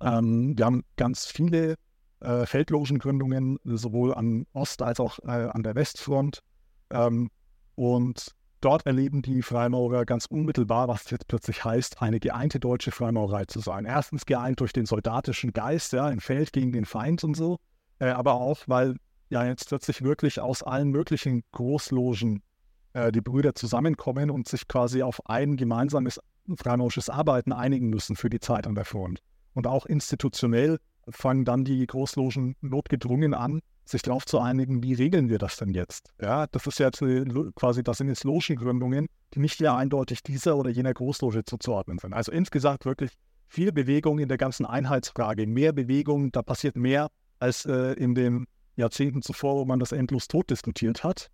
Ähm, 0.00 0.56
wir 0.56 0.64
haben 0.64 0.82
ganz 0.96 1.26
viele 1.26 1.76
äh, 2.20 2.46
Feldlogengründungen, 2.46 3.58
sowohl 3.64 4.14
an 4.14 4.46
Ost- 4.52 4.82
als 4.82 5.00
auch 5.00 5.18
äh, 5.20 5.48
an 5.50 5.62
der 5.62 5.74
Westfront. 5.74 6.40
Ähm, 6.90 7.30
und 7.74 8.34
Dort 8.62 8.86
erleben 8.86 9.22
die 9.22 9.42
Freimaurer 9.42 10.04
ganz 10.06 10.26
unmittelbar, 10.26 10.88
was 10.88 11.10
jetzt 11.10 11.28
plötzlich 11.28 11.64
heißt, 11.64 12.00
eine 12.00 12.18
geeinte 12.18 12.58
deutsche 12.58 12.90
Freimaurerei 12.90 13.44
zu 13.44 13.60
sein. 13.60 13.84
Erstens 13.84 14.24
geeint 14.24 14.60
durch 14.60 14.72
den 14.72 14.86
soldatischen 14.86 15.52
Geist, 15.52 15.92
ja, 15.92 16.08
im 16.08 16.20
Feld 16.20 16.52
gegen 16.52 16.72
den 16.72 16.86
Feind 16.86 17.22
und 17.22 17.36
so, 17.36 17.58
äh, 17.98 18.08
aber 18.08 18.34
auch, 18.34 18.60
weil 18.66 18.96
ja 19.28 19.44
jetzt 19.44 19.68
plötzlich 19.68 20.02
wirklich 20.02 20.40
aus 20.40 20.62
allen 20.62 20.88
möglichen 20.88 21.44
Großlogen 21.52 22.42
äh, 22.94 23.12
die 23.12 23.20
Brüder 23.20 23.54
zusammenkommen 23.54 24.30
und 24.30 24.48
sich 24.48 24.66
quasi 24.66 25.02
auf 25.02 25.20
ein 25.26 25.56
gemeinsames 25.56 26.18
freimaurisches 26.56 27.10
Arbeiten 27.10 27.52
einigen 27.52 27.88
müssen 27.88 28.16
für 28.16 28.30
die 28.30 28.40
Zeit 28.40 28.66
an 28.66 28.74
der 28.74 28.84
Front. 28.84 29.20
Und 29.52 29.66
auch 29.66 29.84
institutionell 29.84 30.78
fangen 31.08 31.44
dann 31.44 31.64
die 31.64 31.86
Großlogen 31.86 32.56
notgedrungen 32.60 33.34
an, 33.34 33.60
sich 33.84 34.02
darauf 34.02 34.26
zu 34.26 34.40
einigen, 34.40 34.82
wie 34.82 34.94
regeln 34.94 35.28
wir 35.28 35.38
das 35.38 35.56
denn 35.56 35.70
jetzt? 35.70 36.12
Ja, 36.20 36.46
das 36.48 36.66
ist 36.66 36.78
jetzt 36.78 37.02
quasi, 37.54 37.82
das 37.82 37.98
sind 37.98 38.08
jetzt 38.08 38.24
Logengründungen, 38.24 39.06
die 39.34 39.38
nicht 39.38 39.60
mehr 39.60 39.76
eindeutig 39.76 40.22
dieser 40.22 40.56
oder 40.56 40.70
jener 40.70 40.92
Großloge 40.92 41.44
zuzuordnen 41.44 41.98
sind. 41.98 42.12
Also 42.12 42.32
insgesamt 42.32 42.84
wirklich 42.84 43.12
viel 43.48 43.72
Bewegung 43.72 44.18
in 44.18 44.28
der 44.28 44.38
ganzen 44.38 44.66
Einheitsfrage, 44.66 45.46
mehr 45.46 45.72
Bewegung, 45.72 46.32
da 46.32 46.42
passiert 46.42 46.76
mehr 46.76 47.10
als 47.38 47.64
äh, 47.64 47.92
in 47.92 48.14
den 48.14 48.46
Jahrzehnten 48.74 49.22
zuvor, 49.22 49.56
wo 49.56 49.64
man 49.64 49.78
das 49.78 49.92
endlos 49.92 50.26
tot 50.28 50.50
diskutiert 50.50 51.04
hat. 51.04 51.30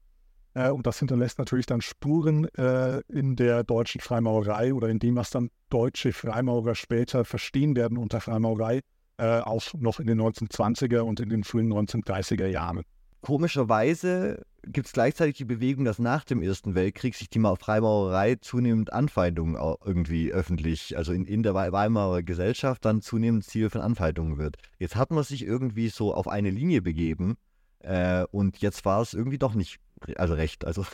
Äh, 0.54 0.70
und 0.70 0.86
das 0.86 0.98
hinterlässt 0.98 1.38
natürlich 1.38 1.66
dann 1.66 1.80
Spuren 1.80 2.46
äh, 2.54 3.00
in 3.08 3.36
der 3.36 3.64
deutschen 3.64 4.00
Freimaurerei 4.00 4.74
oder 4.74 4.88
in 4.88 4.98
dem, 4.98 5.16
was 5.16 5.30
dann 5.30 5.50
deutsche 5.70 6.12
Freimaurer 6.12 6.74
später 6.74 7.24
verstehen 7.24 7.76
werden 7.76 7.96
unter 7.96 8.20
Freimaurerei, 8.20 8.80
äh, 9.22 9.40
auch 9.40 9.62
noch 9.78 10.00
in 10.00 10.08
den 10.08 10.20
1920er 10.20 11.00
und 11.00 11.20
in 11.20 11.28
den 11.28 11.44
frühen 11.44 11.72
1930er 11.72 12.46
Jahren. 12.46 12.82
Komischerweise 13.20 14.44
gibt 14.64 14.88
es 14.88 14.92
gleichzeitig 14.92 15.36
die 15.36 15.44
Bewegung, 15.44 15.84
dass 15.84 16.00
nach 16.00 16.24
dem 16.24 16.42
Ersten 16.42 16.74
Weltkrieg 16.74 17.14
sich 17.14 17.30
die 17.30 17.38
Freimaurerei 17.38 18.34
zunehmend 18.40 18.92
Anfeindungen 18.92 19.54
irgendwie 19.84 20.32
öffentlich, 20.32 20.96
also 20.96 21.12
in, 21.12 21.24
in 21.24 21.44
der 21.44 21.54
Weimarer 21.54 22.24
Gesellschaft 22.24 22.84
dann 22.84 23.00
zunehmend 23.00 23.44
Ziel 23.44 23.70
von 23.70 23.80
Anfeindungen 23.80 24.38
wird. 24.38 24.56
Jetzt 24.80 24.96
hat 24.96 25.12
man 25.12 25.22
sich 25.22 25.44
irgendwie 25.44 25.88
so 25.88 26.12
auf 26.12 26.26
eine 26.26 26.50
Linie 26.50 26.82
begeben 26.82 27.36
äh, 27.78 28.24
und 28.32 28.58
jetzt 28.58 28.84
war 28.84 29.02
es 29.02 29.14
irgendwie 29.14 29.38
doch 29.38 29.54
nicht, 29.54 29.78
also 30.16 30.34
recht. 30.34 30.64
Also 30.64 30.84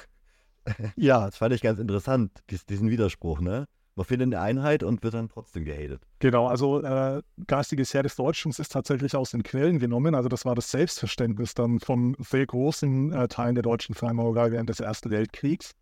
ja, 0.96 1.20
das 1.26 1.38
fand 1.38 1.54
ich 1.54 1.62
ganz 1.62 1.78
interessant, 1.78 2.30
diesen 2.68 2.90
Widerspruch, 2.90 3.40
ne? 3.40 3.66
Man 3.98 4.04
findet 4.04 4.32
eine 4.32 4.40
Einheit 4.40 4.84
und 4.84 5.02
wird 5.02 5.14
dann 5.14 5.28
trotzdem 5.28 5.64
gehatet. 5.64 6.00
Genau, 6.20 6.46
also 6.46 6.80
äh, 6.84 7.20
geistiges 7.48 7.92
Herr 7.92 8.04
des 8.04 8.14
Deutschlands 8.14 8.60
ist 8.60 8.70
tatsächlich 8.70 9.16
aus 9.16 9.32
den 9.32 9.42
Quellen 9.42 9.80
genommen. 9.80 10.14
Also 10.14 10.28
das 10.28 10.44
war 10.44 10.54
das 10.54 10.70
Selbstverständnis 10.70 11.54
dann 11.54 11.80
von 11.80 12.14
sehr 12.20 12.46
großen 12.46 13.12
äh, 13.12 13.26
Teilen 13.26 13.56
der 13.56 13.62
deutschen 13.62 13.96
Freimaurerei 13.96 14.52
während 14.52 14.68
des 14.68 14.78
Ersten 14.78 15.10
Weltkriegs, 15.10 15.72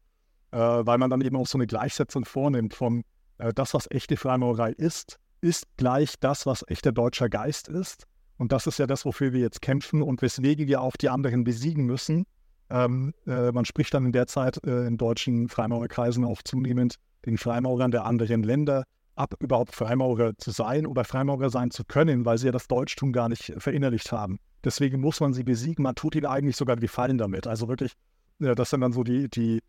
äh, 0.52 0.56
weil 0.56 0.96
man 0.96 1.10
dann 1.10 1.20
eben 1.20 1.36
auch 1.36 1.46
so 1.46 1.58
eine 1.58 1.66
Gleichsetzung 1.66 2.24
vornimmt 2.24 2.72
von 2.72 3.04
äh, 3.36 3.52
das, 3.52 3.74
was 3.74 3.86
echte 3.90 4.16
Freimaurerei 4.16 4.70
ist, 4.70 5.18
ist 5.42 5.66
gleich 5.76 6.14
das, 6.18 6.46
was 6.46 6.64
echter 6.68 6.92
deutscher 6.92 7.28
Geist 7.28 7.68
ist. 7.68 8.04
Und 8.38 8.50
das 8.50 8.66
ist 8.66 8.78
ja 8.78 8.86
das, 8.86 9.04
wofür 9.04 9.34
wir 9.34 9.40
jetzt 9.40 9.60
kämpfen 9.60 10.00
und 10.00 10.22
weswegen 10.22 10.68
wir 10.68 10.80
auch 10.80 10.96
die 10.96 11.10
anderen 11.10 11.44
besiegen 11.44 11.84
müssen. 11.84 12.24
Ähm, 12.70 13.12
äh, 13.26 13.52
man 13.52 13.66
spricht 13.66 13.92
dann 13.92 14.06
in 14.06 14.12
der 14.12 14.26
Zeit 14.26 14.64
äh, 14.64 14.86
in 14.86 14.96
deutschen 14.96 15.50
Freimaurerkreisen 15.50 16.24
auch 16.24 16.40
zunehmend 16.42 16.96
den 17.26 17.38
Freimaurern 17.38 17.90
der 17.90 18.04
anderen 18.04 18.42
Länder 18.42 18.84
ab, 19.16 19.34
überhaupt 19.40 19.74
Freimaurer 19.74 20.36
zu 20.38 20.50
sein 20.50 20.86
oder 20.86 21.04
Freimaurer 21.04 21.50
sein 21.50 21.70
zu 21.70 21.84
können, 21.84 22.24
weil 22.24 22.38
sie 22.38 22.46
ja 22.46 22.52
das 22.52 22.68
Deutschtum 22.68 23.12
gar 23.12 23.28
nicht 23.28 23.52
verinnerlicht 23.58 24.12
haben. 24.12 24.38
Deswegen 24.64 25.00
muss 25.00 25.20
man 25.20 25.32
sie 25.32 25.44
besiegen. 25.44 25.82
Man 25.82 25.94
tut 25.94 26.14
ihnen 26.14 26.26
eigentlich 26.26 26.56
sogar 26.56 26.76
Gefallen 26.76 27.18
damit. 27.18 27.46
Also 27.46 27.68
wirklich, 27.68 27.92
ja, 28.38 28.54
das 28.54 28.70
sind 28.70 28.80
dann 28.80 28.92
so 28.92 29.04
die, 29.04 29.28
die, 29.28 29.62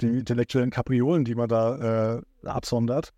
die 0.00 0.18
intellektuellen 0.18 0.70
Kapriolen, 0.70 1.24
die 1.24 1.34
man 1.34 1.48
da 1.48 2.16
äh, 2.16 2.22
absondert. 2.44 3.10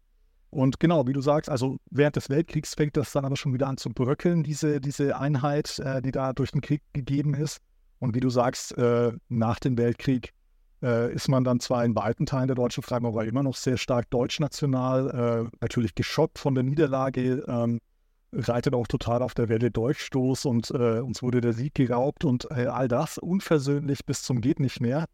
Und 0.50 0.80
genau, 0.80 1.06
wie 1.06 1.12
du 1.12 1.20
sagst, 1.20 1.48
also 1.48 1.76
während 1.90 2.16
des 2.16 2.28
Weltkriegs 2.28 2.74
fängt 2.74 2.96
das 2.96 3.12
dann 3.12 3.24
aber 3.24 3.36
schon 3.36 3.54
wieder 3.54 3.68
an 3.68 3.76
zu 3.76 3.90
bröckeln, 3.90 4.42
diese, 4.42 4.80
diese 4.80 5.16
Einheit, 5.16 5.78
äh, 5.78 6.02
die 6.02 6.10
da 6.10 6.32
durch 6.32 6.50
den 6.50 6.60
Krieg 6.60 6.82
gegeben 6.92 7.34
ist. 7.34 7.58
Und 8.00 8.14
wie 8.14 8.20
du 8.20 8.30
sagst, 8.30 8.76
äh, 8.76 9.12
nach 9.28 9.60
dem 9.60 9.78
Weltkrieg 9.78 10.32
äh, 10.82 11.12
ist 11.12 11.28
man 11.28 11.44
dann 11.44 11.60
zwar 11.60 11.84
in 11.84 11.94
weiten 11.94 12.26
Teilen 12.26 12.46
der 12.46 12.56
deutschen 12.56 12.82
Freimaurerei 12.82 13.26
immer 13.26 13.42
noch 13.42 13.56
sehr 13.56 13.76
stark 13.76 14.10
deutschnational, 14.10 15.48
äh, 15.48 15.56
natürlich 15.60 15.94
geschockt 15.94 16.38
von 16.38 16.54
der 16.54 16.64
Niederlage, 16.64 17.44
ähm, 17.46 17.80
reitet 18.32 18.74
auch 18.74 18.86
total 18.86 19.22
auf 19.22 19.34
der 19.34 19.48
Welle 19.48 19.70
Durchstoß 19.70 20.44
und 20.44 20.70
äh, 20.70 21.00
uns 21.00 21.22
wurde 21.22 21.40
der 21.40 21.52
Sieg 21.52 21.74
geraubt 21.74 22.24
und 22.24 22.48
äh, 22.50 22.66
all 22.66 22.88
das 22.88 23.18
unversöhnlich 23.18 24.06
bis 24.06 24.22
zum 24.22 24.40
geht 24.40 24.60
nicht 24.60 24.80
mehr, 24.80 25.06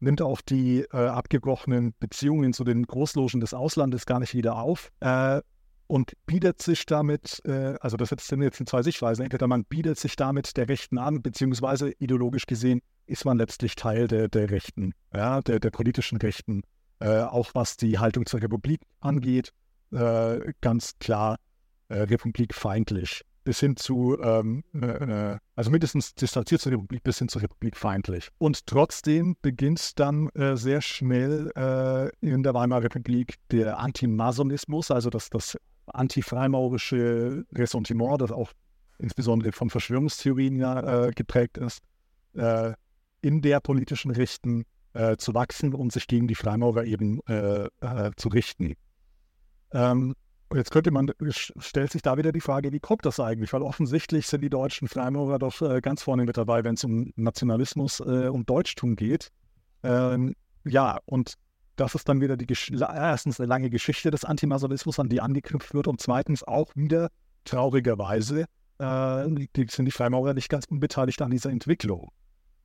nimmt 0.00 0.20
auch 0.20 0.40
die 0.40 0.80
äh, 0.92 0.96
abgebrochenen 0.96 1.94
Beziehungen 1.98 2.52
zu 2.52 2.64
den 2.64 2.84
Großlogen 2.84 3.40
des 3.40 3.54
Auslandes 3.54 4.06
gar 4.06 4.20
nicht 4.20 4.34
wieder 4.34 4.56
auf 4.56 4.90
äh, 5.00 5.40
und 5.86 6.12
bietet 6.26 6.60
sich 6.60 6.84
damit, 6.84 7.40
also 7.46 7.96
das 7.96 8.10
sind 8.10 8.42
jetzt 8.42 8.62
zwei 8.68 8.82
Sichtweisen, 8.82 9.24
entweder 9.24 9.46
man 9.46 9.64
bietet 9.64 9.98
sich 9.98 10.16
damit 10.16 10.58
der 10.58 10.68
Rechten 10.68 10.98
an, 10.98 11.22
beziehungsweise 11.22 11.92
ideologisch 11.98 12.44
gesehen 12.44 12.82
ist 13.08 13.24
man 13.24 13.38
letztlich 13.38 13.74
Teil 13.74 14.06
der, 14.06 14.28
der 14.28 14.50
Rechten, 14.50 14.92
ja, 15.14 15.40
der, 15.40 15.60
der 15.60 15.70
politischen 15.70 16.18
Rechten. 16.18 16.62
Äh, 17.00 17.22
auch 17.22 17.50
was 17.54 17.76
die 17.76 17.98
Haltung 17.98 18.26
zur 18.26 18.42
Republik 18.42 18.80
angeht, 19.00 19.52
äh, 19.92 20.52
ganz 20.60 20.98
klar 20.98 21.36
äh, 21.88 22.00
republikfeindlich. 22.00 23.22
Bis 23.44 23.60
hin 23.60 23.76
zu, 23.76 24.18
ähm, 24.20 24.62
äh, 24.74 24.86
äh, 24.86 25.38
also 25.54 25.70
mindestens 25.70 26.14
distanziert 26.14 26.60
zur 26.60 26.72
Republik, 26.72 27.02
bis 27.04 27.18
hin 27.18 27.28
zur 27.28 27.42
Republik 27.42 27.76
feindlich. 27.76 28.28
Und 28.38 28.66
trotzdem 28.66 29.36
beginnt 29.40 29.98
dann 29.98 30.28
äh, 30.30 30.56
sehr 30.56 30.82
schnell 30.82 31.50
in 32.20 32.42
der 32.42 32.54
Weimarer 32.54 32.84
Republik 32.84 33.36
der 33.50 33.78
Antimasonismus, 33.78 34.90
also 34.90 35.08
das, 35.08 35.30
das 35.30 35.56
antifreimaurische 35.86 37.44
Ressentiment, 37.54 38.20
das 38.20 38.32
auch 38.32 38.52
insbesondere 38.98 39.52
von 39.52 39.70
Verschwörungstheorien 39.70 40.56
ja, 40.56 41.10
geprägt 41.10 41.58
ist 41.58 41.80
in 43.20 43.42
der 43.42 43.60
politischen 43.60 44.10
Rechten 44.10 44.64
äh, 44.94 45.16
zu 45.16 45.34
wachsen 45.34 45.74
und 45.74 45.92
sich 45.92 46.06
gegen 46.06 46.28
die 46.28 46.34
Freimaurer 46.34 46.84
eben 46.84 47.20
äh, 47.28 47.68
äh, 47.80 48.10
zu 48.16 48.28
richten. 48.28 48.74
Ähm, 49.72 50.14
jetzt 50.54 50.70
könnte 50.70 50.90
man, 50.90 51.10
stellt 51.30 51.92
sich 51.92 52.02
da 52.02 52.16
wieder 52.16 52.32
die 52.32 52.40
Frage, 52.40 52.72
wie 52.72 52.80
kommt 52.80 53.04
das 53.04 53.20
eigentlich? 53.20 53.52
Weil 53.52 53.62
offensichtlich 53.62 54.26
sind 54.26 54.40
die 54.40 54.50
deutschen 54.50 54.88
Freimaurer 54.88 55.38
doch 55.38 55.60
äh, 55.62 55.80
ganz 55.80 56.02
vorne 56.02 56.24
mit 56.24 56.36
dabei, 56.36 56.64
wenn 56.64 56.74
es 56.74 56.84
um 56.84 57.12
Nationalismus 57.16 58.00
äh, 58.00 58.28
und 58.28 58.48
Deutschtum 58.48 58.96
geht. 58.96 59.28
Ähm, 59.82 60.34
ja, 60.64 60.98
und 61.04 61.34
das 61.76 61.94
ist 61.94 62.08
dann 62.08 62.20
wieder 62.20 62.36
die 62.36 62.46
Gesch 62.46 62.70
erstens 62.72 63.38
eine 63.38 63.46
lange 63.46 63.70
Geschichte 63.70 64.10
des 64.10 64.24
Antimasonismus, 64.24 64.98
an 64.98 65.08
die 65.08 65.20
angeknüpft 65.20 65.74
wird, 65.74 65.86
und 65.86 66.00
zweitens 66.00 66.42
auch 66.42 66.74
wieder 66.74 67.10
traurigerweise 67.44 68.46
äh, 68.78 69.24
sind 69.24 69.86
die 69.86 69.90
Freimaurer 69.90 70.34
nicht 70.34 70.48
ganz 70.48 70.64
unbeteiligt 70.64 71.22
an 71.22 71.30
dieser 71.30 71.50
Entwicklung 71.50 72.10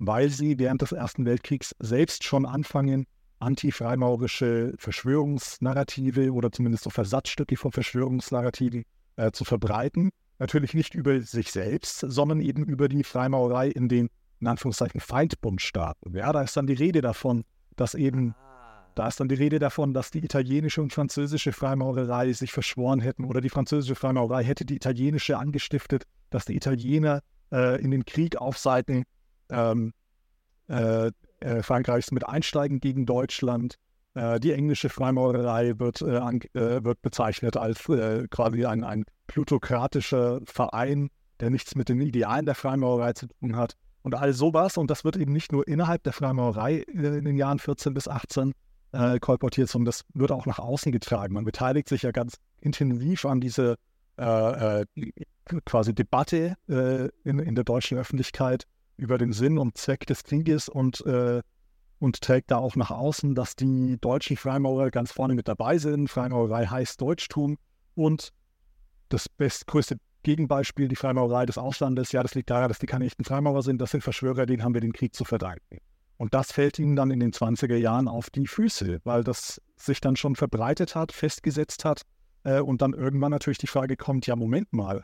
weil 0.07 0.29
sie 0.29 0.59
während 0.59 0.81
des 0.81 0.91
Ersten 0.91 1.25
Weltkriegs 1.25 1.75
selbst 1.79 2.23
schon 2.23 2.45
anfangen, 2.45 3.05
antifreimaurische 3.39 4.73
Verschwörungsnarrative 4.77 6.31
oder 6.31 6.51
zumindest 6.51 6.85
so 6.85 6.89
Versatzstücke 6.89 7.57
von 7.57 7.71
Verschwörungsnarrativen 7.71 8.85
äh, 9.17 9.31
zu 9.31 9.43
verbreiten. 9.43 10.09
Natürlich 10.39 10.73
nicht 10.73 10.95
über 10.95 11.21
sich 11.21 11.51
selbst, 11.51 11.99
sondern 11.99 12.41
eben 12.41 12.65
über 12.65 12.87
die 12.87 13.03
Freimaurerei 13.03 13.69
in 13.69 13.89
den, 13.89 14.09
in 14.39 14.47
Anführungszeichen, 14.47 14.99
Feindbundstaaten. 14.99 16.15
Ja, 16.15 16.31
da 16.31 16.41
ist 16.41 16.55
dann 16.57 16.67
die 16.67 16.73
Rede 16.73 17.01
davon, 17.01 17.43
dass 17.75 17.93
eben, 17.93 18.33
ah. 18.33 18.85
da 18.95 19.07
ist 19.07 19.19
dann 19.19 19.27
die 19.27 19.35
Rede 19.35 19.59
davon, 19.59 19.93
dass 19.93 20.09
die 20.09 20.23
italienische 20.23 20.81
und 20.81 20.93
französische 20.93 21.51
Freimaurerei 21.51 22.31
sich 22.33 22.51
verschworen 22.51 23.01
hätten 23.01 23.25
oder 23.25 23.41
die 23.41 23.49
französische 23.49 23.95
Freimaurerei 23.95 24.43
hätte 24.43 24.65
die 24.65 24.75
italienische 24.75 25.37
angestiftet, 25.37 26.03
dass 26.29 26.45
die 26.45 26.55
Italiener 26.55 27.21
äh, 27.51 27.81
in 27.81 27.91
den 27.91 28.05
Krieg 28.05 28.37
aufseiten 28.37 29.03
ähm, 29.49 29.93
äh, 30.67 31.11
äh, 31.43 31.61
Frankreichs 31.61 32.11
mit 32.11 32.25
einsteigen 32.25 32.79
gegen 32.79 33.05
Deutschland. 33.05 33.75
Äh, 34.13 34.39
die 34.39 34.53
englische 34.53 34.89
Freimaurerei 34.89 35.77
wird, 35.77 36.01
äh, 36.01 36.83
wird 36.83 37.01
bezeichnet 37.01 37.57
als 37.57 37.83
quasi 38.29 38.65
ein, 38.65 38.83
ein 38.83 39.03
plutokratischer 39.27 40.39
Verein, 40.45 41.09
der 41.39 41.49
nichts 41.49 41.75
mit 41.75 41.89
den 41.89 41.99
Idealen 42.01 42.45
der 42.45 42.55
Freimaurerei 42.55 43.13
zu 43.13 43.27
tun 43.27 43.57
hat. 43.57 43.73
Und 44.03 44.15
all 44.15 44.33
sowas, 44.33 44.77
und 44.77 44.89
das 44.89 45.03
wird 45.03 45.17
eben 45.17 45.33
nicht 45.33 45.51
nur 45.51 45.67
innerhalb 45.67 46.03
der 46.03 46.13
Freimaurerei 46.13 46.77
in 46.77 47.25
den 47.25 47.37
Jahren 47.37 47.59
14 47.59 47.93
bis 47.93 48.07
18 48.07 48.53
äh, 48.91 49.19
kolportiert, 49.19 49.69
sondern 49.69 49.85
das 49.85 50.03
wird 50.13 50.31
auch 50.31 50.45
nach 50.45 50.59
außen 50.59 50.91
getragen. 50.91 51.33
Man 51.33 51.45
beteiligt 51.45 51.89
sich 51.89 52.03
ja 52.03 52.11
ganz 52.11 52.35
intensiv 52.61 53.25
an 53.25 53.41
diese 53.41 53.75
äh, 54.17 54.81
äh, 54.81 54.85
quasi 55.65 55.93
Debatte 55.93 56.55
in, 56.67 57.39
in 57.39 57.55
der 57.55 57.63
deutschen 57.65 57.97
Öffentlichkeit 57.97 58.65
über 58.97 59.17
den 59.17 59.33
Sinn 59.33 59.57
und 59.57 59.77
Zweck 59.77 60.05
des 60.05 60.23
Krieges 60.23 60.69
und, 60.69 61.05
äh, 61.05 61.41
und 61.99 62.21
trägt 62.21 62.51
da 62.51 62.57
auch 62.57 62.75
nach 62.75 62.91
außen, 62.91 63.35
dass 63.35 63.55
die 63.55 63.97
deutschen 63.99 64.37
Freimaurer 64.37 64.91
ganz 64.91 65.11
vorne 65.11 65.35
mit 65.35 65.47
dabei 65.47 65.77
sind. 65.77 66.09
Freimaurerei 66.09 66.65
heißt 66.65 67.01
Deutschtum 67.01 67.57
und 67.95 68.29
das 69.09 69.29
bestgrößte 69.29 69.97
Gegenbeispiel, 70.23 70.87
die 70.87 70.95
Freimaurerei 70.95 71.45
des 71.45 71.57
Auslandes, 71.57 72.11
ja, 72.11 72.23
das 72.23 72.33
liegt 72.33 72.49
daran, 72.49 72.69
dass 72.69 72.79
die 72.79 72.85
keine 72.85 73.05
echten 73.05 73.25
Freimaurer 73.25 73.61
sind, 73.61 73.79
das 73.79 73.91
sind 73.91 74.01
Verschwörer, 74.01 74.45
denen 74.45 74.63
haben 74.63 74.73
wir 74.73 74.81
den 74.81 74.93
Krieg 74.93 75.13
zu 75.13 75.25
verdanken. 75.25 75.79
Und 76.17 76.33
das 76.33 76.51
fällt 76.51 76.79
ihnen 76.79 76.95
dann 76.95 77.11
in 77.11 77.19
den 77.19 77.33
20er 77.33 77.75
Jahren 77.75 78.07
auf 78.07 78.29
die 78.29 78.47
Füße, 78.47 79.01
weil 79.03 79.23
das 79.23 79.61
sich 79.75 79.99
dann 79.99 80.15
schon 80.15 80.35
verbreitet 80.35 80.95
hat, 80.95 81.11
festgesetzt 81.11 81.83
hat 81.83 82.03
äh, 82.43 82.61
und 82.61 82.81
dann 82.81 82.93
irgendwann 82.93 83.31
natürlich 83.31 83.57
die 83.57 83.67
Frage 83.67 83.97
kommt, 83.97 84.25
ja, 84.27 84.35
Moment 84.35 84.71
mal, 84.71 85.03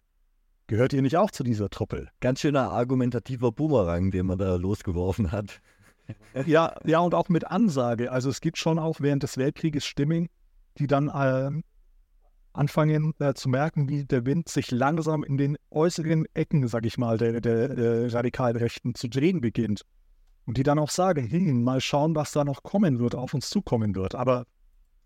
Gehört 0.70 0.94
ihr 0.94 1.02
nicht 1.02 1.18
auch 1.18 1.32
zu 1.32 1.44
dieser 1.44 1.72
Truppe? 1.72 2.10
Ganz 2.20 2.42
schöner 2.42 2.70
argumentativer 2.70 3.52
Boomerang, 3.52 4.12
den 4.12 4.28
man 4.28 4.38
da 4.38 4.54
losgeworfen 4.56 5.32
hat. 5.32 5.62
ja, 6.46 6.76
ja, 6.86 7.00
und 7.00 7.16
auch 7.16 7.28
mit 7.28 7.48
Ansage. 7.48 8.12
Also 8.12 8.30
es 8.30 8.40
gibt 8.40 8.60
schon 8.60 8.78
auch 8.78 9.02
während 9.02 9.24
des 9.24 9.40
Weltkrieges 9.40 9.84
Stimmen, 9.84 10.30
die 10.78 10.86
dann 10.86 11.08
äh, 11.08 11.50
anfangen 12.54 13.16
äh, 13.18 13.34
zu 13.34 13.50
merken, 13.50 13.90
wie 13.90 14.06
der 14.06 14.28
Wind 14.28 14.48
sich 14.48 14.70
langsam 14.70 15.24
in 15.24 15.38
den 15.40 15.58
äußeren 15.72 16.28
Ecken, 16.36 16.68
sag 16.68 16.86
ich 16.86 17.00
mal, 17.00 17.18
der, 17.18 17.42
der, 17.42 17.70
der 17.70 18.14
radikalen 18.14 18.56
Rechten 18.56 18.94
zu 18.94 19.08
drehen 19.08 19.42
beginnt. 19.42 19.82
Und 20.46 20.58
die 20.58 20.64
dann 20.64 20.78
auch 20.78 20.92
sagen, 20.92 21.32
hm, 21.32 21.64
mal 21.64 21.82
schauen, 21.82 22.14
was 22.14 22.32
da 22.32 22.44
noch 22.44 22.62
kommen 22.62 23.00
wird, 23.00 23.16
auf 23.16 23.34
uns 23.34 23.50
zukommen 23.50 23.96
wird. 23.96 24.14
Aber 24.14 24.46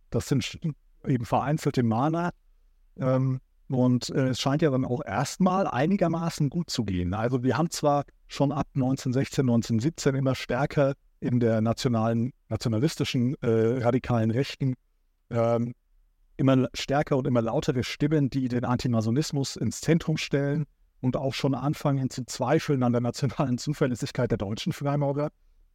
das 0.10 0.28
sind 0.28 0.60
eben 1.08 1.24
vereinzelte 1.24 1.84
Mana. 1.84 2.32
Ähm, 2.98 3.40
und 3.74 4.10
äh, 4.10 4.30
es 4.30 4.40
scheint 4.40 4.62
ja 4.62 4.70
dann 4.70 4.86
auch 4.86 5.04
erstmal 5.04 5.68
einigermaßen 5.68 6.50
gut 6.50 6.70
zu 6.70 6.86
gehen. 6.86 7.14
Also 7.14 7.44
wir 7.44 7.58
haben 7.58 7.70
zwar 7.70 8.04
schon 8.28 8.52
ab 8.52 8.68
1916, 8.76 9.44
1917 9.44 10.16
immer 10.16 10.36
stärker 10.36 10.94
in 11.20 11.40
der 11.40 11.62
nationalen, 11.62 12.34
nationalistischen, 12.50 13.36
äh, 13.42 13.84
radikalen 13.84 14.32
Rechten 14.32 14.76
ähm, 15.30 15.74
immer 16.38 16.68
stärker 16.74 17.18
und 17.18 17.28
immer 17.28 17.42
lautere 17.42 17.84
Stimmen, 17.84 18.30
die 18.30 18.48
den 18.48 18.66
Antimasonismus 18.66 19.56
ins 19.56 19.82
Zentrum 19.82 20.18
stellen 20.18 20.66
und 21.02 21.16
auch 21.18 21.34
schon 21.34 21.54
anfangen 21.54 22.10
zu 22.10 22.26
zweifeln 22.26 22.84
an 22.84 22.92
der 22.92 23.02
nationalen 23.02 23.58
Zuverlässigkeit 23.58 24.32
der 24.32 24.38
deutschen 24.38 24.74
Freimaurer. 24.74 25.30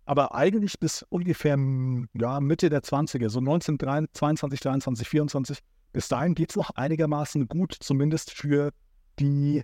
Aber 0.05 0.35
eigentlich 0.35 0.79
bis 0.81 1.03
ungefähr 1.11 1.59
ja, 2.15 2.41
Mitte 2.41 2.71
der 2.71 2.83
20er, 2.83 3.29
so 3.29 3.41
1922, 3.41 4.61
23, 4.61 5.09
24, 5.09 5.59
bis 5.93 6.09
dahin 6.09 6.35
geht 6.35 6.51
es 6.51 6.57
noch 6.57 6.71
einigermaßen 6.71 7.49
gut, 7.49 7.75
zumindest 7.81 8.31
für 8.31 8.73
die, 9.19 9.63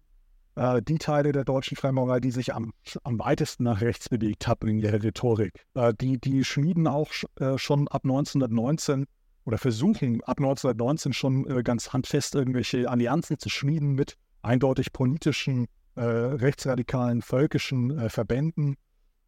äh, 0.56 0.82
die 0.82 0.98
Teile 0.98 1.32
der 1.32 1.44
deutschen 1.44 1.76
Freimaurerei, 1.76 2.20
die 2.20 2.30
sich 2.30 2.54
am, 2.54 2.72
am 3.02 3.18
weitesten 3.18 3.64
nach 3.64 3.80
rechts 3.80 4.08
bewegt 4.08 4.46
haben 4.46 4.68
in 4.68 4.78
ihrer 4.78 5.02
Rhetorik. 5.02 5.66
Äh, 5.74 5.94
die, 6.00 6.18
die 6.18 6.44
schmieden 6.44 6.86
auch 6.86 7.10
äh, 7.40 7.58
schon 7.58 7.88
ab 7.88 8.04
1919 8.04 9.06
oder 9.44 9.58
versuchen 9.58 10.22
ab 10.24 10.38
1919 10.38 11.12
schon 11.12 11.46
äh, 11.48 11.62
ganz 11.62 11.92
handfest 11.92 12.34
irgendwelche 12.34 12.88
Allianzen 12.88 13.38
zu 13.38 13.50
schmieden 13.50 13.92
mit 13.92 14.16
eindeutig 14.42 14.92
politischen, 14.92 15.66
äh, 15.96 16.02
rechtsradikalen, 16.02 17.22
völkischen 17.22 17.98
äh, 17.98 18.08
Verbänden 18.08 18.76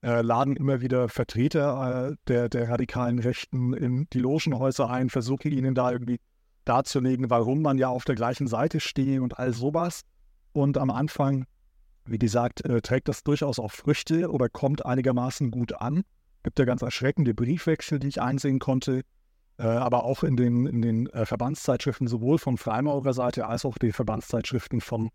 laden 0.03 0.55
immer 0.55 0.82
wieder 0.82 1.09
Vertreter 1.09 2.14
der, 2.28 2.49
der 2.49 2.68
radikalen 2.68 3.18
Rechten 3.18 3.72
in 3.72 4.07
die 4.12 4.20
Logenhäuser 4.20 4.88
ein, 4.88 5.11
versuchen 5.11 5.51
ihnen 5.51 5.74
da 5.74 5.90
irgendwie 5.90 6.20
darzulegen, 6.69 7.31
warum 7.31 7.62
man 7.62 7.79
ja 7.79 7.89
auf 7.89 8.05
der 8.05 8.14
gleichen 8.14 8.47
Seite 8.47 8.81
stehe 8.81 9.23
und 9.23 9.39
all 9.39 9.53
sowas. 9.53 10.03
Und 10.53 10.79
am 10.79 10.91
Anfang, 10.91 11.47
wie 12.05 12.19
gesagt, 12.19 12.64
äh, 12.64 12.81
trägt 12.81 13.09
das 13.09 13.23
durchaus 13.25 13.59
auch 13.59 13.73
Früchte 13.73 14.31
oder 14.31 14.49
kommt 14.49 14.85
einigermaßen 14.85 15.51
gut 15.51 15.75
an. 15.75 16.03
Gibt 16.43 16.59
ja 16.59 16.64
ganz 16.64 16.83
erschreckende 16.83 17.35
Briefwechsel, 17.35 17.99
die 17.99 18.09
ich 18.09 18.21
einsehen 18.21 18.59
konnte. 18.59 19.03
Äh, 19.59 19.64
aber 19.64 20.05
auch 20.05 20.23
in 20.23 20.37
den, 20.37 20.67
in 20.67 20.83
den 20.83 21.07
äh, 21.09 21.25
Verbandszeitschriften 21.25 22.09
sowohl 22.09 22.39
von 22.39 22.59
Freimaurerseite 22.59 23.47
als 23.47 23.64
auch 23.64 23.79
den 23.79 23.93
Verbandszeitschriften 23.93 24.81
von 24.81 25.11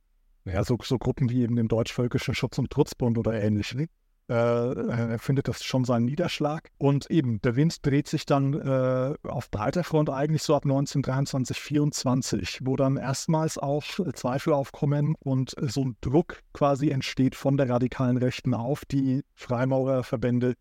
ja, 0.45 0.64
so, 0.64 0.78
so 0.82 0.97
Gruppen 0.97 1.30
wie 1.30 1.43
eben 1.43 1.56
dem 1.56 1.68
Deutsch-Völkischen 1.68 2.34
Schutz- 2.34 2.58
und 2.58 2.72
Trutzbund 2.72 3.18
oder 3.20 3.34
ähnlichen 3.34 3.88
äh, 4.32 5.17
findet 5.17 5.47
das 5.47 5.63
schon 5.63 5.84
seinen 5.84 6.05
Niederschlag. 6.05 6.69
Und 6.77 7.09
eben, 7.11 7.41
der 7.41 7.55
Wind 7.55 7.86
dreht 7.86 8.07
sich 8.07 8.25
dann 8.25 8.53
äh, 8.53 9.13
auf 9.27 9.51
breiter 9.51 9.84
Front 9.84 10.09
eigentlich 10.09 10.43
so 10.43 10.55
ab 10.55 10.63
1923, 10.63 11.59
24, 11.59 12.59
wo 12.63 12.75
dann 12.75 12.97
erstmals 12.97 13.57
auch 13.57 13.84
Zweifel 14.13 14.53
aufkommen 14.53 15.15
und 15.19 15.53
so 15.59 15.84
ein 15.84 15.97
Druck 16.01 16.39
quasi 16.53 16.89
entsteht 16.89 17.36
von 17.36 17.57
der 17.57 17.69
radikalen 17.69 18.17
Rechten 18.17 18.53
auf 18.53 18.86
die 18.86 19.23
Freimaurerverbände 19.36 20.55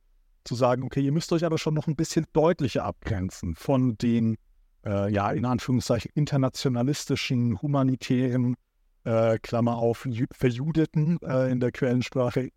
zu 0.44 0.54
sagen, 0.54 0.82
okay, 0.82 1.00
ihr 1.00 1.12
müsst 1.12 1.32
euch 1.32 1.44
aber 1.44 1.58
schon 1.58 1.74
noch 1.74 1.86
ein 1.86 1.96
bisschen 1.96 2.26
deutlicher 2.32 2.84
abgrenzen 2.84 3.54
von 3.54 3.96
den, 3.98 4.36
äh, 4.84 5.12
ja, 5.12 5.30
in 5.30 5.44
Anführungszeichen 5.44 6.10
internationalistischen, 6.14 7.60
humanitären, 7.62 8.56
äh, 9.04 9.38
Klammer 9.38 9.76
auf, 9.76 10.08
verjudeten 10.32 11.18
äh, 11.22 11.50
in 11.50 11.60
der 11.60 11.72
Quellensprache 11.72 12.50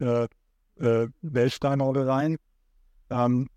äh, 0.79 1.07
Weltfreimaurereien. 1.21 2.37
Ähm, 3.09 3.49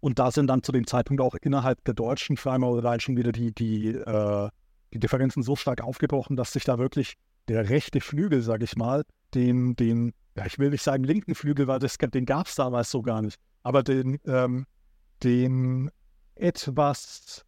und 0.00 0.18
da 0.18 0.30
sind 0.30 0.48
dann 0.48 0.62
zu 0.62 0.72
dem 0.72 0.86
Zeitpunkt 0.86 1.20
auch 1.20 1.34
innerhalb 1.40 1.82
der 1.84 1.94
deutschen 1.94 2.36
Freimaurereien 2.36 3.00
schon 3.00 3.16
wieder 3.16 3.32
die, 3.32 3.52
die, 3.52 3.88
äh, 3.88 4.48
die 4.92 4.98
Differenzen 4.98 5.42
so 5.42 5.56
stark 5.56 5.82
aufgebrochen, 5.82 6.36
dass 6.36 6.52
sich 6.52 6.64
da 6.64 6.78
wirklich 6.78 7.14
der 7.48 7.68
rechte 7.68 8.00
Flügel, 8.00 8.42
sage 8.42 8.64
ich 8.64 8.76
mal, 8.76 9.02
den, 9.34 9.74
den, 9.76 10.12
ja, 10.36 10.46
ich 10.46 10.58
will 10.58 10.70
nicht 10.70 10.82
sagen 10.82 11.04
linken 11.04 11.34
Flügel, 11.34 11.66
weil 11.66 11.78
das, 11.78 11.96
den 11.98 12.26
gab 12.26 12.46
es 12.46 12.54
damals 12.54 12.90
so 12.90 13.02
gar 13.02 13.22
nicht, 13.22 13.38
aber 13.62 13.82
den, 13.82 14.18
ähm, 14.26 14.66
den 15.22 15.90
etwas 16.34 17.44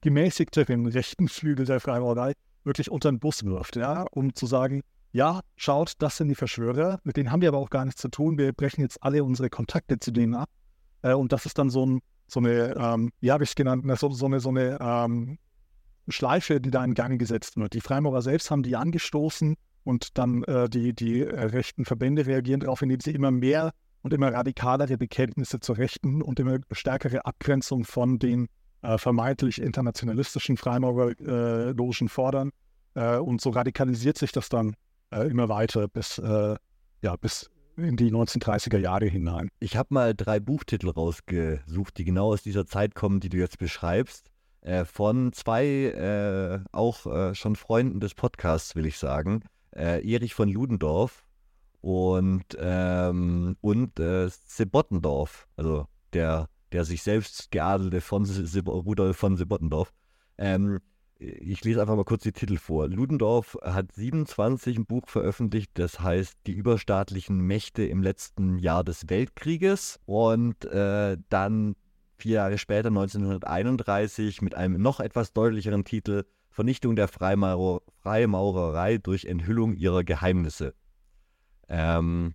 gemäßigteren 0.00 0.86
rechten 0.86 1.28
Flügel 1.28 1.66
der 1.66 1.80
Freimaurerei 1.80 2.32
wirklich 2.64 2.90
unter 2.90 3.10
den 3.10 3.18
Bus 3.18 3.44
wirft, 3.44 3.76
ja, 3.76 4.04
um 4.10 4.34
zu 4.34 4.46
sagen, 4.46 4.82
ja, 5.12 5.40
schaut, 5.56 5.94
das 5.98 6.16
sind 6.16 6.28
die 6.28 6.34
Verschwörer, 6.34 7.00
mit 7.02 7.16
denen 7.16 7.32
haben 7.32 7.40
wir 7.40 7.48
aber 7.48 7.58
auch 7.58 7.70
gar 7.70 7.84
nichts 7.84 8.00
zu 8.00 8.08
tun. 8.08 8.38
Wir 8.38 8.52
brechen 8.52 8.82
jetzt 8.82 9.02
alle 9.02 9.24
unsere 9.24 9.48
Kontakte 9.48 9.98
zu 9.98 10.10
denen 10.10 10.34
ab. 10.34 10.50
Äh, 11.02 11.14
und 11.14 11.32
das 11.32 11.46
ist 11.46 11.58
dann 11.58 11.70
so, 11.70 11.86
ein, 11.86 12.00
so 12.26 12.40
eine, 12.40 12.74
ähm, 12.76 13.12
wie 13.20 13.32
habe 13.32 13.44
ich 13.44 13.50
es 13.50 13.56
genannt, 13.56 13.84
so, 13.98 14.10
so 14.10 14.26
eine, 14.26 14.40
so 14.40 14.50
eine 14.50 14.78
ähm, 14.80 15.38
Schleife, 16.08 16.60
die 16.60 16.70
da 16.70 16.84
in 16.84 16.94
Gang 16.94 17.18
gesetzt 17.18 17.56
wird. 17.56 17.74
Die 17.74 17.80
Freimaurer 17.80 18.22
selbst 18.22 18.50
haben 18.50 18.62
die 18.62 18.76
angestoßen 18.76 19.56
und 19.84 20.18
dann 20.18 20.42
äh, 20.44 20.68
die, 20.68 20.94
die 20.94 21.22
äh, 21.22 21.44
rechten 21.44 21.84
Verbände 21.84 22.26
reagieren 22.26 22.60
darauf, 22.60 22.82
indem 22.82 23.00
sie 23.00 23.12
immer 23.12 23.30
mehr 23.30 23.72
und 24.02 24.12
immer 24.12 24.32
radikalere 24.32 24.98
Bekenntnisse 24.98 25.60
zur 25.60 25.78
Rechten 25.78 26.22
und 26.22 26.38
immer 26.40 26.58
stärkere 26.72 27.24
Abgrenzung 27.24 27.84
von 27.84 28.18
den 28.18 28.48
äh, 28.82 28.98
vermeintlich 28.98 29.60
internationalistischen 29.60 30.56
Freimaurerlogen 30.56 32.06
äh, 32.06 32.10
fordern. 32.10 32.50
Äh, 32.94 33.16
und 33.16 33.40
so 33.40 33.50
radikalisiert 33.50 34.18
sich 34.18 34.32
das 34.32 34.48
dann 34.48 34.76
äh, 35.10 35.28
immer 35.28 35.48
weiter 35.48 35.88
bis, 35.88 36.18
äh, 36.18 36.56
ja, 37.02 37.16
bis 37.16 37.50
in 37.76 37.96
die 37.96 38.10
1930er 38.10 38.78
Jahre 38.78 39.06
hinein. 39.06 39.48
Ich 39.60 39.76
habe 39.76 39.94
mal 39.94 40.14
drei 40.14 40.40
Buchtitel 40.40 40.90
rausgesucht, 40.90 41.96
die 41.96 42.04
genau 42.04 42.32
aus 42.32 42.42
dieser 42.42 42.66
Zeit 42.66 42.94
kommen, 42.94 43.20
die 43.20 43.28
du 43.28 43.36
jetzt 43.36 43.58
beschreibst. 43.58 44.30
Äh, 44.62 44.84
von 44.84 45.32
zwei 45.32 45.64
äh, 45.64 46.60
auch 46.72 47.06
äh, 47.06 47.34
schon 47.34 47.56
Freunden 47.56 48.00
des 48.00 48.14
Podcasts, 48.14 48.74
will 48.74 48.86
ich 48.86 48.98
sagen. 48.98 49.44
Äh, 49.74 50.06
Erich 50.06 50.34
von 50.34 50.48
Ludendorff 50.48 51.24
und, 51.80 52.44
ähm, 52.58 53.56
und 53.60 54.00
äh, 54.00 54.28
Sebottendorf, 54.28 55.46
also 55.56 55.86
der, 56.12 56.48
der 56.72 56.84
sich 56.84 57.02
selbst 57.02 57.50
geadelte 57.52 58.00
von 58.00 58.24
Rudolf 58.24 59.16
von 59.16 59.36
Sebottendorf. 59.36 59.92
Ähm, 60.36 60.80
ich 61.18 61.64
lese 61.64 61.80
einfach 61.80 61.96
mal 61.96 62.04
kurz 62.04 62.22
die 62.22 62.32
Titel 62.32 62.58
vor. 62.58 62.88
Ludendorff 62.88 63.58
hat 63.62 63.92
27 63.92 64.78
ein 64.78 64.86
Buch 64.86 65.08
veröffentlicht, 65.08 65.72
das 65.74 66.00
heißt 66.00 66.38
Die 66.46 66.52
überstaatlichen 66.52 67.40
Mächte 67.40 67.84
im 67.84 68.02
letzten 68.02 68.58
Jahr 68.58 68.84
des 68.84 69.08
Weltkrieges. 69.08 69.98
Und 70.06 70.64
äh, 70.66 71.16
dann 71.28 71.74
vier 72.16 72.34
Jahre 72.34 72.58
später, 72.58 72.88
1931, 72.88 74.42
mit 74.42 74.54
einem 74.54 74.80
noch 74.80 75.00
etwas 75.00 75.32
deutlicheren 75.32 75.84
Titel 75.84 76.24
Vernichtung 76.50 76.94
der 76.94 77.08
Freimaurer, 77.08 77.82
Freimaurerei 78.00 78.98
durch 78.98 79.24
Enthüllung 79.24 79.74
ihrer 79.74 80.04
Geheimnisse. 80.04 80.74
Ähm, 81.68 82.34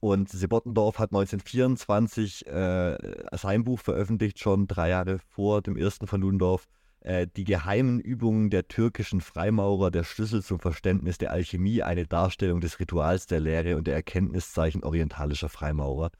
und 0.00 0.28
Sebottendorf 0.28 0.98
hat 0.98 1.12
1924 1.12 2.46
äh, 2.46 2.96
sein 3.32 3.64
Buch 3.64 3.80
veröffentlicht, 3.80 4.38
schon 4.38 4.66
drei 4.66 4.90
Jahre 4.90 5.18
vor 5.28 5.62
dem 5.62 5.76
ersten 5.76 6.06
von 6.06 6.20
Ludendorff 6.20 6.68
die 7.04 7.44
geheimen 7.44 8.00
Übungen 8.00 8.50
der 8.50 8.66
türkischen 8.66 9.20
Freimaurer, 9.20 9.90
der 9.90 10.02
Schlüssel 10.02 10.42
zum 10.42 10.58
Verständnis 10.58 11.16
der 11.16 11.30
Alchemie, 11.30 11.82
eine 11.82 12.06
Darstellung 12.06 12.60
des 12.60 12.80
Rituals 12.80 13.26
der 13.26 13.40
Lehre 13.40 13.76
und 13.76 13.86
der 13.86 13.94
Erkenntniszeichen 13.94 14.82
orientalischer 14.82 15.48
Freimaurer, 15.48 16.10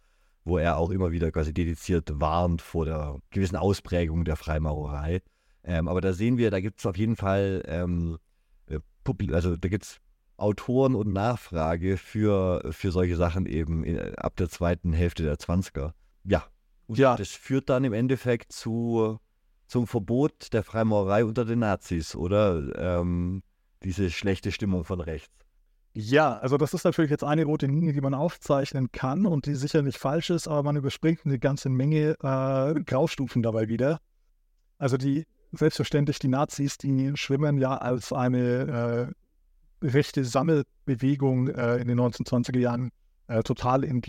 wo 0.44 0.56
er 0.56 0.76
auch 0.76 0.90
immer 0.90 1.10
wieder 1.10 1.32
quasi 1.32 1.52
dediziert 1.52 2.08
warnt 2.20 2.62
vor 2.62 2.84
der 2.84 3.18
gewissen 3.30 3.56
Ausprägung 3.56 4.24
der 4.24 4.36
Freimaurerei. 4.36 5.20
Ähm, 5.64 5.88
aber 5.88 6.00
da 6.00 6.12
sehen 6.12 6.38
wir, 6.38 6.50
da 6.50 6.60
gibt 6.60 6.78
es 6.78 6.86
auf 6.86 6.96
jeden 6.96 7.16
Fall, 7.16 7.62
ähm, 7.66 8.18
äh, 8.68 8.78
also 9.32 9.56
da 9.56 9.68
gibt 9.68 9.84
es 9.84 10.00
Autoren 10.38 10.94
und 10.94 11.12
Nachfrage 11.12 11.96
für, 11.96 12.62
für 12.70 12.92
solche 12.92 13.16
Sachen 13.16 13.46
eben 13.46 13.84
in, 13.84 13.98
ab 14.14 14.36
der 14.36 14.48
zweiten 14.48 14.92
Hälfte 14.92 15.24
der 15.24 15.36
20er. 15.36 15.92
Ja. 16.24 16.44
Und 16.86 16.98
ja. 16.98 17.16
das 17.16 17.30
führt 17.30 17.68
dann 17.68 17.84
im 17.84 17.92
Endeffekt 17.92 18.52
zu 18.52 19.18
zum 19.68 19.86
Verbot 19.86 20.52
der 20.52 20.64
Freimaurerei 20.64 21.24
unter 21.24 21.44
den 21.44 21.60
Nazis, 21.60 22.16
oder? 22.16 23.00
Ähm, 23.00 23.42
diese 23.84 24.10
schlechte 24.10 24.50
Stimmung 24.50 24.84
von 24.84 25.00
rechts. 25.00 25.32
Ja, 25.94 26.36
also 26.38 26.56
das 26.56 26.74
ist 26.74 26.84
natürlich 26.84 27.10
jetzt 27.10 27.24
eine 27.24 27.44
rote 27.44 27.66
Linie, 27.66 27.92
die 27.92 28.00
man 28.00 28.14
aufzeichnen 28.14 28.92
kann 28.92 29.26
und 29.26 29.46
die 29.46 29.54
sicher 29.54 29.82
nicht 29.82 29.98
falsch 29.98 30.30
ist, 30.30 30.46
aber 30.46 30.62
man 30.62 30.76
überspringt 30.76 31.20
eine 31.24 31.38
ganze 31.38 31.68
Menge 31.70 32.16
äh, 32.22 32.80
Graustufen 32.82 33.42
dabei 33.42 33.68
wieder. 33.68 33.98
Also 34.78 34.96
die, 34.96 35.26
selbstverständlich, 35.52 36.18
die 36.18 36.28
Nazis, 36.28 36.78
die 36.78 37.12
schwimmen 37.16 37.58
ja 37.58 37.76
als 37.76 38.12
eine 38.12 39.12
äh, 39.82 39.86
rechte 39.86 40.24
Sammelbewegung 40.24 41.48
äh, 41.48 41.78
in 41.78 41.88
den 41.88 41.98
1920er 41.98 42.58
Jahren 42.58 42.90
äh, 43.26 43.42
total 43.42 43.84
in 43.84 44.00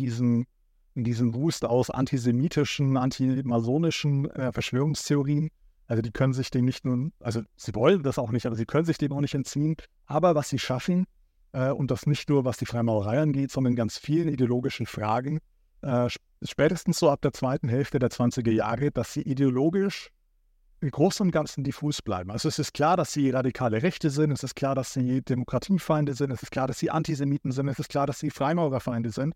diesen 1.04 1.34
Wust 1.34 1.66
aus 1.66 1.90
antisemitischen, 1.90 2.98
antimasonischen 2.98 4.30
äh, 4.32 4.52
Verschwörungstheorien. 4.52 5.50
Also 5.88 6.02
die 6.02 6.12
können 6.12 6.34
sich 6.34 6.52
dem 6.52 6.66
nicht 6.66 6.86
nur, 6.86 7.12
also 7.20 7.42
sie 7.56 7.74
wollen 7.74 8.04
das 8.04 8.20
auch 8.20 8.32
nicht, 8.32 8.46
aber 8.46 8.56
sie 8.56 8.66
können 8.66 8.86
sich 8.86 8.98
dem 8.98 9.12
auch 9.12 9.22
nicht 9.22 9.34
entziehen. 9.34 9.76
Aber 10.06 10.36
was 10.36 10.50
sie 10.50 10.60
schaffen, 10.60 11.06
äh, 11.52 11.70
und 11.70 11.92
das 11.92 12.06
nicht 12.06 12.30
nur 12.30 12.46
was 12.46 12.58
die 12.58 12.66
Freimaurerei 12.66 13.20
angeht, 13.22 13.52
sondern 13.52 13.74
in 13.74 13.78
ganz 13.78 13.98
vielen 13.98 14.30
ideologischen 14.30 14.86
Fragen, 14.86 15.40
äh, 15.82 16.10
spätestens 16.44 17.00
so 17.00 17.10
ab 17.10 17.22
der 17.22 17.34
zweiten 17.34 17.70
Hälfte 17.70 18.00
der 18.00 18.10
20er 18.10 18.52
Jahre, 18.52 18.92
dass 18.92 19.14
sie 19.14 19.22
ideologisch 19.22 20.10
im 20.82 20.92
Großen 20.92 21.26
und 21.26 21.32
Ganzen 21.32 21.64
diffus 21.64 22.02
bleiben. 22.02 22.32
Also 22.32 22.48
es 22.48 22.60
ist 22.60 22.74
klar, 22.74 22.96
dass 22.96 23.12
sie 23.12 23.30
radikale 23.32 23.84
Rechte 23.84 24.10
sind, 24.10 24.32
es 24.32 24.44
ist 24.44 24.56
klar, 24.56 24.76
dass 24.76 24.94
sie 24.94 25.22
Demokratiefeinde 25.22 26.14
sind, 26.14 26.32
es 26.32 26.42
ist 26.44 26.52
klar, 26.52 26.68
dass 26.68 26.80
sie 26.80 26.90
Antisemiten 26.90 27.52
sind, 27.52 27.68
es 27.68 27.80
ist 27.80 27.90
klar, 27.90 28.08
dass 28.08 28.20
sie 28.20 28.30
Freimaurerfeinde 28.30 29.10
sind. 29.10 29.34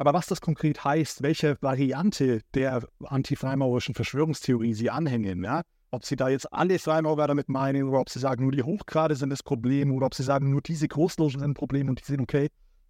Aber 0.00 0.14
was 0.14 0.28
das 0.28 0.40
konkret 0.40 0.82
heißt, 0.82 1.22
welche 1.22 1.58
Variante 1.60 2.40
der 2.54 2.88
antifreimaurischen 3.04 3.94
Verschwörungstheorie 3.94 4.72
sie 4.72 4.88
anhängen, 4.88 5.44
ja, 5.44 5.60
ob 5.90 6.06
sie 6.06 6.16
da 6.16 6.30
jetzt 6.30 6.50
alle 6.54 6.78
Freimaurer 6.78 7.26
damit 7.26 7.50
meinen 7.50 7.86
oder 7.86 8.00
ob 8.00 8.08
sie 8.08 8.18
sagen, 8.18 8.44
nur 8.44 8.52
die 8.52 8.62
Hochgrade 8.62 9.14
sind 9.14 9.28
das 9.28 9.42
Problem 9.42 9.92
oder 9.92 10.06
ob 10.06 10.14
sie 10.14 10.22
sagen, 10.22 10.48
nur 10.48 10.62
diese 10.62 10.88
Großlogen 10.88 11.40
sind 11.40 11.50
ein 11.50 11.52
Problem 11.52 11.90
und 11.90 12.00
die 12.00 12.04
sind 12.06 12.22
okay, 12.22 12.48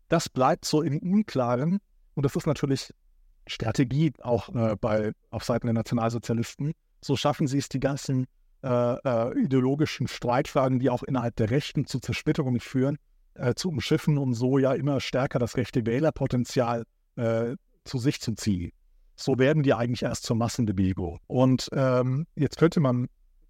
das 0.09 0.29
bleibt 0.29 0.65
so 0.65 0.83
im 0.83 1.01
Unklaren. 1.01 1.81
Und 2.15 2.25
das 2.25 2.37
ist 2.37 2.47
natürlich 2.47 2.95
Strategie 3.49 4.13
auch 4.23 4.49
äh, 4.55 4.77
bei, 4.81 5.11
auf 5.31 5.43
Seiten 5.43 5.67
der 5.67 5.75
Nationalsozialisten, 5.75 6.75
so 7.01 7.17
schaffen 7.17 7.49
sie 7.49 7.59
es, 7.59 7.69
die 7.69 7.81
ganzen 7.81 8.29
äh, 8.63 8.69
äh, 8.69 9.37
ideologischen 9.37 10.07
Streitfragen, 10.07 10.79
die 10.79 10.91
auch 10.91 11.03
innerhalb 11.03 11.35
der 11.35 11.51
Rechten 11.51 11.87
zu 11.87 11.99
Zersplitterungen 11.99 12.61
führen, 12.61 12.99
äh, 13.35 13.55
zu 13.55 13.69
umschiffen 13.69 14.17
und 14.17 14.35
so 14.35 14.59
ja 14.59 14.75
immer 14.75 15.01
stärker 15.01 15.41
das 15.41 15.57
rechte 15.57 15.85
Wählerpotenzial 15.85 16.85
äh, 17.17 17.57
zu 17.85 17.99
sich 17.99 18.21
zu 18.21 18.35
ziehen. 18.35 18.73
So 19.17 19.39
werden 19.39 19.63
die 19.63 19.75
eigentlich 19.75 20.03
erst 20.03 20.25
zur 20.25 20.37
Massenbewegung. 20.37 21.19
Und 21.27 21.69
ähm, 21.73 22.27
jetzt 22.35 22.57
könnte 22.57 22.81
man 22.81 23.09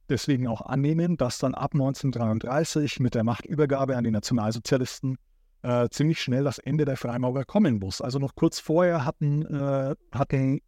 deswegen 0.09 0.49
auch 0.49 0.63
annehmen, 0.63 1.17
dass 1.17 1.39
dann 1.39 1.55
ab 1.55 1.75
1933 1.75 3.01
mit 3.01 3.15
der 3.15 3.25
Machtübergabe 3.25 3.97
an 3.97 4.05
die 4.05 4.11
Nationalsozialisten 4.11 5.17
äh, 5.63 5.89
ziemlich 5.91 6.21
schnell 6.21 6.45
das 6.45 6.59
Ende 6.59 6.85
der 6.85 6.97
Freimaurer 6.97 7.45
kommen 7.45 7.79
muss. 7.79 8.01
Also 8.01 8.19
noch 8.19 8.35
kurz 8.35 8.59
vorher 8.59 9.05
hatten, 9.05 9.47
äh, 9.47 9.95
hatten 10.13 10.61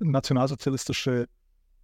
nationalsozialistische 0.00 1.26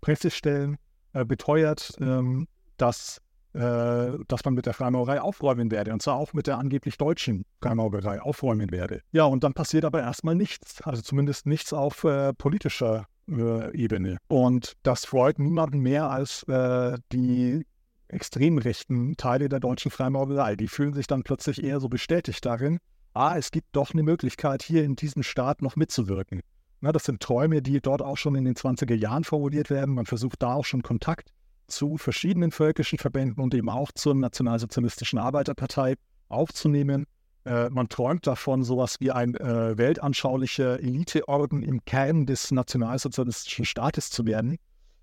Pressestellen 0.01 0.77
äh, 1.13 1.25
beteuert, 1.25 1.93
ähm, 2.01 2.49
dass, 2.77 3.21
dass 3.53 4.45
man 4.45 4.55
mit 4.55 4.67
der 4.67 4.75
Freimaurerei 4.75 5.21
aufräumen 5.21 5.71
werde. 5.71 5.93
Und 5.93 6.03
zwar 6.03 6.15
auch 6.17 6.33
mit 6.33 6.47
der 6.47 6.59
angeblich 6.59 6.99
deutschen 6.99 7.45
Freimaurerei 7.61 8.21
aufräumen 8.23 8.71
werde. 8.71 9.03
Ja, 9.11 9.25
und 9.25 9.43
dann 9.43 9.55
passiert 9.55 9.85
aber 9.85 10.01
erstmal 10.01 10.37
nichts. 10.37 10.83
Also 10.83 11.03
zumindest 11.03 11.47
nichts 11.47 11.73
auf 11.73 12.05
äh, 12.05 12.33
politischer 12.33 13.07
äh, 13.29 13.77
Ebene. 13.77 14.19
Und 14.29 14.75
das 14.83 15.05
freut 15.05 15.39
niemanden 15.39 15.81
mehr 15.81 16.11
als 16.11 16.45
äh, 16.45 16.99
die 17.13 17.67
extrem 18.09 18.59
rechten 18.59 19.17
Teile 19.17 19.49
der 19.49 19.61
deutschen 19.61 19.91
Freimaurerei. 19.91 20.57
Die 20.57 20.69
fühlen 20.69 20.95
sich 20.95 21.07
dann 21.07 21.23
plötzlich 21.23 21.63
eher 21.63 21.81
so 21.81 21.89
bestätigt 21.89 22.45
darin, 22.45 22.79
ah, 23.15 23.37
es 23.37 23.51
gibt 23.51 23.69
doch 23.73 23.93
eine 23.93 24.03
Möglichkeit, 24.03 24.63
hier 24.63 24.85
in 24.85 24.97
diesem 24.97 25.23
Staat 25.23 25.63
noch 25.63 25.77
mitzuwirken. 25.77 26.41
Na, 26.81 26.93
das 26.93 27.05
sind 27.05 27.21
Träume, 27.21 27.63
die 27.63 27.81
dort 27.81 28.03
auch 28.03 28.17
schon 28.17 28.35
in 28.35 28.45
den 28.45 28.55
20er 28.55 28.95
Jahren 28.95 29.25
formuliert 29.25 29.71
werden. 29.71 29.95
Man 29.95 30.07
versucht 30.07 30.43
da 30.43 30.55
auch 30.55 30.65
schon 30.65 30.83
Kontakt 30.83 31.31
zu 31.71 31.97
verschiedenen 31.97 32.51
völkischen 32.51 32.99
Verbänden 32.99 33.43
und 33.43 33.55
eben 33.55 33.69
auch 33.69 33.93
zur 33.93 34.15
Nationalsozialistischen 34.15 35.19
Arbeiterpartei 35.19 35.95
aufzunehmen. 36.29 37.07
Äh, 37.45 37.71
man 37.71 37.89
träumt 37.89 38.27
davon, 38.27 38.63
sowas 38.65 38.97
wie 39.01 39.11
ein 39.11 39.35
äh, 39.37 39.79
weltanschaulicher 39.79 40.81
Eliteorden 40.81 41.63
im 41.63 41.85
Kern 41.85 42.27
des 42.27 42.51
nationalsozialistischen 42.51 43.65
Staates 43.65 44.11
zu 44.11 44.27
werden. 44.27 44.59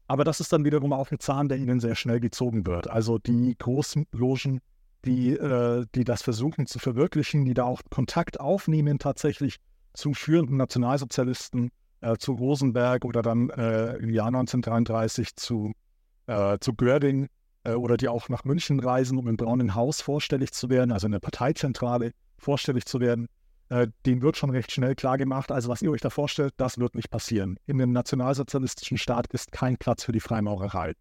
Aber 0.08 0.24
das 0.24 0.40
ist 0.40 0.54
dann 0.54 0.64
wiederum 0.64 0.94
auch 0.94 1.12
ein 1.12 1.20
Zahn, 1.20 1.50
der 1.50 1.58
ihnen 1.58 1.80
sehr 1.80 1.96
schnell 1.96 2.20
gezogen 2.20 2.66
wird. 2.66 2.90
Also 2.90 3.18
die 3.18 3.56
großen 3.58 4.06
Logen, 4.12 4.62
die, 5.04 5.32
äh, 5.32 5.86
die 5.96 6.04
das 6.04 6.22
versuchen 6.22 6.66
zu 6.66 6.80
verwirklichen, 6.80 7.46
die 7.46 7.54
da 7.54 7.64
auch 7.64 7.82
Kontakt 7.90 8.40
aufnehmen 8.40 9.00
tatsächlich 9.00 9.58
zu 9.94 10.14
führenden 10.14 10.58
Nationalsozialisten, 10.58 11.72
äh, 12.02 12.18
zu 12.18 12.34
Rosenberg 12.34 13.04
oder 13.04 13.22
dann 13.22 13.50
äh, 13.50 13.96
im 13.98 14.10
Jahr 14.10 14.28
1933 14.28 15.36
zu, 15.36 15.74
äh, 16.28 16.60
zu 16.60 16.74
Göring 16.74 17.28
äh, 17.64 17.74
oder 17.74 17.98
die 17.98 18.08
auch 18.08 18.30
nach 18.30 18.44
München 18.44 18.80
reisen, 18.80 19.18
um 19.18 19.28
im 19.28 19.38
Braunen 19.38 19.76
Haus 19.76 20.02
vorstellig 20.02 20.52
zu 20.54 20.70
werden, 20.70 20.92
also 20.92 21.08
in 21.08 21.12
der 21.12 21.20
Parteizentrale 21.20 22.12
vorstellig 22.38 22.86
zu 22.86 23.00
werden. 23.00 23.28
Äh, 23.70 23.88
dem 24.06 24.22
wird 24.22 24.38
schon 24.38 24.50
recht 24.50 24.72
schnell 24.72 24.96
klar 24.96 25.18
gemacht, 25.18 25.52
also 25.52 25.68
was 25.70 25.82
ihr 25.82 25.92
euch 25.92 26.00
da 26.00 26.10
vorstellt, 26.10 26.54
das 26.58 26.78
wird 26.78 26.96
nicht 26.96 27.10
passieren. 27.10 27.60
In 27.66 27.82
einem 27.82 27.92
nationalsozialistischen 27.92 28.98
Staat 28.98 29.28
ist 29.34 29.52
kein 29.52 29.78
Platz 29.78 30.06
für 30.06 30.14
die 30.14 30.22
Freimaurerei. 30.22 30.94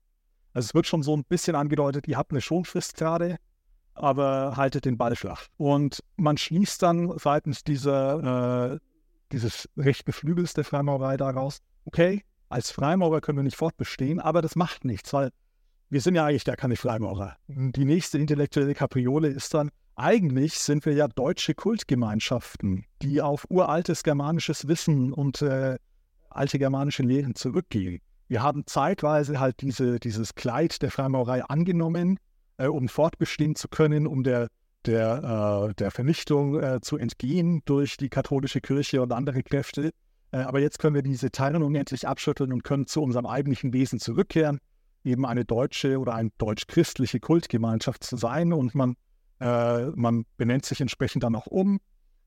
Also 0.52 0.66
es 0.66 0.74
wird 0.74 0.86
schon 0.86 1.02
so 1.02 1.16
ein 1.16 1.24
bisschen 1.24 1.54
angedeutet, 1.54 2.08
ihr 2.08 2.16
habt 2.16 2.32
eine 2.32 2.40
Schonfrist 2.40 2.96
gerade, 2.96 3.36
aber 3.94 4.56
haltet 4.56 4.84
den 4.84 4.98
Ball 4.98 5.14
flach. 5.14 5.46
Und 5.58 6.02
man 6.16 6.36
schließt 6.38 6.82
dann 6.82 7.16
seitens 7.18 7.62
dieser, 7.62 8.72
äh, 8.72 8.78
dieses 9.30 9.68
rechten 9.76 10.12
Flügels 10.12 10.54
der 10.54 10.64
Freimaurerei 10.64 11.16
daraus, 11.16 11.60
okay, 11.84 12.24
als 12.48 12.70
Freimaurer 12.70 13.20
können 13.20 13.38
wir 13.38 13.42
nicht 13.42 13.56
fortbestehen, 13.56 14.20
aber 14.20 14.42
das 14.42 14.56
macht 14.56 14.84
nichts, 14.84 15.12
weil 15.12 15.30
wir 15.88 16.00
sind 16.00 16.14
ja 16.14 16.26
eigentlich 16.26 16.44
gar 16.44 16.56
keine 16.56 16.76
Freimaurer. 16.76 17.36
Die 17.48 17.84
nächste 17.84 18.18
intellektuelle 18.18 18.74
Kapriole 18.74 19.28
ist 19.28 19.54
dann, 19.54 19.70
eigentlich 19.94 20.58
sind 20.58 20.84
wir 20.84 20.92
ja 20.92 21.08
deutsche 21.08 21.54
Kultgemeinschaften, 21.54 22.84
die 23.02 23.22
auf 23.22 23.46
uraltes 23.48 24.02
germanisches 24.02 24.68
Wissen 24.68 25.12
und 25.12 25.42
äh, 25.42 25.76
alte 26.28 26.58
germanische 26.58 27.02
Lehren 27.02 27.34
zurückgehen. 27.34 28.00
Wir 28.28 28.42
haben 28.42 28.66
zeitweise 28.66 29.40
halt 29.40 29.60
diese, 29.60 29.98
dieses 30.00 30.34
Kleid 30.34 30.82
der 30.82 30.90
Freimaurerei 30.90 31.44
angenommen, 31.44 32.18
äh, 32.58 32.66
um 32.66 32.88
fortbestehen 32.88 33.54
zu 33.54 33.68
können, 33.68 34.06
um 34.06 34.22
der, 34.22 34.48
der, 34.84 35.68
äh, 35.70 35.74
der 35.74 35.90
Vernichtung 35.90 36.60
äh, 36.60 36.80
zu 36.80 36.98
entgehen 36.98 37.62
durch 37.64 37.96
die 37.96 38.08
katholische 38.08 38.60
Kirche 38.60 39.00
und 39.00 39.12
andere 39.12 39.42
Kräfte. 39.42 39.92
Äh, 40.32 40.38
aber 40.38 40.60
jetzt 40.60 40.78
können 40.78 40.94
wir 40.94 41.02
diese 41.02 41.30
Teilung 41.30 41.74
endlich 41.74 42.06
abschütteln 42.06 42.52
und 42.52 42.64
können 42.64 42.86
zu 42.86 43.02
unserem 43.02 43.26
eigentlichen 43.26 43.72
Wesen 43.72 43.98
zurückkehren, 43.98 44.60
eben 45.04 45.24
eine 45.24 45.44
deutsche 45.44 45.98
oder 45.98 46.14
eine 46.14 46.30
deutsch-christliche 46.38 47.20
Kultgemeinschaft 47.20 48.04
zu 48.04 48.16
sein. 48.16 48.52
Und 48.52 48.74
man, 48.74 48.96
äh, 49.40 49.86
man 49.86 50.24
benennt 50.36 50.66
sich 50.66 50.80
entsprechend 50.80 51.22
dann 51.22 51.36
auch 51.36 51.46
um 51.46 51.80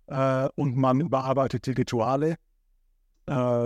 äh, 0.08 0.48
und 0.56 0.76
man 0.76 1.02
überarbeitet 1.02 1.66
die 1.66 1.72
Rituale 1.72 2.36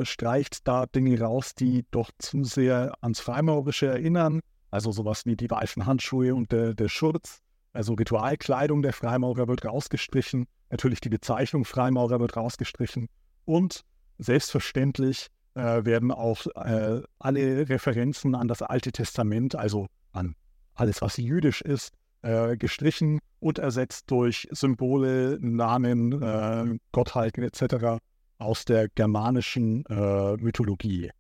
streicht 0.04 0.68
da 0.68 0.88
Dinge 0.88 1.18
raus, 1.22 1.56
die 1.56 1.86
doch 1.90 2.12
zu 2.20 2.44
sehr 2.44 2.96
ans 3.00 3.22
Freimaurische 3.22 3.88
erinnern, 3.88 4.42
also 4.72 4.92
sowas 4.92 5.26
wie 5.26 5.38
die 5.38 5.50
weißen 5.50 5.86
Handschuhe 5.86 6.36
und 6.36 6.52
der, 6.52 6.74
der 6.74 6.90
Schurz. 6.90 7.40
Also 7.74 7.94
Ritualkleidung 7.94 8.82
der 8.82 8.92
Freimaurer 8.92 9.48
wird 9.48 9.64
rausgestrichen. 9.64 10.48
Natürlich 10.70 11.00
die 11.00 11.10
Bezeichnung 11.10 11.64
Freimaurer 11.64 12.20
wird 12.20 12.36
rausgestrichen. 12.36 13.08
Und 13.46 13.86
selbstverständlich 14.18 15.28
äh, 15.56 15.86
werden 15.86 16.12
auch 16.12 16.46
äh, 16.56 17.02
alle 17.20 17.70
Referenzen 17.70 18.36
an 18.36 18.48
das 18.48 18.62
Alte 18.62 18.92
Testament, 18.92 19.56
also 19.56 19.88
an 20.12 20.36
alles, 20.76 21.02
was 21.02 21.18
jüdisch 21.18 21.62
ist, 21.62 21.92
äh, 22.22 22.58
gestrichen 22.58 23.20
und 23.40 23.60
ersetzt 23.60 24.10
durch 24.10 24.48
Symbole, 24.52 25.38
Namen, 25.42 26.22
äh, 26.22 26.78
Gottheiten 26.92 27.44
etc. 27.44 28.00
aus 28.38 28.66
der 28.66 28.90
germanischen 28.90 29.86
äh, 29.88 30.38
Mythologie. 30.38 31.12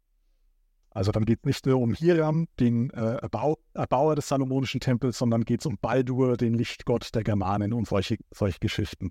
Also 0.89 1.11
dann 1.11 1.25
geht 1.25 1.39
es 1.39 1.45
nicht 1.45 1.65
nur 1.65 1.79
um 1.79 1.93
Hiram, 1.93 2.47
den 2.59 2.91
äh, 2.91 3.15
Erbau, 3.15 3.57
Erbauer 3.73 4.15
des 4.15 4.27
Salomonischen 4.27 4.79
Tempels, 4.79 5.17
sondern 5.17 5.43
geht 5.43 5.61
es 5.61 5.65
um 5.65 5.77
Baldur, 5.81 6.37
den 6.37 6.53
Lichtgott 6.53 7.13
der 7.15 7.23
Germanen 7.23 7.73
und 7.73 7.87
solche, 7.87 8.17
solche 8.31 8.59
Geschichten. 8.59 9.09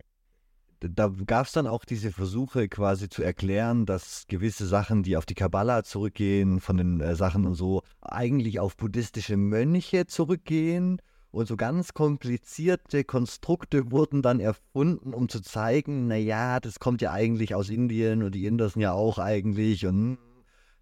Da 0.91 1.13
gab 1.27 1.47
es 1.47 1.53
dann 1.53 1.67
auch 1.67 1.85
diese 1.85 2.11
Versuche 2.13 2.69
quasi 2.69 3.09
zu 3.09 3.23
erklären, 3.23 3.87
dass 3.87 4.25
gewisse 4.29 4.67
Sachen, 4.67 5.03
die 5.03 5.17
auf 5.17 5.27
die 5.27 5.35
Kabbala 5.35 5.85
zurückgehen, 5.85 6.61
von 6.61 6.77
den 6.77 7.01
äh, 7.01 7.15
Sachen 7.15 7.47
und 7.47 7.55
so, 7.55 7.83
eigentlich 8.01 8.59
auf 8.59 8.77
buddhistische 8.77 9.37
Mönche 9.37 10.07
zurückgehen. 10.07 11.01
Und 11.31 11.49
so 11.49 11.57
ganz 11.57 11.95
komplizierte 11.95 13.05
Konstrukte 13.05 13.91
wurden 13.91 14.21
dann 14.21 14.39
erfunden, 14.39 15.15
um 15.15 15.31
zu 15.31 15.41
zeigen, 15.41 16.07
naja, 16.07 16.61
das 16.61 16.79
kommt 16.79 17.01
ja 17.01 17.13
eigentlich 17.13 17.55
aus 17.55 17.71
Indien 17.71 18.23
und 18.23 18.35
die 18.35 18.45
Inder 18.45 18.69
sind 18.69 18.83
ja 18.83 18.93
auch 18.93 19.19
eigentlich 19.19 19.87
und 19.87 20.19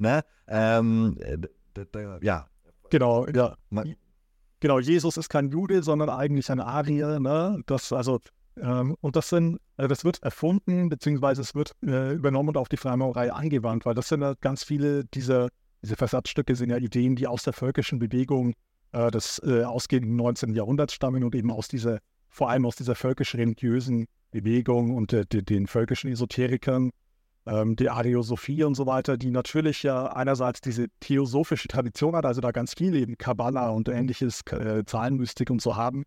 Ne? 0.00 0.24
Ähm, 0.48 1.16
äh, 1.20 1.36
ja. 2.22 2.46
Genau, 2.88 3.26
ja. 3.26 3.54
Genau, 4.60 4.78
Jesus 4.78 5.18
ist 5.18 5.28
kein 5.28 5.50
Jude, 5.50 5.82
sondern 5.82 6.08
eigentlich 6.08 6.50
ein 6.50 6.58
Arier. 6.58 7.20
Ne? 7.20 7.62
Das, 7.66 7.92
also, 7.92 8.18
und 9.00 9.16
das 9.16 9.28
sind, 9.28 9.58
äh, 9.76 9.88
das 9.88 10.04
wird 10.04 10.22
erfunden, 10.22 10.88
beziehungsweise 10.88 11.42
es 11.42 11.54
wird 11.54 11.72
äh, 11.84 12.12
übernommen 12.14 12.50
und 12.50 12.56
auf 12.56 12.68
die 12.68 12.76
Freimaurerei 12.76 13.32
angewandt, 13.32 13.86
weil 13.86 13.94
das 13.94 14.08
sind 14.08 14.22
ja 14.22 14.34
ganz 14.40 14.64
viele 14.64 15.04
dieser 15.04 15.48
diese 15.82 15.96
Versatzstücke 15.96 16.54
sind 16.56 16.68
ja 16.68 16.76
Ideen, 16.76 17.16
die 17.16 17.26
aus 17.26 17.42
der 17.42 17.54
völkischen 17.54 17.98
Bewegung 17.98 18.52
äh, 18.92 19.10
des 19.10 19.40
ausgehenden 19.40 20.14
19. 20.14 20.52
Jahrhunderts 20.52 20.92
stammen 20.92 21.24
und 21.24 21.34
eben 21.34 21.50
aus 21.50 21.68
dieser, 21.68 22.00
vor 22.28 22.50
allem 22.50 22.66
aus 22.66 22.76
dieser 22.76 22.94
völkisch-religiösen 22.94 24.04
Bewegung 24.30 24.94
und 24.94 25.16
den 25.32 25.66
völkischen 25.66 26.12
Esoterikern 26.12 26.90
ähm, 27.46 27.76
die 27.76 27.88
Ariosophie 27.88 28.64
und 28.64 28.74
so 28.74 28.86
weiter, 28.86 29.16
die 29.16 29.30
natürlich 29.30 29.82
ja 29.82 30.06
einerseits 30.12 30.60
diese 30.60 30.88
theosophische 31.00 31.68
Tradition 31.68 32.14
hat, 32.14 32.26
also 32.26 32.40
da 32.40 32.50
ganz 32.50 32.74
viel 32.74 32.94
eben 32.94 33.16
Kabbala 33.16 33.70
und 33.70 33.88
ähnliches, 33.88 34.42
äh, 34.50 34.84
Zahlenmystik 34.84 35.50
und 35.50 35.62
so 35.62 35.76
haben, 35.76 36.04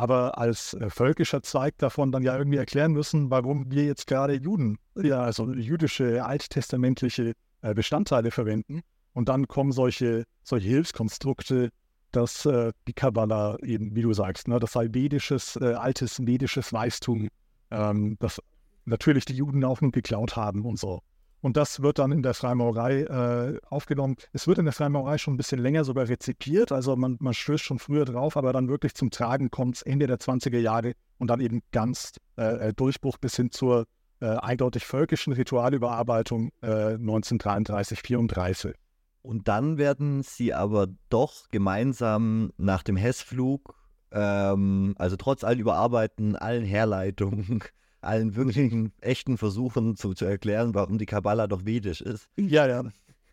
aber 0.00 0.38
als 0.38 0.72
äh, 0.72 0.88
völkischer 0.88 1.42
Zweig 1.42 1.76
davon 1.76 2.10
dann 2.10 2.22
ja 2.22 2.34
irgendwie 2.34 2.56
erklären 2.56 2.92
müssen, 2.92 3.30
warum 3.30 3.70
wir 3.70 3.84
jetzt 3.84 4.06
gerade 4.06 4.32
Juden, 4.32 4.78
ja, 4.96 5.20
also 5.20 5.52
jüdische, 5.52 6.24
alttestamentliche 6.24 7.34
äh, 7.60 7.74
Bestandteile 7.74 8.30
verwenden. 8.30 8.80
Und 9.12 9.28
dann 9.28 9.46
kommen 9.46 9.72
solche, 9.72 10.24
solche 10.42 10.68
Hilfskonstrukte, 10.68 11.68
dass 12.12 12.46
äh, 12.46 12.72
die 12.88 12.94
Kabbala 12.94 13.58
eben, 13.62 13.94
wie 13.94 14.00
du 14.00 14.14
sagst, 14.14 14.48
ne, 14.48 14.58
das 14.58 14.72
sei 14.72 14.88
vedisches, 14.90 15.56
äh, 15.56 15.74
altes 15.74 16.18
vedisches 16.26 16.72
Weistum, 16.72 17.28
ähm, 17.70 18.16
das 18.20 18.40
natürlich 18.86 19.26
die 19.26 19.34
Juden 19.34 19.62
auch 19.64 19.82
nun 19.82 19.90
geklaut 19.90 20.34
haben 20.34 20.64
und 20.64 20.78
so. 20.78 21.02
Und 21.40 21.56
das 21.56 21.80
wird 21.80 21.98
dann 21.98 22.12
in 22.12 22.22
der 22.22 22.34
Freimaurerei 22.34 23.02
äh, 23.02 23.58
aufgenommen. 23.68 24.16
Es 24.32 24.46
wird 24.46 24.58
in 24.58 24.66
der 24.66 24.74
Freimaurerei 24.74 25.16
schon 25.18 25.34
ein 25.34 25.36
bisschen 25.38 25.58
länger 25.58 25.84
sogar 25.84 26.08
rezipiert, 26.08 26.70
also 26.70 26.96
man, 26.96 27.16
man 27.20 27.32
stößt 27.32 27.64
schon 27.64 27.78
früher 27.78 28.04
drauf, 28.04 28.36
aber 28.36 28.52
dann 28.52 28.68
wirklich 28.68 28.94
zum 28.94 29.10
Tragen 29.10 29.50
kommt 29.50 29.76
es 29.76 29.82
Ende 29.82 30.06
der 30.06 30.18
20er 30.18 30.58
Jahre 30.58 30.92
und 31.18 31.28
dann 31.28 31.40
eben 31.40 31.62
ganz 31.72 32.12
äh, 32.36 32.68
äh 32.68 32.72
Durchbruch 32.74 33.16
bis 33.18 33.36
hin 33.36 33.50
zur 33.50 33.86
äh, 34.20 34.26
eindeutig 34.26 34.84
völkischen 34.84 35.32
Ritualüberarbeitung 35.32 36.50
1933, 36.60 37.98
äh, 37.98 38.02
34. 38.02 38.74
Und 39.22 39.48
dann 39.48 39.78
werden 39.78 40.22
sie 40.22 40.54
aber 40.54 40.88
doch 41.08 41.48
gemeinsam 41.50 42.52
nach 42.56 42.82
dem 42.82 42.96
Hessflug, 42.96 43.74
ähm, 44.12 44.94
also 44.98 45.16
trotz 45.16 45.44
allen 45.44 45.58
Überarbeiten, 45.58 46.36
allen 46.36 46.64
Herleitungen, 46.64 47.62
allen 48.00 48.36
wirklichen 48.36 48.92
echten 49.00 49.38
Versuchen 49.38 49.96
zu, 49.96 50.14
zu 50.14 50.24
erklären, 50.24 50.74
warum 50.74 50.98
die 50.98 51.06
Kabbala 51.06 51.46
doch 51.46 51.64
vedisch 51.64 52.00
ist. 52.00 52.28
Ja, 52.36 52.66
ja. 52.66 52.84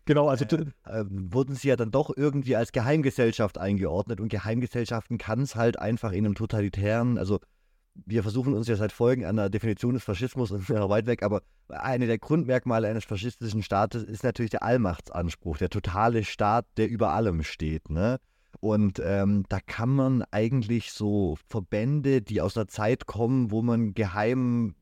Genau, 0.04 0.28
also 0.28 0.44
äh, 0.44 0.64
äh, 0.86 1.04
wurden 1.10 1.54
sie 1.54 1.68
ja 1.68 1.76
dann 1.76 1.90
doch 1.90 2.10
irgendwie 2.16 2.56
als 2.56 2.72
Geheimgesellschaft 2.72 3.58
eingeordnet 3.58 4.20
und 4.20 4.30
Geheimgesellschaften 4.30 5.18
kann 5.18 5.42
es 5.42 5.54
halt 5.54 5.78
einfach 5.78 6.12
in 6.12 6.24
einem 6.24 6.34
totalitären, 6.34 7.18
also 7.18 7.40
wir 8.06 8.22
versuchen 8.22 8.54
uns 8.54 8.68
ja 8.68 8.76
seit 8.76 8.92
Folgen 8.92 9.26
an 9.26 9.36
der 9.36 9.50
Definition 9.50 9.94
des 9.94 10.04
Faschismus 10.04 10.50
und 10.52 10.66
sind 10.66 10.78
weit 10.88 11.06
weg, 11.06 11.22
aber 11.22 11.42
eine 11.68 12.06
der 12.06 12.18
Grundmerkmale 12.18 12.88
eines 12.88 13.04
faschistischen 13.04 13.62
Staates 13.62 14.02
ist 14.02 14.24
natürlich 14.24 14.50
der 14.50 14.62
Allmachtsanspruch, 14.62 15.58
der 15.58 15.68
totale 15.68 16.24
Staat, 16.24 16.64
der 16.78 16.88
über 16.88 17.12
allem 17.12 17.42
steht. 17.42 17.90
Ne? 17.90 18.18
Und 18.60 19.00
ähm, 19.04 19.44
da 19.48 19.60
kann 19.60 19.90
man 19.90 20.24
eigentlich 20.30 20.92
so 20.92 21.36
Verbände, 21.48 22.22
die 22.22 22.40
aus 22.40 22.56
einer 22.56 22.68
Zeit 22.68 23.06
kommen, 23.06 23.50
wo 23.50 23.62
man 23.62 23.94
geheim 23.94 24.74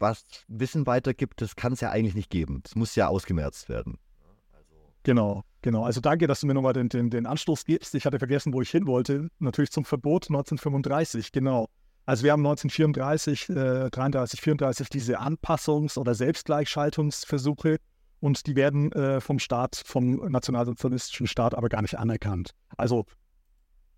was 0.00 0.24
Wissen 0.48 0.86
weitergibt, 0.86 1.40
das 1.40 1.56
kann 1.56 1.72
es 1.72 1.80
ja 1.80 1.90
eigentlich 1.90 2.14
nicht 2.14 2.30
geben. 2.30 2.60
Das 2.62 2.74
muss 2.74 2.94
ja 2.94 3.08
ausgemerzt 3.08 3.68
werden. 3.68 3.98
Genau, 5.02 5.42
genau. 5.62 5.84
Also 5.84 6.00
danke, 6.00 6.26
dass 6.26 6.40
du 6.40 6.46
mir 6.46 6.54
nochmal 6.54 6.72
den, 6.72 6.88
den, 6.88 7.10
den 7.10 7.26
Anstoß 7.26 7.64
gibst. 7.64 7.94
Ich 7.94 8.06
hatte 8.06 8.18
vergessen, 8.18 8.52
wo 8.52 8.60
ich 8.60 8.70
hin 8.70 8.86
wollte. 8.86 9.28
Natürlich 9.38 9.70
zum 9.70 9.84
Verbot 9.84 10.24
1935, 10.24 11.30
genau. 11.32 11.68
Also 12.06 12.24
wir 12.24 12.32
haben 12.32 12.44
1934, 12.44 13.48
äh, 13.50 13.90
33, 13.90 14.40
34 14.40 14.88
diese 14.88 15.20
Anpassungs- 15.20 15.98
oder 15.98 16.14
Selbstgleichschaltungsversuche 16.14 17.78
und 18.24 18.46
die 18.46 18.56
werden 18.56 18.90
äh, 18.92 19.20
vom 19.20 19.38
Staat, 19.38 19.82
vom 19.84 20.14
nationalsozialistischen 20.30 21.26
Staat 21.26 21.54
aber 21.54 21.68
gar 21.68 21.82
nicht 21.82 21.98
anerkannt. 21.98 22.52
Also 22.78 23.04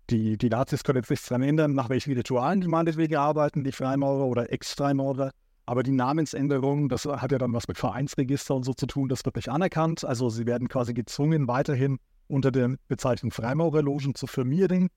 die, 0.09 0.37
die 0.37 0.49
Nazis 0.49 0.83
können 0.83 0.97
jetzt 0.97 1.09
nichts 1.09 1.29
daran 1.29 1.43
ändern, 1.43 1.73
nach 1.73 1.89
welchen 1.89 2.11
Ritualen 2.11 2.59
die 2.59 2.67
meinetwegen 2.67 3.15
arbeiten, 3.15 3.63
die 3.63 3.71
Freimaurer 3.71 4.25
oder 4.25 4.51
Ex-Freimaurer. 4.51 5.31
Aber 5.65 5.81
die 5.81 5.93
Namensänderung, 5.93 6.89
das 6.89 7.05
hat 7.05 7.31
ja 7.31 7.37
dann 7.37 7.53
was 7.53 7.69
mit 7.69 7.77
Vereinsregister 7.77 8.53
und 8.53 8.63
so 8.63 8.73
zu 8.73 8.85
tun, 8.85 9.07
das 9.07 9.23
wird 9.23 9.37
nicht 9.37 9.47
anerkannt. 9.47 10.03
Also 10.03 10.29
sie 10.29 10.45
werden 10.45 10.67
quasi 10.67 10.93
gezwungen, 10.93 11.47
weiterhin 11.47 11.97
unter 12.27 12.51
der 12.51 12.75
Bezeichnung 12.89 13.31
Freimaurerlogen 13.31 14.13
zu 14.13 14.27
firmieren. 14.27 14.89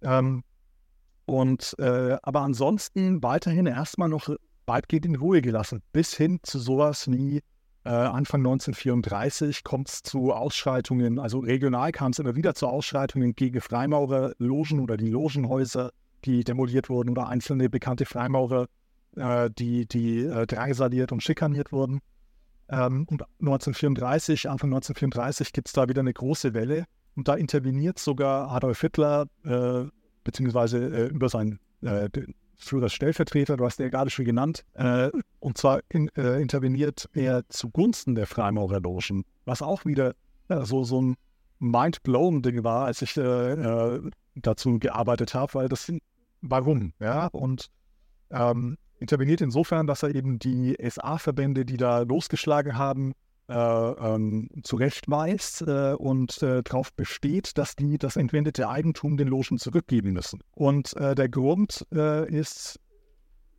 Ähm, 0.00 0.44
und 1.26 1.74
äh, 1.78 2.16
aber 2.22 2.40
ansonsten 2.40 3.22
weiterhin 3.22 3.66
erstmal 3.66 4.08
noch 4.08 4.34
weitgehend 4.64 5.04
in 5.04 5.16
Ruhe 5.16 5.42
gelassen, 5.42 5.82
bis 5.92 6.16
hin 6.16 6.40
zu 6.42 6.58
sowas 6.58 7.10
wie 7.10 7.42
Anfang 7.84 8.40
1934 8.40 9.64
kommt 9.64 9.88
es 9.88 10.02
zu 10.02 10.32
Ausschreitungen, 10.32 11.18
also 11.18 11.40
regional 11.40 11.90
kam 11.90 12.12
es 12.12 12.20
immer 12.20 12.36
wieder 12.36 12.54
zu 12.54 12.68
Ausschreitungen 12.68 13.34
gegen 13.34 13.60
Freimaurerlogen 13.60 14.78
oder 14.78 14.96
die 14.96 15.10
Logenhäuser, 15.10 15.90
die 16.24 16.44
demoliert 16.44 16.88
wurden 16.88 17.10
oder 17.10 17.28
einzelne 17.28 17.68
bekannte 17.68 18.04
Freimaurer, 18.04 18.68
äh, 19.16 19.50
die, 19.50 19.86
die 19.86 20.20
äh, 20.20 20.46
drangsaliert 20.46 21.12
und 21.12 21.22
schikaniert 21.22 21.72
wurden. 21.72 22.00
Ähm, 22.68 23.06
und 23.10 23.22
1934, 23.40 24.48
Anfang 24.48 24.70
1934 24.70 25.52
gibt 25.52 25.68
es 25.68 25.72
da 25.72 25.88
wieder 25.88 26.00
eine 26.00 26.12
große 26.12 26.54
Welle 26.54 26.84
und 27.16 27.28
da 27.28 27.34
interveniert 27.34 27.98
sogar 27.98 28.50
Adolf 28.50 28.80
Hitler 28.80 29.26
äh, 29.44 29.84
beziehungsweise 30.24 30.78
äh, 30.78 31.06
über 31.08 31.28
seinen 31.28 31.58
äh, 31.82 32.08
Führers 32.62 32.92
Stellvertreter, 32.92 33.56
du 33.56 33.64
hast 33.64 33.78
ja 33.78 33.88
gerade 33.88 34.10
schon 34.10 34.24
genannt, 34.24 34.64
äh, 34.74 35.10
und 35.40 35.58
zwar 35.58 35.80
in, 35.88 36.08
äh, 36.16 36.40
interveniert 36.40 37.08
er 37.12 37.48
zugunsten 37.48 38.14
der 38.14 38.26
Freimaurerlogen, 38.26 39.24
was 39.44 39.62
auch 39.62 39.84
wieder 39.84 40.14
ja, 40.48 40.64
so, 40.64 40.84
so 40.84 41.00
ein 41.00 41.16
mind-blown-Ding 41.58 42.64
war, 42.64 42.86
als 42.86 43.02
ich 43.02 43.16
äh, 43.16 43.52
äh 43.52 44.10
dazu 44.34 44.78
gearbeitet 44.78 45.34
habe, 45.34 45.52
weil 45.52 45.68
das, 45.68 45.92
warum, 46.40 46.94
ja, 46.98 47.26
und 47.26 47.68
ähm, 48.30 48.78
interveniert 48.98 49.42
insofern, 49.42 49.86
dass 49.86 50.02
er 50.02 50.14
eben 50.14 50.38
die 50.38 50.74
SA-Verbände, 50.80 51.66
die 51.66 51.76
da 51.76 52.00
losgeschlagen 52.00 52.78
haben, 52.78 53.12
ähm, 53.52 54.48
zurechtweist 54.62 55.62
äh, 55.62 55.94
und 55.94 56.42
äh, 56.42 56.62
darauf 56.62 56.92
besteht, 56.92 57.58
dass 57.58 57.76
die 57.76 57.98
das 57.98 58.16
entwendete 58.16 58.68
Eigentum 58.68 59.16
den 59.16 59.28
Logen 59.28 59.58
zurückgeben 59.58 60.12
müssen. 60.12 60.40
Und 60.52 60.96
äh, 60.96 61.14
der 61.14 61.28
Grund 61.28 61.86
äh, 61.92 62.28
ist 62.28 62.78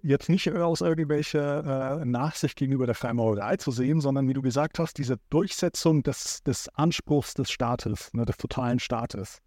jetzt 0.04 0.30
nicht 0.30 0.52
aus 0.52 0.82
irgendwelcher 0.82 2.02
äh, 2.02 2.06
Nachsicht 2.06 2.58
gegenüber 2.58 2.86
der 2.86 2.96
Freimaurerei 2.96 3.58
zu 3.58 3.72
sehen, 3.72 4.02
sondern 4.02 4.28
wie 4.28 4.34
du 4.34 4.42
gesagt 4.42 4.78
hast, 4.78 4.98
diese 4.98 5.18
Durchsetzung 5.30 6.04
des, 6.04 6.44
des 6.44 6.70
Anspruchs 6.70 7.34
des 7.34 7.50
Staates, 7.50 8.14
ne, 8.14 8.26
des 8.26 8.38
totalen 8.38 8.80
Staates. 8.80 9.40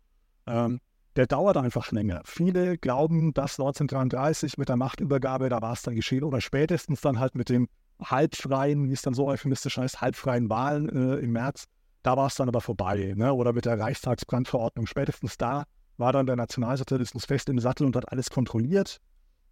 Ähm, 0.46 0.80
der 1.16 1.26
dauert 1.26 1.56
einfach 1.56 1.92
länger. 1.92 2.22
Viele 2.24 2.76
glauben, 2.78 3.32
dass 3.32 3.58
1933 3.58 4.58
mit 4.58 4.68
der 4.68 4.76
Machtübergabe, 4.76 5.48
da 5.48 5.62
war 5.62 5.72
es 5.72 5.82
dann 5.82 5.94
geschehen, 5.94 6.24
oder 6.24 6.40
spätestens 6.40 7.00
dann 7.00 7.18
halt 7.18 7.34
mit 7.34 7.48
dem 7.48 7.68
halbfreien, 8.02 8.88
wie 8.88 8.92
es 8.92 9.02
dann 9.02 9.14
so 9.14 9.26
euphemistisch 9.26 9.78
heißt, 9.78 10.00
halbfreien 10.00 10.48
Wahlen 10.50 10.88
äh, 10.88 11.16
im 11.16 11.32
März, 11.32 11.64
da 12.02 12.16
war 12.16 12.26
es 12.26 12.36
dann 12.36 12.48
aber 12.48 12.60
vorbei. 12.60 13.14
Ne? 13.16 13.32
Oder 13.32 13.52
mit 13.52 13.64
der 13.64 13.78
Reichstagsbrandverordnung. 13.78 14.86
Spätestens 14.86 15.38
da 15.38 15.64
war 15.96 16.12
dann 16.12 16.26
der 16.26 16.36
Nationalsozialismus 16.36 17.24
fest 17.24 17.48
im 17.48 17.58
Sattel 17.58 17.86
und 17.86 17.96
hat 17.96 18.12
alles 18.12 18.30
kontrolliert. 18.30 19.00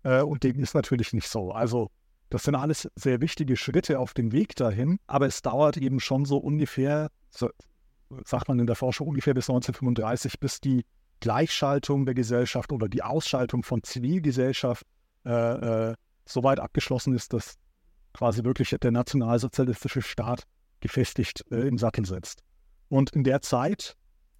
Äh, 0.03 0.23
und 0.23 0.45
dem 0.45 0.59
ist 0.61 0.75
natürlich 0.75 1.13
nicht 1.13 1.29
so. 1.29 1.53
Also 1.53 1.91
das 2.31 2.45
sind 2.45 2.55
alles 2.55 2.89
sehr 2.97 3.21
wichtige 3.21 3.57
Schritte 3.57 3.99
auf 3.99 4.15
dem 4.15 4.33
Weg 4.33 4.57
dahin, 4.57 4.99
aber 5.07 5.27
es 5.27 5.43
dauert 5.43 5.77
eben 5.77 6.01
schon 6.01 6.25
so 6.25 6.39
ungefähr, 6.39 7.11
so, 7.31 7.49
sagt 8.25 8.49
man 8.49 8.59
in 8.59 8.67
der 8.67 8.77
Forschung, 8.77 9.09
ungefähr 9.09 9.35
bis 9.35 9.49
1935, 9.49 10.41
bis 10.41 10.61
die 10.61 10.85
Gleichschaltung 11.21 12.07
der 12.07 12.15
Gesellschaft 12.15 12.73
oder 12.73 12.89
die 12.89 13.03
Ausschaltung 13.03 13.63
von 13.63 13.83
Zivilgesellschaft 13.83 14.87
äh, 15.25 15.31
äh, 15.91 15.95
so 16.27 16.43
weit 16.43 16.61
abgeschlossen 16.61 17.15
ist, 17.15 17.33
dass 17.33 17.55
quasi 18.15 18.45
wirklich 18.45 18.71
der 18.81 18.91
nationalsozialistische 18.91 20.01
Staat 20.01 20.45
gefestigt 20.81 21.45
äh, 21.51 21.69
im 21.69 21.77
Sattel 21.77 22.07
sitzt. 22.07 22.43
Und 22.89 23.11
in 23.11 23.25
der 23.25 23.43
Zeit, 23.43 23.97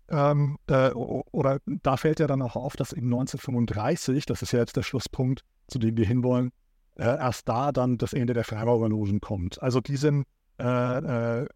ähm, 0.09 0.59
äh, 0.69 0.91
oder 0.91 1.59
da 1.67 1.97
fällt 1.97 2.21
ja 2.21 2.27
dann 2.27 2.43
auch 2.43 2.57
auf, 2.57 2.77
dass 2.77 2.93
in 2.93 3.05
1935, 3.05 4.27
das 4.27 4.43
ist 4.43 4.53
ja 4.53 4.61
jetzt 4.61 4.77
der 4.77 4.83
Schlusspunkt, 4.83 5.43
zu 5.67 5.79
dem 5.79 5.97
wir 5.97 6.07
hinwollen, 6.07 6.53
äh, 6.97 7.05
erst 7.05 7.49
da 7.49 7.73
dann 7.73 7.99
das 7.99 8.13
Ende 8.13 8.35
der 8.35 8.45
Freimaurerlogen 8.45 9.21
kommt. 9.21 9.61
Also 9.63 9.81
diesen, 9.81 10.25
äh, 10.59 11.43
äh, 11.43 11.47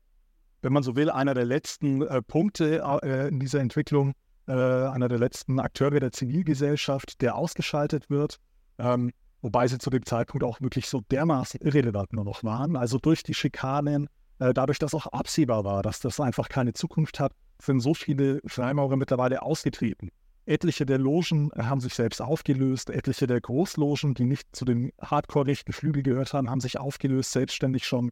wenn 0.62 0.72
man 0.72 0.82
so 0.82 0.96
will, 0.96 1.10
einer 1.10 1.34
der 1.34 1.44
letzten 1.44 2.02
äh, 2.02 2.20
Punkte 2.20 2.82
in 3.30 3.38
dieser 3.38 3.60
Entwicklung, 3.60 4.14
einer 4.46 5.08
der 5.08 5.18
letzten 5.18 5.60
Akteure 5.60 6.00
der 6.00 6.10
Zivilgesellschaft, 6.10 7.20
der 7.20 7.36
ausgeschaltet 7.36 8.08
wird. 8.08 8.38
Ähm, 8.78 9.12
wobei 9.42 9.66
sie 9.68 9.78
zu 9.78 9.90
dem 9.90 10.04
Zeitpunkt 10.04 10.44
auch 10.44 10.60
wirklich 10.60 10.88
so 10.88 11.00
dermaßen 11.10 11.60
irrelevant 11.60 12.12
nur 12.12 12.24
noch 12.24 12.44
waren. 12.44 12.76
Also 12.76 12.98
durch 12.98 13.22
die 13.22 13.34
Schikanen, 13.34 14.08
äh, 14.38 14.52
dadurch, 14.52 14.78
dass 14.78 14.94
auch 14.94 15.06
absehbar 15.06 15.64
war, 15.64 15.82
dass 15.82 16.00
das 16.00 16.20
einfach 16.20 16.48
keine 16.48 16.72
Zukunft 16.72 17.20
hat, 17.20 17.32
sind 17.60 17.80
so 17.80 17.94
viele 17.94 18.40
Freimaurer 18.46 18.96
mittlerweile 18.96 19.42
ausgetreten. 19.42 20.10
Etliche 20.46 20.86
der 20.86 20.98
Logen 20.98 21.50
haben 21.56 21.80
sich 21.80 21.94
selbst 21.94 22.22
aufgelöst, 22.22 22.88
etliche 22.88 23.26
der 23.26 23.40
Großlogen, 23.40 24.14
die 24.14 24.24
nicht 24.24 24.56
zu 24.56 24.64
den 24.64 24.92
hardcore-rechten 25.00 25.74
Flügel 25.74 26.02
gehört 26.02 26.32
haben, 26.32 26.48
haben 26.48 26.60
sich 26.60 26.78
aufgelöst, 26.78 27.32
selbstständig 27.32 27.86
schon. 27.86 28.10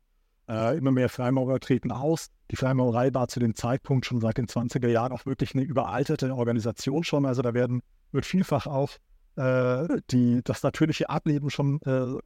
Äh, 0.48 0.76
immer 0.76 0.92
mehr 0.92 1.08
Freimaurer 1.08 1.58
treten 1.58 1.90
aus. 1.90 2.28
Die 2.50 2.56
Freimaurerei 2.56 3.12
war 3.14 3.26
zu 3.26 3.40
dem 3.40 3.56
Zeitpunkt 3.56 4.06
schon 4.06 4.20
seit 4.20 4.36
den 4.36 4.46
20er 4.46 4.86
Jahren 4.86 5.12
auch 5.12 5.26
wirklich 5.26 5.54
eine 5.54 5.64
überalterte 5.64 6.32
Organisation 6.32 7.02
schon. 7.02 7.26
Also 7.26 7.42
da 7.42 7.52
werden, 7.52 7.82
wird 8.12 8.26
vielfach 8.26 8.66
auch 8.66 8.90
die, 9.36 10.40
das 10.44 10.62
natürliche 10.62 11.10
Ableben 11.10 11.50
schon 11.50 11.80
äh, 11.82 12.18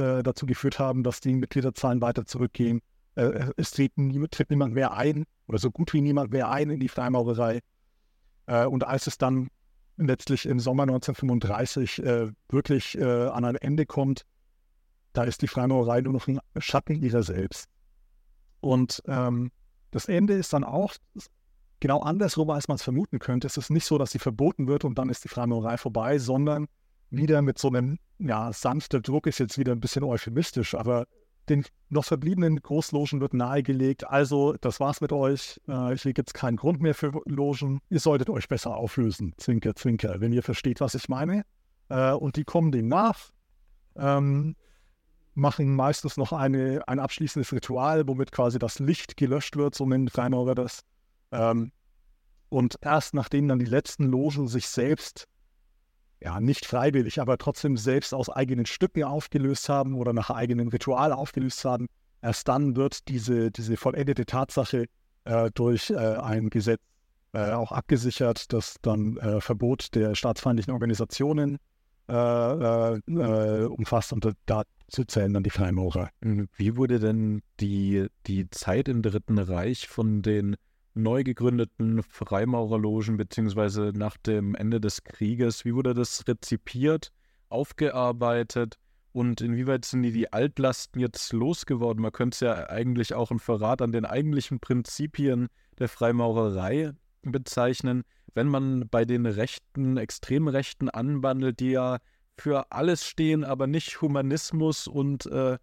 äh, 0.00 0.22
dazu 0.22 0.46
geführt 0.46 0.78
haben, 0.78 1.02
dass 1.02 1.20
die 1.20 1.34
Mitgliederzahlen 1.34 2.00
weiter 2.00 2.24
zurückgehen. 2.24 2.80
äh, 3.14 3.50
es 3.56 3.72
tritt, 3.72 3.98
nie, 3.98 4.26
tritt, 4.28 4.50
niemand 4.50 4.74
mehr 4.74 4.92
ein 4.92 5.24
oder 5.46 5.58
so 5.58 5.70
gut 5.70 5.92
wie 5.92 6.00
niemand 6.00 6.32
mehr 6.32 6.50
ein 6.50 6.70
in 6.70 6.80
die 6.80 6.88
Freimaurerei. 6.88 7.60
Äh, 8.46 8.66
und 8.66 8.84
als 8.84 9.06
es 9.06 9.18
dann 9.18 9.48
letztlich 9.96 10.46
im 10.46 10.60
Sommer 10.60 10.84
1935 10.84 12.02
äh, 12.02 12.30
wirklich 12.48 12.96
äh, 12.98 13.26
an 13.26 13.44
ein 13.44 13.56
Ende 13.56 13.86
kommt, 13.86 14.24
da 15.12 15.24
ist 15.24 15.42
die 15.42 15.48
Freimaurerei 15.48 16.00
nur 16.00 16.14
noch 16.14 16.26
ein 16.26 16.40
Schatten 16.58 16.94
ihrer 16.94 17.22
selbst. 17.22 17.68
Und 18.60 19.02
ähm, 19.06 19.50
das 19.90 20.06
Ende 20.06 20.34
ist 20.34 20.52
dann 20.52 20.64
auch 20.64 20.94
genau 21.82 22.00
andersrum, 22.00 22.48
als 22.50 22.68
man 22.68 22.76
es 22.76 22.82
vermuten 22.82 23.18
könnte. 23.18 23.48
Es 23.48 23.56
ist 23.56 23.68
nicht 23.68 23.84
so, 23.84 23.98
dass 23.98 24.12
sie 24.12 24.20
verboten 24.20 24.68
wird 24.68 24.84
und 24.84 24.96
dann 24.98 25.08
ist 25.08 25.24
die 25.24 25.28
Freimaurerei 25.28 25.76
vorbei, 25.76 26.16
sondern 26.18 26.68
wieder 27.10 27.42
mit 27.42 27.58
so 27.58 27.68
einem, 27.68 27.98
ja, 28.18 28.52
sanfter 28.52 29.00
Druck 29.00 29.26
ist 29.26 29.40
jetzt 29.40 29.58
wieder 29.58 29.72
ein 29.72 29.80
bisschen 29.80 30.04
euphemistisch, 30.04 30.76
aber 30.76 31.06
den 31.48 31.64
noch 31.88 32.04
verbliebenen 32.04 32.62
Großlogen 32.62 33.20
wird 33.20 33.34
nahegelegt, 33.34 34.08
also 34.08 34.54
das 34.60 34.78
war's 34.78 35.00
mit 35.00 35.12
euch, 35.12 35.60
äh, 35.66 35.92
ich 35.92 36.04
lege 36.04 36.22
jetzt 36.22 36.34
keinen 36.34 36.56
Grund 36.56 36.80
mehr 36.80 36.94
für 36.94 37.20
Logen, 37.26 37.80
ihr 37.90 37.98
solltet 37.98 38.30
euch 38.30 38.46
besser 38.46 38.76
auflösen, 38.76 39.34
zwinker, 39.38 39.74
zwinker, 39.74 40.20
wenn 40.20 40.32
ihr 40.32 40.44
versteht, 40.44 40.80
was 40.80 40.94
ich 40.94 41.08
meine. 41.08 41.42
Äh, 41.88 42.12
und 42.12 42.36
die 42.36 42.44
kommen 42.44 42.70
dem 42.70 42.86
nach, 42.86 43.32
ähm, 43.96 44.54
machen 45.34 45.74
meistens 45.74 46.16
noch 46.16 46.32
eine, 46.32 46.86
ein 46.86 47.00
abschließendes 47.00 47.52
Ritual, 47.52 48.06
womit 48.06 48.30
quasi 48.30 48.60
das 48.60 48.78
Licht 48.78 49.16
gelöscht 49.16 49.56
wird, 49.56 49.74
so 49.74 49.84
nennen 49.84 50.08
Freimaurer 50.08 50.54
das. 50.54 50.84
Ähm, 51.32 51.72
und 52.48 52.78
erst 52.82 53.14
nachdem 53.14 53.48
dann 53.48 53.58
die 53.58 53.64
letzten 53.64 54.04
Logen 54.04 54.46
sich 54.46 54.68
selbst 54.68 55.26
ja, 56.20 56.40
nicht 56.40 56.66
freiwillig, 56.66 57.20
aber 57.20 57.36
trotzdem 57.38 57.76
selbst 57.76 58.14
aus 58.14 58.28
eigenen 58.28 58.66
Stücken 58.66 59.04
aufgelöst 59.04 59.68
haben 59.68 59.94
oder 59.94 60.12
nach 60.12 60.30
eigenem 60.30 60.68
Ritual 60.68 61.12
aufgelöst 61.12 61.64
haben, 61.64 61.88
erst 62.20 62.46
dann 62.46 62.76
wird 62.76 63.08
diese, 63.08 63.50
diese 63.50 63.76
vollendete 63.76 64.24
Tatsache 64.24 64.86
äh, 65.24 65.50
durch 65.54 65.90
äh, 65.90 65.96
ein 65.96 66.50
Gesetz 66.50 66.80
äh, 67.32 67.52
auch 67.52 67.72
abgesichert, 67.72 68.52
das 68.52 68.76
dann 68.82 69.16
äh, 69.16 69.40
Verbot 69.40 69.94
der 69.94 70.14
staatsfeindlichen 70.14 70.72
Organisationen 70.72 71.58
äh, 72.08 72.12
äh, 72.12 73.64
umfasst 73.64 74.12
und 74.12 74.30
dazu 74.46 75.04
zählen 75.04 75.32
dann 75.32 75.42
die 75.42 75.50
Freimaurer. 75.50 76.10
Wie 76.20 76.76
wurde 76.76 77.00
denn 77.00 77.42
die, 77.58 78.06
die 78.26 78.48
Zeit 78.50 78.88
im 78.88 79.02
Dritten 79.02 79.38
Reich 79.38 79.88
von 79.88 80.22
den 80.22 80.56
neu 80.94 81.24
gegründeten 81.24 82.02
Freimaurerlogen 82.02 83.16
beziehungsweise 83.16 83.92
nach 83.94 84.16
dem 84.16 84.54
Ende 84.54 84.80
des 84.80 85.04
Krieges. 85.04 85.64
Wie 85.64 85.74
wurde 85.74 85.94
das 85.94 86.26
rezipiert, 86.28 87.10
aufgearbeitet 87.48 88.78
und 89.12 89.40
inwieweit 89.40 89.84
sind 89.84 90.02
die, 90.02 90.12
die 90.12 90.32
Altlasten 90.32 91.00
jetzt 91.00 91.32
losgeworden? 91.32 92.02
Man 92.02 92.12
könnte 92.12 92.34
es 92.34 92.40
ja 92.40 92.68
eigentlich 92.68 93.14
auch 93.14 93.30
ein 93.30 93.38
Verrat 93.38 93.82
an 93.82 93.92
den 93.92 94.04
eigentlichen 94.04 94.60
Prinzipien 94.60 95.48
der 95.78 95.88
Freimaurerei 95.88 96.92
bezeichnen, 97.22 98.02
wenn 98.34 98.48
man 98.48 98.88
bei 98.88 99.04
den 99.04 99.26
Rechten, 99.26 99.96
Extremrechten 99.96 100.88
anbandelt, 100.88 101.60
die 101.60 101.72
ja 101.72 101.98
für 102.38 102.72
alles 102.72 103.06
stehen, 103.06 103.44
aber 103.44 103.66
nicht 103.66 104.00
Humanismus 104.00 104.86
und 104.86 105.26
äh, 105.26 105.58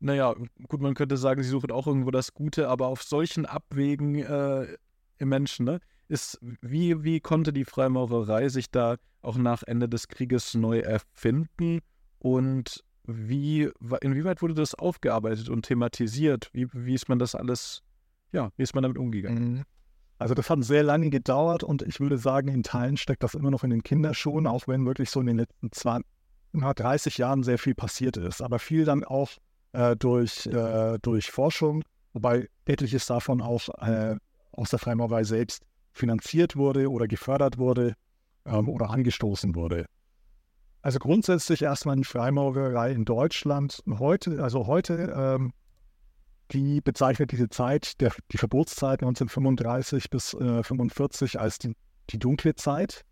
naja, 0.00 0.34
gut, 0.68 0.80
man 0.80 0.94
könnte 0.94 1.16
sagen, 1.16 1.42
sie 1.42 1.48
suchen 1.48 1.70
auch 1.70 1.86
irgendwo 1.86 2.10
das 2.10 2.34
Gute, 2.34 2.68
aber 2.68 2.88
auf 2.88 3.02
solchen 3.02 3.46
Abwägen 3.46 4.16
äh, 4.16 4.76
im 5.18 5.28
Menschen, 5.28 5.64
ne, 5.64 5.80
ist, 6.08 6.38
wie, 6.60 7.02
wie 7.02 7.20
konnte 7.20 7.52
die 7.52 7.64
Freimaurerei 7.64 8.48
sich 8.48 8.70
da 8.70 8.96
auch 9.22 9.36
nach 9.36 9.62
Ende 9.62 9.88
des 9.88 10.08
Krieges 10.08 10.54
neu 10.54 10.80
erfinden 10.80 11.80
und 12.18 12.84
wie, 13.06 13.70
inwieweit 14.00 14.42
wurde 14.42 14.54
das 14.54 14.74
aufgearbeitet 14.74 15.48
und 15.48 15.66
thematisiert? 15.66 16.50
Wie, 16.52 16.66
wie 16.72 16.94
ist 16.94 17.08
man 17.08 17.18
das 17.18 17.34
alles, 17.34 17.82
ja, 18.32 18.50
wie 18.56 18.62
ist 18.62 18.74
man 18.74 18.82
damit 18.82 18.98
umgegangen? 18.98 19.54
Mhm. 19.54 19.64
Also 20.18 20.34
das 20.34 20.48
hat 20.48 20.62
sehr 20.64 20.82
lange 20.82 21.10
gedauert 21.10 21.64
und 21.64 21.82
ich 21.82 22.00
würde 22.00 22.18
sagen, 22.18 22.48
in 22.48 22.62
Teilen 22.62 22.96
steckt 22.96 23.22
das 23.22 23.34
immer 23.34 23.50
noch 23.50 23.64
in 23.64 23.70
den 23.70 23.82
Kinderschuhen, 23.82 24.46
auch 24.46 24.68
wenn 24.68 24.86
wirklich 24.86 25.10
so 25.10 25.20
in 25.20 25.26
den 25.26 25.36
letzten 25.36 25.72
20, 25.72 26.06
30 26.52 27.18
Jahren 27.18 27.42
sehr 27.42 27.58
viel 27.58 27.74
passiert 27.74 28.16
ist. 28.16 28.40
Aber 28.40 28.58
viel 28.58 28.84
dann 28.84 29.04
auch 29.04 29.32
äh, 29.74 29.96
durch, 29.96 30.46
äh, 30.46 30.98
durch 31.02 31.30
Forschung, 31.30 31.82
wobei 32.12 32.48
etliches 32.64 33.06
davon 33.06 33.42
auch 33.42 33.68
äh, 33.80 34.16
aus 34.52 34.70
der 34.70 34.78
Freimaurerei 34.78 35.24
selbst 35.24 35.64
finanziert 35.92 36.56
wurde 36.56 36.90
oder 36.90 37.06
gefördert 37.06 37.58
wurde 37.58 37.94
ähm, 38.46 38.68
oder 38.68 38.90
angestoßen 38.90 39.54
wurde. 39.54 39.86
Also 40.82 40.98
grundsätzlich 40.98 41.62
erstmal 41.62 41.96
die 41.96 42.04
Freimaurerei 42.04 42.92
in 42.92 43.04
Deutschland 43.04 43.82
heute, 43.98 44.42
also 44.42 44.66
heute, 44.66 45.14
ähm, 45.16 45.52
die 46.52 46.80
bezeichnet 46.80 47.32
diese 47.32 47.48
Zeit, 47.48 48.00
der, 48.00 48.12
die 48.32 48.38
Verbotszeit 48.38 49.02
1935 49.02 50.10
bis 50.10 50.34
äh, 50.34 50.62
45 50.62 51.40
als 51.40 51.58
die, 51.58 51.74
die 52.10 52.18
dunkle 52.18 52.54
Zeit. 52.54 53.04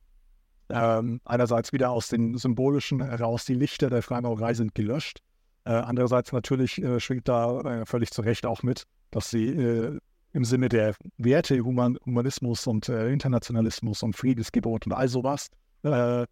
Ähm, 0.68 1.20
einerseits 1.24 1.72
wieder 1.72 1.90
aus 1.90 2.08
den 2.08 2.36
symbolischen 2.36 3.02
heraus, 3.02 3.46
die 3.46 3.54
Lichter 3.54 3.90
der 3.90 4.02
Freimaurerei 4.02 4.54
sind 4.54 4.74
gelöscht. 4.74 5.22
Äh, 5.64 5.72
andererseits 5.72 6.32
natürlich 6.32 6.82
äh, 6.82 6.98
schwingt 6.98 7.28
da 7.28 7.60
äh, 7.60 7.86
völlig 7.86 8.10
zu 8.10 8.22
Recht 8.22 8.46
auch 8.46 8.62
mit, 8.62 8.84
dass 9.10 9.30
sie 9.30 9.46
äh, 9.48 9.98
im 10.32 10.44
Sinne 10.44 10.68
der 10.68 10.94
Werte 11.18 11.60
Human 11.60 11.98
Humanismus 12.04 12.66
und 12.66 12.88
äh, 12.88 13.12
Internationalismus 13.12 14.02
und 14.02 14.16
Friedensgebot 14.16 14.86
und 14.86 14.92
all 14.92 15.08
sowas 15.08 15.48
äh, 15.82 16.26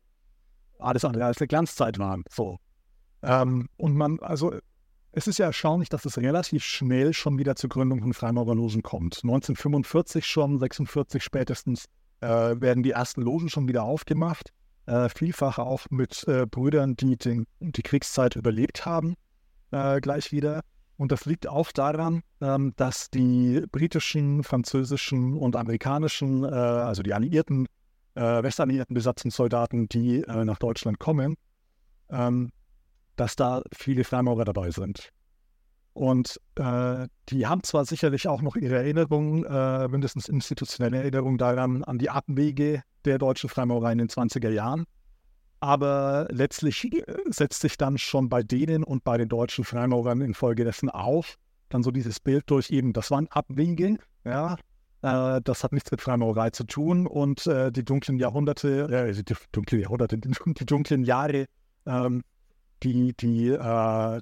alles 0.78 1.04
andere 1.04 1.26
als 1.26 1.38
eine 1.38 1.48
Glanzzeit 1.48 1.98
waren. 1.98 2.24
So. 2.30 2.58
Ähm, 3.22 3.68
und 3.76 3.94
man, 3.94 4.18
also 4.20 4.54
es 5.12 5.26
ist 5.26 5.38
ja 5.38 5.46
erstaunlich, 5.46 5.90
dass 5.90 6.06
es 6.06 6.16
relativ 6.16 6.64
schnell 6.64 7.12
schon 7.12 7.38
wieder 7.38 7.54
zur 7.56 7.68
Gründung 7.68 8.00
von 8.00 8.14
Freimaurerlogen 8.14 8.82
kommt. 8.82 9.16
1945 9.22 10.24
schon, 10.24 10.58
46 10.58 11.22
spätestens 11.22 11.86
werden 12.22 12.82
die 12.82 12.90
ersten 12.90 13.22
Logen 13.22 13.48
schon 13.48 13.66
wieder 13.66 13.82
aufgemacht 13.82 14.52
äh, 14.90 15.08
vielfach 15.08 15.58
auch 15.58 15.86
mit 15.90 16.26
äh, 16.26 16.46
Brüdern, 16.46 16.96
die 16.96 17.16
den, 17.16 17.46
die 17.60 17.82
Kriegszeit 17.82 18.34
überlebt 18.34 18.84
haben, 18.84 19.14
äh, 19.70 20.00
gleich 20.00 20.32
wieder. 20.32 20.62
Und 20.96 21.12
das 21.12 21.24
liegt 21.26 21.46
auch 21.46 21.70
daran, 21.70 22.22
ähm, 22.40 22.74
dass 22.76 23.08
die 23.08 23.62
britischen, 23.70 24.42
französischen 24.42 25.36
und 25.36 25.54
amerikanischen, 25.54 26.44
äh, 26.44 26.48
also 26.48 27.02
die 27.02 27.14
alliierten, 27.14 27.66
äh, 28.16 28.42
westalliierten 28.42 28.94
Besatzungssoldaten, 28.94 29.88
die 29.88 30.24
nach 30.26 30.58
Deutschland 30.58 30.98
kommen, 30.98 31.36
ähm, 32.10 32.50
dass 33.14 33.36
da 33.36 33.62
viele 33.72 34.02
Freimaurer 34.02 34.44
dabei 34.44 34.70
sind. 34.72 35.10
Und 36.00 36.40
äh, 36.54 37.08
die 37.28 37.46
haben 37.46 37.62
zwar 37.62 37.84
sicherlich 37.84 38.26
auch 38.26 38.40
noch 38.40 38.56
ihre 38.56 38.76
Erinnerungen, 38.76 39.44
äh, 39.44 39.86
mindestens 39.86 40.30
institutionelle 40.30 40.96
Erinnerungen 40.96 41.36
daran, 41.36 41.84
an 41.84 41.98
die 41.98 42.08
Abwege 42.08 42.82
der 43.04 43.18
deutschen 43.18 43.50
Freimaurerei 43.50 43.92
in 43.92 43.98
den 43.98 44.08
20er 44.08 44.48
Jahren. 44.48 44.86
Aber 45.60 46.26
letztlich 46.30 46.90
setzt 47.26 47.60
sich 47.60 47.76
dann 47.76 47.98
schon 47.98 48.30
bei 48.30 48.42
denen 48.42 48.82
und 48.82 49.04
bei 49.04 49.18
den 49.18 49.28
deutschen 49.28 49.62
Freimaurern 49.62 50.22
infolgedessen 50.22 50.88
auf, 50.88 51.34
dann 51.68 51.82
so 51.82 51.90
dieses 51.90 52.18
Bild 52.18 52.44
durch 52.46 52.70
eben, 52.70 52.94
das 52.94 53.10
waren 53.10 53.28
Abwege, 53.28 53.98
ja, 54.24 54.56
äh, 55.02 55.42
das 55.44 55.62
hat 55.62 55.72
nichts 55.72 55.90
mit 55.90 56.00
Freimaurerei 56.00 56.48
zu 56.48 56.64
tun 56.64 57.06
und 57.06 57.46
äh, 57.46 57.70
die 57.70 57.84
dunklen 57.84 58.16
Jahrhunderte, 58.18 58.88
äh, 58.90 59.12
die 59.12 59.34
dunklen 59.52 59.82
Jahrhunderte, 59.82 60.16
die, 60.18 60.64
dunklen 60.64 61.04
Jahre, 61.04 61.44
ähm, 61.84 62.22
die, 62.82 63.12
die 63.18 63.48
äh, 63.48 64.20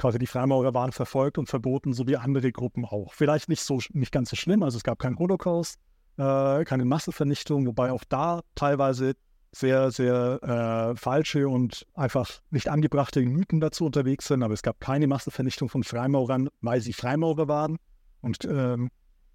quasi 0.00 0.18
die 0.18 0.26
Freimaurer 0.26 0.72
waren 0.72 0.92
verfolgt 0.92 1.36
und 1.36 1.48
verboten, 1.48 1.92
so 1.92 2.06
wie 2.08 2.16
andere 2.16 2.50
Gruppen 2.52 2.84
auch. 2.86 3.12
Vielleicht 3.12 3.48
nicht 3.48 3.62
so 3.62 3.80
nicht 3.92 4.12
ganz 4.12 4.30
so 4.30 4.36
schlimm, 4.36 4.62
also 4.62 4.78
es 4.78 4.82
gab 4.82 4.98
keinen 4.98 5.18
Holocaust, 5.18 5.78
äh, 6.16 6.64
keine 6.64 6.86
Massenvernichtung, 6.86 7.66
wobei 7.66 7.92
auch 7.92 8.04
da 8.08 8.40
teilweise 8.54 9.14
sehr, 9.52 9.90
sehr 9.90 10.92
äh, 10.94 10.96
falsche 10.96 11.48
und 11.48 11.86
einfach 11.94 12.40
nicht 12.50 12.68
angebrachte 12.68 13.20
Mythen 13.20 13.60
dazu 13.60 13.84
unterwegs 13.84 14.28
sind. 14.28 14.42
Aber 14.42 14.54
es 14.54 14.62
gab 14.62 14.80
keine 14.80 15.06
Massenvernichtung 15.06 15.68
von 15.68 15.82
Freimaurern, 15.82 16.48
weil 16.60 16.80
sie 16.80 16.92
Freimaurer 16.92 17.48
waren. 17.48 17.76
Und 18.20 18.44
ähm, 18.44 18.90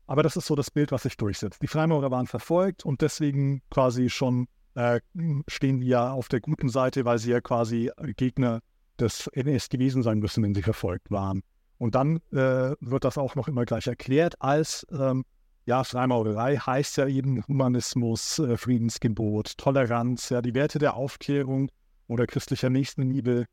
aber 0.08 0.24
das 0.24 0.38
ist 0.38 0.46
so 0.46 0.56
das 0.56 0.72
Bild, 0.72 0.92
was 0.92 1.04
sich 1.04 1.18
durchsetzt. 1.18 1.62
Die 1.62 1.68
Freimaurer 1.68 2.12
waren 2.12 2.28
verfolgt 2.28 2.86
und 2.86 3.02
deswegen 3.02 3.62
quasi 3.70 4.10
schon 4.10 4.48
äh, 4.76 5.00
stehen 5.48 5.82
die 5.82 5.88
ja 5.88 6.12
auf 6.12 6.28
der 6.28 6.42
guten 6.42 6.70
Seite, 6.70 7.06
weil 7.06 7.18
sie 7.18 7.32
ja 7.32 7.42
quasi 7.42 7.92
Gegner 8.16 8.62
des 9.00 9.28
NS 9.28 9.70
gewesen 9.70 10.04
sein 10.04 10.20
müssen, 10.20 10.44
wenn 10.44 10.56
sie 10.56 10.62
verfolgt 10.62 11.12
waren. 11.12 11.42
Und 11.78 11.96
dann 11.96 12.18
äh, 12.32 12.76
wird 12.80 13.04
das 13.04 13.18
auch 13.18 13.36
noch 13.36 13.48
immer 13.48 13.66
gleich 13.66 13.88
erklärt 13.88 14.42
als, 14.42 14.86
ähm, 14.92 15.26
ja, 15.66 15.84
Freimaurerei 15.84 16.58
heißt 16.58 16.98
ja 16.98 17.08
eben 17.08 17.44
Humanismus, 17.48 18.40
äh, 18.40 18.56
Friedensgebot, 18.56 19.58
Toleranz, 19.58 20.30
ja, 20.30 20.42
die 20.42 20.54
Werte 20.54 20.80
der 20.80 20.96
Aufklärung 20.96 21.72
oder 22.08 22.28
christlicher 22.28 22.70
Nächstenliebe. 22.70 23.46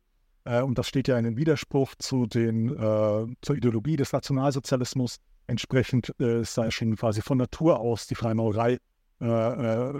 Äh, 0.45 0.61
und 0.61 0.77
das 0.77 0.87
steht 0.87 1.07
ja 1.07 1.17
in 1.17 1.25
einem 1.25 1.37
Widerspruch 1.37 1.95
zu 1.97 2.27
den, 2.27 2.69
äh, 2.69 3.25
zur 3.41 3.55
Ideologie 3.55 3.97
des 3.97 4.13
Nationalsozialismus. 4.13 5.17
Entsprechend 5.47 6.13
äh, 6.19 6.43
sei 6.43 6.71
schon 6.71 6.95
quasi 6.95 7.21
von 7.21 7.39
Natur 7.39 7.79
aus 7.79 8.07
die 8.07 8.15
Freimaurerei 8.15 8.77
äh, 9.19 9.99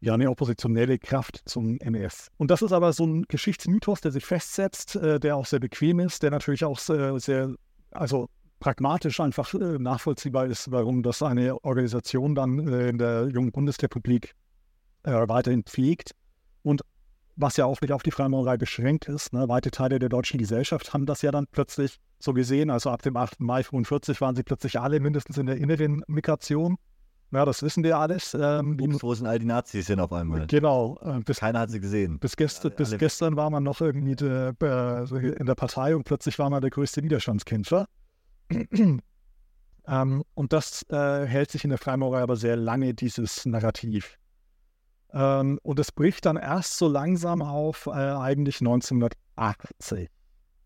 ja 0.00 0.14
eine 0.14 0.30
oppositionelle 0.30 0.98
Kraft 0.98 1.42
zum 1.46 1.78
NS. 1.80 2.28
Und 2.36 2.50
das 2.50 2.62
ist 2.62 2.72
aber 2.72 2.92
so 2.92 3.04
ein 3.06 3.24
Geschichtsmythos, 3.28 4.00
der 4.00 4.12
sich 4.12 4.24
festsetzt, 4.24 4.96
äh, 4.96 5.18
der 5.18 5.36
auch 5.36 5.46
sehr 5.46 5.60
bequem 5.60 6.00
ist, 6.00 6.22
der 6.22 6.30
natürlich 6.30 6.64
auch 6.64 6.78
sehr, 6.78 7.18
sehr, 7.18 7.54
also 7.90 8.28
pragmatisch 8.60 9.20
einfach 9.20 9.52
äh, 9.54 9.78
nachvollziehbar 9.78 10.46
ist, 10.46 10.70
warum 10.70 11.02
das 11.02 11.22
eine 11.22 11.64
Organisation 11.64 12.34
dann 12.34 12.68
äh, 12.68 12.88
in 12.88 12.98
der 12.98 13.28
jungen 13.28 13.52
Bundesrepublik 13.52 14.34
äh, 15.04 15.28
weiterhin 15.28 15.64
pflegt. 15.64 16.12
Und 16.62 16.82
was 17.36 17.56
ja 17.56 17.66
auch 17.66 17.80
nicht 17.80 17.92
auf 17.92 18.02
die 18.02 18.10
Freimaurerei 18.10 18.56
beschränkt 18.56 19.06
ist. 19.06 19.32
Ne? 19.32 19.48
Weite 19.48 19.70
Teile 19.70 20.00
der 20.00 20.08
deutschen 20.08 20.38
Gesellschaft 20.38 20.92
haben 20.92 21.06
das 21.06 21.22
ja 21.22 21.30
dann 21.30 21.46
plötzlich 21.46 21.98
so 22.18 22.32
gesehen. 22.32 22.68
Also 22.68 22.90
ab 22.90 23.02
dem 23.02 23.16
8. 23.16 23.40
Mai 23.40 23.62
45 23.62 24.20
waren 24.20 24.34
sie 24.34 24.42
plötzlich 24.42 24.80
alle 24.80 24.98
mindestens 24.98 25.38
in 25.38 25.46
der 25.46 25.56
inneren 25.56 26.02
Migration. 26.08 26.78
Ja, 27.30 27.44
das 27.44 27.62
wissen 27.62 27.84
wir 27.84 27.98
alles. 27.98 28.34
Ähm, 28.34 28.78
Ups, 28.80 29.02
wo 29.02 29.14
sind 29.14 29.26
all 29.26 29.38
die 29.38 29.44
Nazis 29.44 29.86
hin 29.86 30.00
auf 30.00 30.12
einmal? 30.12 30.46
Genau. 30.46 30.98
Äh, 31.02 31.20
bis, 31.20 31.40
Keiner 31.40 31.60
hat 31.60 31.70
sie 31.70 31.80
gesehen. 31.80 32.18
Bis, 32.18 32.36
gest 32.36 32.64
alle, 32.64 32.74
bis 32.74 32.96
gestern 32.96 33.36
war 33.36 33.50
man 33.50 33.64
noch 33.64 33.80
irgendwie 33.80 34.16
de, 34.16 34.52
äh, 34.62 35.32
in 35.36 35.46
der 35.46 35.54
Partei 35.54 35.94
und 35.94 36.04
plötzlich 36.04 36.38
war 36.38 36.48
man 36.48 36.62
der 36.62 36.70
größte 36.70 37.02
Widerstandskämpfer. 37.02 37.86
ähm, 38.72 39.02
und 40.34 40.52
das 40.52 40.86
äh, 40.88 41.26
hält 41.26 41.50
sich 41.50 41.64
in 41.64 41.70
der 41.70 41.78
Freimaurerei 41.78 42.22
aber 42.22 42.36
sehr 42.36 42.56
lange, 42.56 42.94
dieses 42.94 43.44
Narrativ. 43.44 44.18
Ähm, 45.12 45.58
und 45.62 45.78
es 45.78 45.92
bricht 45.92 46.24
dann 46.24 46.36
erst 46.36 46.78
so 46.78 46.88
langsam 46.88 47.42
auf, 47.42 47.86
äh, 47.86 47.90
eigentlich 47.90 48.60
1980. 48.60 49.98
Äh, 49.98 50.08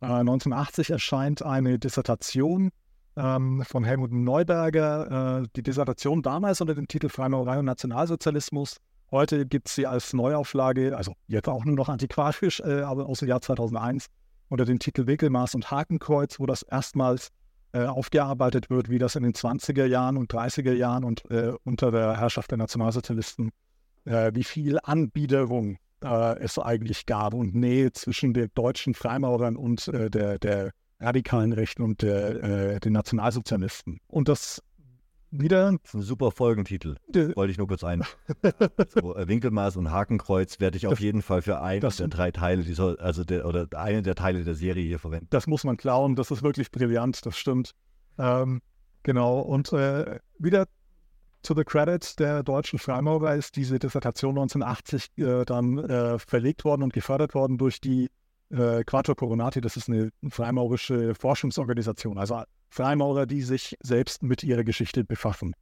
1980 0.00 0.90
erscheint 0.90 1.42
eine 1.42 1.80
Dissertation 1.80 2.70
ähm, 3.16 3.62
von 3.66 3.84
Helmut 3.84 4.12
Neuberger. 4.12 5.42
Äh, 5.42 5.48
die 5.56 5.62
Dissertation 5.62 6.22
damals 6.22 6.60
unter 6.60 6.74
dem 6.74 6.88
Titel 6.88 7.08
Freimaurerei 7.08 7.58
und 7.58 7.66
Nationalsozialismus. 7.66 8.76
Heute 9.10 9.46
gibt 9.46 9.68
es 9.68 9.74
sie 9.74 9.86
als 9.86 10.12
Neuauflage, 10.12 10.96
also 10.96 11.12
jetzt 11.26 11.48
auch 11.48 11.64
nur 11.64 11.76
noch 11.76 11.88
antiquarisch, 11.88 12.60
äh, 12.60 12.82
aber 12.82 13.06
aus 13.06 13.18
dem 13.18 13.28
Jahr 13.28 13.42
2001 13.42 14.06
unter 14.48 14.64
dem 14.64 14.78
Titel 14.78 15.06
Wickelmaß 15.06 15.54
und 15.54 15.70
Hakenkreuz, 15.70 16.40
wo 16.40 16.46
das 16.46 16.62
erstmals 16.62 17.28
äh, 17.72 17.84
aufgearbeitet 17.84 18.70
wird, 18.70 18.90
wie 18.90 18.98
das 18.98 19.16
in 19.16 19.22
den 19.22 19.32
20er 19.32 19.86
Jahren 19.86 20.16
und 20.16 20.32
30er 20.32 20.72
Jahren 20.72 21.04
und 21.04 21.30
äh, 21.30 21.52
unter 21.64 21.90
der 21.90 22.18
Herrschaft 22.18 22.50
der 22.50 22.58
Nationalsozialisten 22.58 23.50
äh, 24.04 24.32
wie 24.34 24.44
viel 24.44 24.78
Anbiederung 24.82 25.78
äh, 26.02 26.38
es 26.40 26.58
eigentlich 26.58 27.06
gab 27.06 27.34
und 27.34 27.54
Nähe 27.54 27.92
zwischen 27.92 28.34
den 28.34 28.50
deutschen 28.54 28.94
Freimaurern 28.94 29.56
und 29.56 29.86
der, 29.86 30.38
der 30.38 30.72
radikalen 31.02 31.52
Rechten 31.52 31.82
und 31.82 32.02
der, 32.02 32.42
äh, 32.42 32.80
den 32.80 32.92
Nationalsozialisten. 32.92 33.98
Und 34.08 34.28
das 34.28 34.62
wieder. 35.32 35.72
Das 35.72 35.80
ist 35.84 35.94
ein 35.94 36.02
super 36.02 36.30
Folgentitel. 36.30 36.96
Wollte 37.34 37.50
ich 37.50 37.58
nur 37.58 37.66
kurz 37.66 37.82
ein. 37.82 38.04
so, 38.88 39.16
äh, 39.16 39.26
Winkelmaß 39.26 39.76
und 39.76 39.90
Hakenkreuz 39.90 40.60
werde 40.60 40.76
ich 40.76 40.86
auf 40.86 40.94
das, 40.94 41.00
jeden 41.00 41.22
Fall 41.22 41.42
für 41.42 41.60
einen 41.60 41.80
der 41.80 42.08
drei 42.08 42.30
Teile, 42.30 42.62
die 42.62 42.74
soll, 42.74 42.98
also 42.98 43.24
der, 43.24 43.46
oder 43.46 43.66
eine 43.74 44.02
der 44.02 44.14
Teile 44.14 44.44
der 44.44 44.54
Serie 44.54 44.84
hier 44.84 44.98
verwenden. 44.98 45.28
Das 45.30 45.46
muss 45.46 45.64
man 45.64 45.76
klauen, 45.76 46.14
das 46.14 46.30
ist 46.30 46.42
wirklich 46.42 46.70
brillant, 46.70 47.24
das 47.24 47.36
stimmt. 47.36 47.72
Ähm, 48.18 48.60
genau, 49.02 49.40
und 49.40 49.72
äh, 49.72 50.18
wieder 50.38 50.66
to 51.42 51.54
the 51.54 51.64
credit 51.64 52.18
der 52.20 52.42
deutschen 52.42 52.78
Freimaurer 52.78 53.34
ist 53.34 53.56
diese 53.56 53.78
Dissertation 53.78 54.38
1980 54.38 55.10
äh, 55.16 55.44
dann 55.44 55.78
äh, 55.78 56.18
verlegt 56.18 56.64
worden 56.64 56.82
und 56.82 56.92
gefördert 56.92 57.34
worden 57.34 57.58
durch 57.58 57.80
die 57.80 58.10
äh, 58.52 58.84
Quattro 58.84 59.14
Coronati. 59.14 59.60
Das 59.60 59.76
ist 59.76 59.88
eine 59.88 60.10
freimaurische 60.28 61.14
Forschungsorganisation, 61.14 62.18
also 62.18 62.42
Freimaurer, 62.70 63.26
die 63.26 63.42
sich 63.42 63.76
selbst 63.82 64.22
mit 64.22 64.42
ihrer 64.42 64.64
Geschichte 64.64 65.04
befassen. 65.04 65.54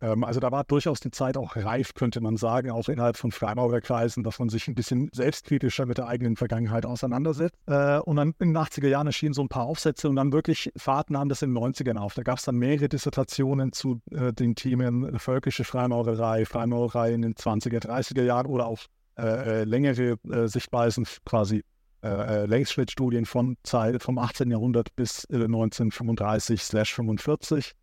Ähm, 0.00 0.24
also 0.24 0.40
da 0.40 0.52
war 0.52 0.64
durchaus 0.64 1.00
die 1.00 1.10
Zeit 1.10 1.36
auch 1.36 1.56
reif, 1.56 1.94
könnte 1.94 2.20
man 2.20 2.36
sagen, 2.36 2.70
auch 2.70 2.88
innerhalb 2.88 3.16
von 3.16 3.32
Freimaurerkreisen, 3.32 4.22
dass 4.22 4.38
man 4.38 4.48
sich 4.48 4.68
ein 4.68 4.74
bisschen 4.74 5.08
selbstkritischer 5.12 5.86
mit 5.86 5.98
der 5.98 6.06
eigenen 6.06 6.36
Vergangenheit 6.36 6.84
auseinandersetzt. 6.84 7.56
Äh, 7.66 7.98
und 8.00 8.16
dann 8.16 8.34
in 8.38 8.52
den 8.52 8.58
80er 8.58 8.88
Jahren 8.88 9.06
erschienen 9.06 9.34
so 9.34 9.42
ein 9.42 9.48
paar 9.48 9.64
Aufsätze 9.64 10.08
und 10.08 10.16
dann 10.16 10.32
wirklich 10.32 10.70
Fahrt 10.76 11.10
nahm 11.10 11.28
das 11.28 11.42
in 11.42 11.54
den 11.54 11.62
90ern 11.62 11.96
auf. 11.96 12.14
Da 12.14 12.22
gab 12.22 12.38
es 12.38 12.44
dann 12.44 12.56
mehrere 12.56 12.88
Dissertationen 12.88 13.72
zu 13.72 14.00
äh, 14.10 14.32
den 14.32 14.54
Themen 14.54 15.18
völkische 15.18 15.64
Freimaurerei, 15.64 16.44
Freimaurerei 16.44 17.14
in 17.14 17.22
den 17.22 17.34
20er, 17.34 17.80
30er 17.80 18.22
Jahren 18.22 18.46
oder 18.46 18.66
auch 18.66 18.80
äh, 19.16 19.22
äh 19.62 19.64
längere 19.64 20.18
äh, 20.30 20.48
Sichtweisen, 20.48 21.06
quasi 21.24 21.62
äh, 22.08 22.46
Längsschnittstudien 22.46 23.26
von 23.26 23.56
Zeit 23.62 24.02
vom 24.02 24.18
18. 24.18 24.50
Jahrhundert 24.50 24.96
bis 24.96 25.28
1935/45. 25.30 27.74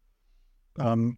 Ähm, 0.80 1.18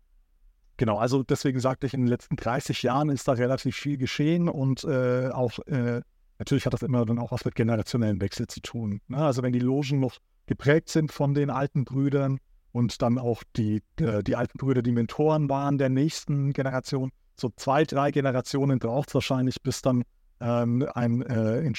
Genau, 0.78 0.98
also 0.98 1.22
deswegen 1.22 1.60
sagte 1.60 1.86
ich, 1.86 1.94
in 1.94 2.02
den 2.02 2.08
letzten 2.08 2.36
30 2.36 2.82
Jahren 2.84 3.10
ist 3.10 3.28
da 3.28 3.34
relativ 3.34 3.76
viel 3.76 3.98
geschehen 3.98 4.50
und 4.50 4.84
äh, 4.84 5.30
auch 5.30 5.60
äh, 5.68 6.02
natürlich 6.40 6.66
hat 6.66 6.74
das 6.74 6.82
immer 6.82 7.06
dann 7.06 7.20
auch 7.20 7.32
was 7.32 7.46
mit 7.46 7.56
generationellen 7.56 8.20
Wechsel 8.20 8.48
zu 8.48 8.60
tun. 8.60 9.00
Ne? 9.08 9.18
Also 9.18 9.44
wenn 9.44 9.54
die 9.54 9.60
Logen 9.60 10.00
noch 10.00 10.18
geprägt 10.48 10.90
sind 10.90 11.12
von 11.12 11.36
den 11.36 11.52
alten 11.52 11.86
Brüdern 11.86 12.40
und 12.72 13.02
dann 13.04 13.20
auch 13.20 13.44
die, 13.56 13.84
äh, 14.00 14.24
die 14.24 14.36
alten 14.36 14.58
Brüder 14.58 14.82
die 14.82 14.92
Mentoren 14.92 15.48
waren 15.48 15.78
der 15.78 15.90
nächsten 15.90 16.54
Generation, 16.54 17.12
so 17.40 17.52
zwei, 17.56 17.84
drei 17.84 18.12
Generationen 18.12 18.80
braucht 18.80 19.10
es 19.10 19.16
wahrscheinlich, 19.16 19.62
bis 19.62 19.84
dann 19.84 20.04
ähm, 20.40 20.88
ein 20.96 21.22
äh, 21.22 21.72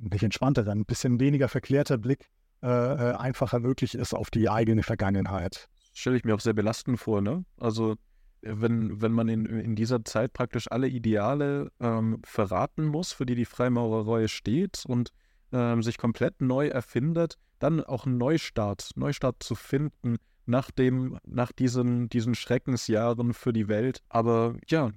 nicht 0.00 0.22
entspannter, 0.22 0.66
ein 0.68 0.84
bisschen 0.84 1.20
weniger 1.20 1.48
verklärter 1.48 1.98
Blick 1.98 2.28
äh, 2.62 2.66
äh, 2.66 3.14
einfacher 3.14 3.60
möglich 3.60 3.94
ist 3.94 4.14
auf 4.14 4.30
die 4.30 4.48
eigene 4.48 4.82
Vergangenheit. 4.82 5.68
Stelle 5.92 6.16
ich 6.16 6.24
mir 6.24 6.34
auch 6.34 6.40
sehr 6.40 6.54
belastend 6.54 6.98
vor, 6.98 7.20
ne? 7.20 7.44
Also 7.58 7.96
wenn, 8.40 9.00
wenn 9.00 9.12
man 9.12 9.28
in, 9.28 9.46
in 9.46 9.74
dieser 9.74 10.04
Zeit 10.04 10.32
praktisch 10.32 10.70
alle 10.70 10.88
Ideale 10.88 11.70
ähm, 11.80 12.20
verraten 12.24 12.84
muss, 12.84 13.12
für 13.12 13.26
die 13.26 13.34
die 13.34 13.44
Freimaurerei 13.44 14.28
steht 14.28 14.84
und 14.86 15.10
ähm, 15.52 15.82
sich 15.82 15.98
komplett 15.98 16.40
neu 16.40 16.68
erfindet, 16.68 17.36
dann 17.58 17.82
auch 17.82 18.06
einen 18.06 18.18
Neustart, 18.18 18.90
Neustart 18.96 19.42
zu 19.42 19.54
finden 19.54 20.16
nach, 20.46 20.70
dem, 20.70 21.18
nach 21.26 21.52
diesen, 21.52 22.08
diesen 22.08 22.34
Schreckensjahren 22.34 23.32
für 23.32 23.52
die 23.52 23.68
Welt. 23.68 24.02
Aber 24.08 24.56
ja, 24.68 24.90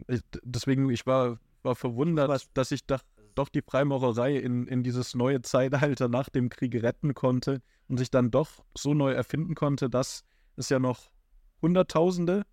deswegen, 0.43 0.89
ich 0.89 1.05
war, 1.05 1.39
war 1.63 1.75
verwundert, 1.75 2.29
Was? 2.29 2.51
dass 2.53 2.71
ich 2.71 2.85
da, 2.85 2.99
doch 3.37 3.49
die 3.49 3.61
Freimaurerei 3.61 4.37
in, 4.37 4.67
in 4.67 4.83
dieses 4.83 5.15
neue 5.15 5.41
Zeitalter 5.41 6.07
nach 6.07 6.29
dem 6.29 6.49
Krieg 6.49 6.75
retten 6.81 7.13
konnte 7.13 7.61
und 7.87 7.97
sich 7.97 8.11
dann 8.11 8.31
doch 8.31 8.49
so 8.75 8.93
neu 8.93 9.11
erfinden 9.11 9.55
konnte, 9.55 9.89
dass 9.89 10.23
es 10.55 10.69
ja 10.69 10.79
noch 10.79 11.09
Hunderttausende 11.61 12.43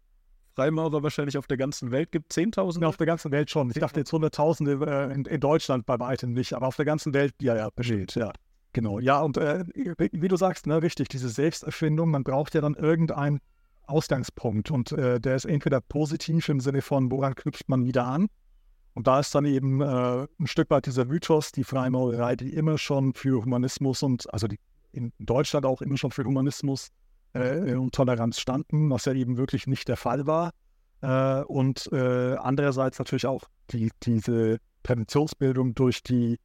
Freimaurer 0.54 1.02
wahrscheinlich 1.02 1.36
auf 1.36 1.46
der 1.46 1.56
ganzen 1.56 1.90
Welt 1.90 2.12
gibt. 2.12 2.32
Zehntausende? 2.32 2.86
Auf 2.86 2.96
der 2.96 3.06
ganzen 3.06 3.32
Welt 3.32 3.50
schon. 3.50 3.70
Ich 3.70 3.78
dachte 3.78 4.00
jetzt 4.00 4.12
Hunderttausende 4.12 4.78
äh, 4.86 5.12
in, 5.12 5.24
in, 5.24 5.40
Deutschland 5.40 5.84
bei 5.84 5.98
weitem 5.98 6.32
nicht, 6.32 6.54
aber 6.54 6.68
auf 6.68 6.76
der 6.76 6.84
ganzen 6.84 7.12
Welt, 7.12 7.34
ja, 7.40 7.56
ja, 7.56 7.70
besteht, 7.70 8.14
ja. 8.14 8.32
Genau, 8.72 8.98
ja, 8.98 9.20
und 9.20 9.36
äh, 9.36 9.64
wie 9.74 10.28
du 10.28 10.36
sagst, 10.36 10.66
ne, 10.66 10.82
richtig, 10.82 11.08
diese 11.08 11.28
Selbsterfindung, 11.28 12.10
man 12.10 12.24
braucht 12.24 12.54
ja 12.54 12.60
dann 12.60 12.74
irgendeinen 12.74 13.40
Ausgangspunkt 13.86 14.70
und 14.70 14.90
äh, 14.92 15.20
der 15.20 15.36
ist 15.36 15.44
entweder 15.44 15.80
positiv 15.80 16.48
im 16.48 16.58
Sinne 16.58 16.82
von, 16.82 17.10
woran 17.10 17.34
knüpft 17.34 17.68
man 17.68 17.84
wieder 17.84 18.04
an? 18.04 18.28
Und 18.94 19.08
da 19.08 19.20
ist 19.20 19.34
dann 19.34 19.44
eben 19.44 19.80
äh, 19.80 20.26
ein 20.38 20.46
Stück 20.46 20.70
weit 20.70 20.86
dieser 20.86 21.04
Mythos, 21.04 21.50
die 21.50 21.64
Freimaurerei, 21.64 22.36
die 22.36 22.54
immer 22.54 22.78
schon 22.78 23.12
für 23.12 23.42
Humanismus 23.42 24.02
und, 24.02 24.32
also 24.32 24.46
die 24.46 24.58
in 24.92 25.12
Deutschland 25.18 25.66
auch 25.66 25.82
immer 25.82 25.96
schon 25.96 26.12
für 26.12 26.24
Humanismus 26.24 26.90
äh, 27.32 27.74
und 27.74 27.92
Toleranz 27.92 28.38
standen, 28.38 28.90
was 28.90 29.04
ja 29.04 29.12
eben 29.12 29.36
wirklich 29.36 29.66
nicht 29.66 29.88
der 29.88 29.96
Fall 29.96 30.26
war. 30.26 30.52
Äh, 31.00 31.42
und 31.44 31.90
äh, 31.92 32.36
andererseits 32.36 32.98
natürlich 32.98 33.26
auch 33.26 33.42
die, 33.70 33.90
diese 34.04 34.58
Präventionsbildung 34.84 35.74
durch 35.74 36.02
die, 36.04 36.38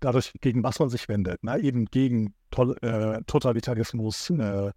dadurch, 0.00 0.32
gegen 0.40 0.64
was 0.64 0.80
man 0.80 0.90
sich 0.90 1.08
wendet, 1.08 1.44
ne? 1.44 1.60
eben 1.60 1.86
gegen 1.86 2.34
Tol 2.50 2.76
äh, 2.82 3.22
Totalitarismus, 3.26 4.30
äh, 4.30 4.72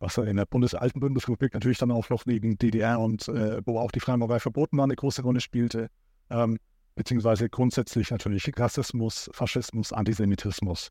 was 0.00 0.18
in 0.18 0.36
der 0.36 0.46
Bundes 0.46 0.76
Bundesrepublik 0.94 1.54
natürlich 1.54 1.78
dann 1.78 1.92
auch 1.92 2.10
noch 2.10 2.26
wegen 2.26 2.58
DDR 2.58 2.98
und 3.00 3.26
wo 3.28 3.78
auch 3.78 3.90
die 3.90 4.00
Freimaurerei 4.00 4.38
verboten 4.40 4.76
war, 4.76 4.84
eine 4.84 4.96
große 4.96 5.22
Rolle 5.22 5.40
spielte. 5.40 5.88
Ähm, 6.30 6.58
beziehungsweise 6.94 7.48
grundsätzlich 7.48 8.10
natürlich 8.10 8.50
Rassismus, 8.56 9.30
Faschismus, 9.32 9.92
Antisemitismus. 9.92 10.90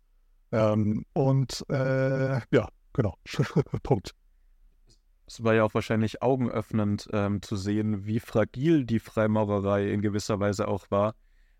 Ähm, 0.51 1.05
und 1.13 1.65
äh, 1.69 2.39
ja, 2.51 2.67
Genau. 2.93 3.17
Punkt. 3.83 4.11
Es 5.25 5.43
war 5.43 5.55
ja 5.55 5.63
auch 5.63 5.73
wahrscheinlich 5.73 6.21
augenöffnend 6.21 7.09
ähm, 7.11 7.41
zu 7.41 7.55
sehen, 7.55 8.05
wie 8.05 8.19
fragil 8.19 8.85
die 8.85 8.99
Freimaurerei 8.99 9.91
in 9.91 10.01
gewisser 10.01 10.39
Weise 10.39 10.67
auch 10.67 10.91
war 10.91 11.15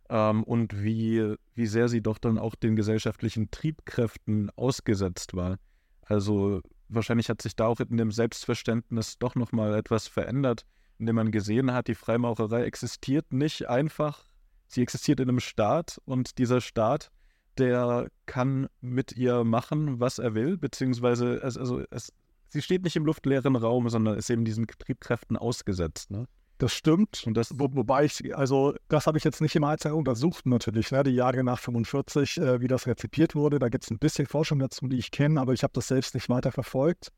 ähm, 0.10 0.44
und 0.44 0.84
wie, 0.84 1.36
wie 1.56 1.66
sehr 1.66 1.90
sie 1.90 2.02
doch 2.02 2.20
dann 2.20 2.38
auch 2.38 2.56
den 2.56 2.76
gesellschaftlichen 2.76 3.50
Triebkräften 3.50 4.52
ausgesetzt 4.56 5.34
war. 5.34 5.58
Also 6.06 6.62
wahrscheinlich 6.90 7.30
hat 7.30 7.42
sich 7.42 7.56
da 7.56 7.66
auch 7.66 7.80
in 7.80 7.98
dem 7.98 8.12
Selbstverständnis 8.12 9.18
doch 9.18 9.36
nochmal 9.36 9.74
etwas 9.76 10.08
verändert, 10.08 10.66
indem 11.04 11.18
man 11.18 11.32
gesehen 11.32 11.74
hat, 11.74 11.88
die 11.88 11.96
Freimaurerei 11.96 12.64
existiert 12.64 13.34
nicht 13.34 13.68
einfach, 13.68 14.24
sie 14.68 14.82
existiert 14.82 15.20
in 15.20 15.30
einem 15.30 15.40
Staat 15.40 16.00
und 16.06 16.38
dieser 16.38 16.62
Staat 16.62 17.12
der 17.58 18.08
kann 18.26 18.68
mit 18.82 19.16
ihr 19.16 19.44
machen, 19.44 20.00
was 20.00 20.18
er 20.18 20.34
will, 20.34 20.58
beziehungsweise 20.58 21.36
es, 21.36 21.58
also 21.58 21.84
es, 21.92 22.12
sie 22.50 22.62
steht 22.62 22.84
nicht 22.84 22.96
im 22.96 23.06
luftleeren 23.06 23.56
Raum, 23.56 23.90
sondern 23.90 24.18
ist 24.18 24.30
eben 24.32 24.46
diesen 24.46 24.66
Triebkräften 24.66 25.38
ausgesetzt. 25.38 26.10
Ne? 26.10 26.26
Das 26.58 26.74
stimmt. 26.74 27.24
Und 27.26 27.36
das, 27.36 27.52
wo, 27.60 27.68
wobei 27.74 28.06
ich, 28.06 28.36
also 28.36 28.74
das 28.88 29.06
habe 29.06 29.18
ich 29.18 29.24
jetzt 29.24 29.42
nicht 29.42 29.56
im 29.56 29.64
Einzelnen 29.64 29.98
untersucht 29.98 30.46
natürlich, 30.46 30.92
ne, 30.92 31.04
die 31.04 31.12
Jahre 31.12 31.44
nach 31.44 31.60
45, 31.60 32.38
äh, 32.38 32.62
wie 32.62 32.68
das 32.68 32.88
rezipiert 32.88 33.36
wurde. 33.36 33.60
Da 33.60 33.70
gibt 33.70 33.84
es 33.84 33.92
ein 33.92 34.00
bisschen 34.00 34.26
Forschung 34.26 34.60
dazu, 34.60 34.88
die 34.88 34.98
ich 34.98 35.12
kenne, 35.12 35.40
aber 35.40 35.54
ich 35.54 35.64
habe 35.64 35.74
das 35.74 35.88
selbst 35.88 36.16
nicht 36.16 36.30
weiter 36.30 36.52
verfolgt. 36.52 37.12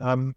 Ähm, 0.00 0.34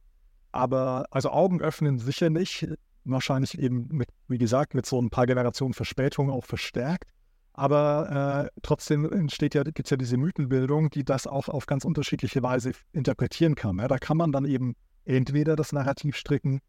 aber 0.51 1.05
also 1.11 1.31
Augen 1.31 1.61
öffnen 1.61 1.99
sicher 1.99 2.29
nicht, 2.29 2.67
wahrscheinlich 3.05 3.57
eben 3.57 3.87
mit, 3.89 4.09
wie 4.27 4.37
gesagt, 4.37 4.73
mit 4.73 4.85
so 4.85 5.01
ein 5.01 5.09
paar 5.09 5.25
Generationen 5.25 5.73
Verspätung 5.73 6.29
auch 6.29 6.45
verstärkt. 6.45 7.09
Aber 7.53 8.49
äh, 8.53 8.59
trotzdem 8.63 9.09
entsteht 9.09 9.55
ja, 9.55 9.63
gibt 9.63 9.85
es 9.85 9.89
ja 9.89 9.95
diese 9.95 10.17
Mythenbildung, 10.17 10.89
die 10.89 11.05
das 11.05 11.25
auch 11.25 11.47
auf 11.47 11.67
ganz 11.67 11.85
unterschiedliche 11.85 12.43
Weise 12.43 12.73
interpretieren 12.91 13.55
kann. 13.55 13.77
Ja? 13.79 13.87
Da 13.87 13.97
kann 13.97 14.17
man 14.17 14.33
dann 14.33 14.43
eben 14.43 14.75
entweder 15.05 15.55
das 15.55 15.71
Narrativ 15.71 16.17
stricken, 16.17 16.59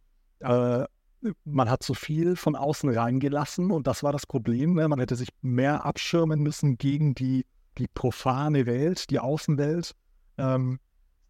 äh, 0.41 0.84
man 1.45 1.70
hat 1.70 1.82
zu 1.82 1.95
viel 1.95 2.37
von 2.37 2.55
außen 2.55 2.91
reingelassen 2.91 3.72
und 3.72 3.87
das 3.87 4.03
war 4.03 4.12
das 4.12 4.26
Problem. 4.26 4.74
Ne? 4.74 4.87
Man 4.87 5.01
hätte 5.01 5.16
sich 5.16 5.30
mehr 5.43 5.84
abschirmen 5.84 6.41
müssen 6.41 6.78
gegen 6.78 7.14
die, 7.14 7.47
die 7.78 7.89
profane 7.89 8.66
Welt, 8.66 9.11
die 9.11 9.18
Außenwelt 9.18 9.93
ähm, 10.39 10.78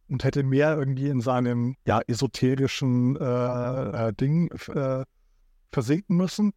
und 0.08 0.24
hätte 0.24 0.42
mehr 0.42 0.76
irgendwie 0.76 1.08
in 1.08 1.20
seinem 1.20 1.76
ja, 1.86 2.00
esoterischen 2.06 3.16
äh, 3.16 4.08
äh, 4.08 4.12
Ding 4.12 4.50
äh, 4.68 5.04
versinken 5.72 6.16
müssen. 6.16 6.52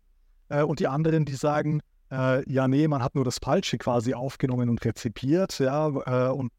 Äh, 0.50 0.64
und 0.64 0.80
die 0.80 0.88
anderen, 0.88 1.26
die 1.26 1.36
sagen, 1.36 1.82
äh, 2.12 2.50
ja, 2.52 2.68
nee, 2.68 2.88
man 2.88 3.04
hat 3.04 3.16
nur 3.16 3.24
das 3.24 3.38
Falsche 3.42 3.78
quasi 3.78 4.14
aufgenommen 4.14 4.70
und 4.70 4.84
rezipiert. 4.84 5.60
Ja, 5.60 5.88
äh, 5.88 6.32
und 6.32 6.52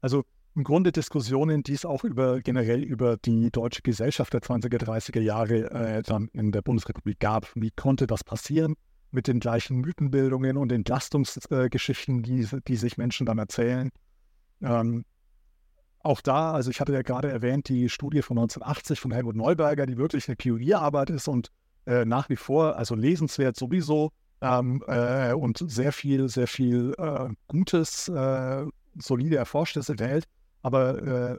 also 0.00 0.24
im 0.54 0.64
Grunde 0.64 0.90
Diskussionen, 0.90 1.62
die 1.62 1.74
es 1.74 1.84
auch 1.84 2.04
über 2.04 2.40
generell 2.40 2.82
über 2.82 3.16
die 3.16 3.50
deutsche 3.50 3.82
Gesellschaft 3.82 4.32
der 4.32 4.40
20er, 4.40 4.78
30er 4.78 5.20
Jahre 5.20 6.02
dann 6.04 6.28
in 6.32 6.50
der 6.50 6.62
Bundesrepublik 6.62 7.20
gab. 7.20 7.46
Wie 7.54 7.70
konnte 7.70 8.08
das 8.08 8.24
passieren 8.24 8.74
mit 9.12 9.28
den 9.28 9.38
gleichen 9.38 9.76
Mythenbildungen 9.76 10.56
und 10.56 10.72
Entlastungsgeschichten, 10.72 12.24
die, 12.24 12.48
die 12.66 12.74
sich 12.74 12.96
Menschen 12.96 13.24
dann 13.24 13.38
erzählen? 13.38 13.90
Ähm, 14.60 15.04
auch 16.08 16.22
da, 16.22 16.52
also 16.52 16.70
ich 16.70 16.80
hatte 16.80 16.94
ja 16.94 17.02
gerade 17.02 17.30
erwähnt, 17.30 17.68
die 17.68 17.88
Studie 17.90 18.22
von 18.22 18.38
1980 18.38 18.98
von 18.98 19.12
Helmut 19.12 19.36
Neuberger, 19.36 19.84
die 19.84 19.98
wirklich 19.98 20.26
eine 20.26 20.36
Pionierarbeit 20.36 21.10
ist 21.10 21.28
und 21.28 21.50
äh, 21.86 22.04
nach 22.06 22.30
wie 22.30 22.36
vor, 22.36 22.76
also 22.76 22.94
lesenswert 22.94 23.56
sowieso 23.56 24.10
ähm, 24.40 24.82
äh, 24.86 25.34
und 25.34 25.62
sehr 25.70 25.92
viel, 25.92 26.28
sehr 26.28 26.46
viel 26.46 26.94
äh, 26.96 27.28
Gutes, 27.46 28.08
äh, 28.08 28.64
solide 28.96 29.36
Erforschtes 29.36 29.90
enthält. 29.90 30.24
Aber 30.62 31.02
äh, 31.02 31.36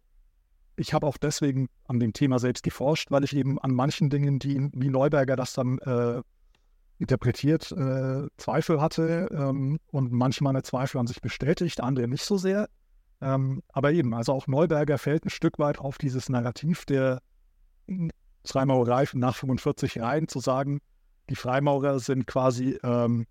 ich 0.75 0.93
habe 0.93 1.07
auch 1.07 1.17
deswegen 1.17 1.67
an 1.87 1.99
dem 1.99 2.13
Thema 2.13 2.37
selbst 2.37 2.63
geforscht, 2.63 3.09
weil 3.09 3.23
ich 3.23 3.35
eben 3.35 3.59
an 3.59 3.71
manchen 3.71 4.11
Dingen, 4.11 4.37
die 4.37 4.69
wie 4.73 4.89
Neuberger 4.89 5.35
das 5.35 5.53
dann 5.53 5.79
äh, 5.79 6.21
interpretiert, 6.99 7.73
Zweifel 8.37 8.81
hatte 8.81 9.29
ähm, 9.31 9.79
und 9.91 10.11
manchmal 10.11 10.51
eine 10.51 10.63
Zweifel 10.63 10.99
an 10.99 11.07
sich 11.07 11.21
bestätigt, 11.21 11.81
andere 11.81 12.09
nicht 12.09 12.25
so 12.25 12.37
sehr. 12.37 12.67
Ähm, 13.21 13.61
aber 13.69 13.91
eben, 13.91 14.13
also 14.13 14.33
auch 14.33 14.47
Neuberger 14.47 14.97
fällt 14.97 15.25
ein 15.25 15.29
Stück 15.29 15.59
weit 15.59 15.79
auf 15.79 15.97
dieses 15.97 16.29
Narrativ 16.29 16.85
der 16.85 17.21
Freimaurerei 18.45 19.05
nach 19.13 19.35
45 19.35 19.99
rein, 19.99 20.27
zu 20.27 20.39
sagen, 20.39 20.79
die 21.29 21.35
Freimaurer 21.35 21.99
sind 21.99 22.25
quasi 22.27 22.79
ähm, 22.83 23.25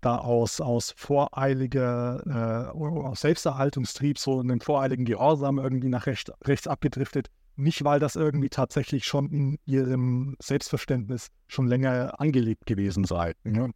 da 0.00 0.18
aus, 0.18 0.60
aus 0.60 0.92
voreiliger, 0.96 2.70
äh, 2.74 2.78
aus 2.78 3.20
Selbsterhaltungstrieb, 3.20 4.18
so 4.18 4.40
in 4.40 4.50
einem 4.50 4.60
voreiligen 4.60 5.04
Gehorsam 5.04 5.58
irgendwie 5.58 5.88
nach 5.88 6.06
rechts, 6.06 6.30
rechts 6.44 6.66
abgedriftet. 6.66 7.28
Nicht, 7.54 7.84
weil 7.84 8.00
das 8.00 8.16
irgendwie 8.16 8.48
tatsächlich 8.48 9.04
schon 9.04 9.30
in 9.30 9.58
ihrem 9.64 10.36
Selbstverständnis 10.42 11.28
schon 11.46 11.68
länger 11.68 12.18
angelegt 12.18 12.66
gewesen 12.66 13.04
sei. 13.04 13.34
Ja. 13.44 13.68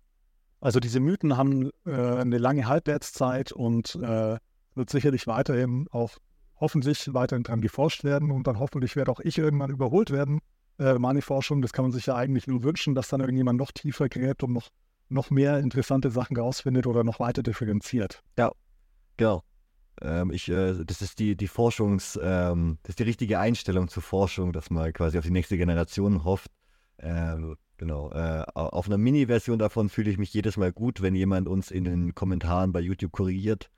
Also 0.60 0.80
diese 0.80 1.00
Mythen 1.00 1.36
haben 1.36 1.70
äh, 1.84 1.92
eine 1.92 2.38
lange 2.38 2.66
Halbwertszeit 2.66 3.52
und 3.52 3.94
äh, 3.96 4.38
wird 4.76 4.90
sicherlich 4.90 5.26
weiterhin 5.26 5.88
auch 5.90 6.18
hoffentlich 6.58 7.12
weiterhin 7.12 7.42
dran 7.42 7.60
geforscht 7.60 8.04
werden 8.04 8.30
und 8.30 8.46
dann 8.46 8.58
hoffentlich 8.58 8.96
werde 8.96 9.10
auch 9.10 9.20
ich 9.20 9.38
irgendwann 9.38 9.70
überholt 9.70 10.10
werden. 10.10 10.40
Äh, 10.78 10.94
meine 10.94 11.22
Forschung, 11.22 11.62
das 11.62 11.72
kann 11.72 11.84
man 11.84 11.92
sich 11.92 12.06
ja 12.06 12.14
eigentlich 12.14 12.46
nur 12.46 12.62
wünschen, 12.62 12.94
dass 12.94 13.08
dann 13.08 13.20
irgendjemand 13.20 13.58
noch 13.58 13.72
tiefer 13.72 14.08
gräbt 14.08 14.42
und 14.42 14.52
noch 14.52 14.70
noch 15.08 15.30
mehr 15.30 15.60
interessante 15.60 16.10
Sachen 16.10 16.36
rausfindet 16.36 16.86
oder 16.86 17.04
noch 17.04 17.20
weiter 17.20 17.42
differenziert. 17.42 18.22
Ja, 18.38 18.50
genau. 19.16 19.42
Ähm, 20.02 20.30
ich, 20.30 20.48
äh, 20.48 20.84
das 20.84 21.00
ist 21.00 21.18
die, 21.18 21.36
die 21.36 21.48
Forschungs, 21.48 22.18
ähm, 22.22 22.78
das 22.82 22.90
ist 22.90 22.98
die 22.98 23.04
richtige 23.04 23.38
Einstellung 23.38 23.88
zur 23.88 24.02
Forschung, 24.02 24.52
dass 24.52 24.70
man 24.70 24.92
quasi 24.92 25.18
auf 25.18 25.24
die 25.24 25.30
nächste 25.30 25.56
Generation 25.56 26.24
hofft. 26.24 26.50
Ähm, 26.98 27.56
genau. 27.76 28.10
Äh, 28.12 28.44
auf 28.54 28.86
einer 28.86 28.98
Mini-Version 28.98 29.58
davon 29.58 29.88
fühle 29.88 30.10
ich 30.10 30.18
mich 30.18 30.34
jedes 30.34 30.56
Mal 30.56 30.72
gut, 30.72 31.02
wenn 31.02 31.14
jemand 31.14 31.48
uns 31.48 31.70
in 31.70 31.84
den 31.84 32.14
Kommentaren 32.14 32.72
bei 32.72 32.80
YouTube 32.80 33.12
korrigiert 33.12 33.70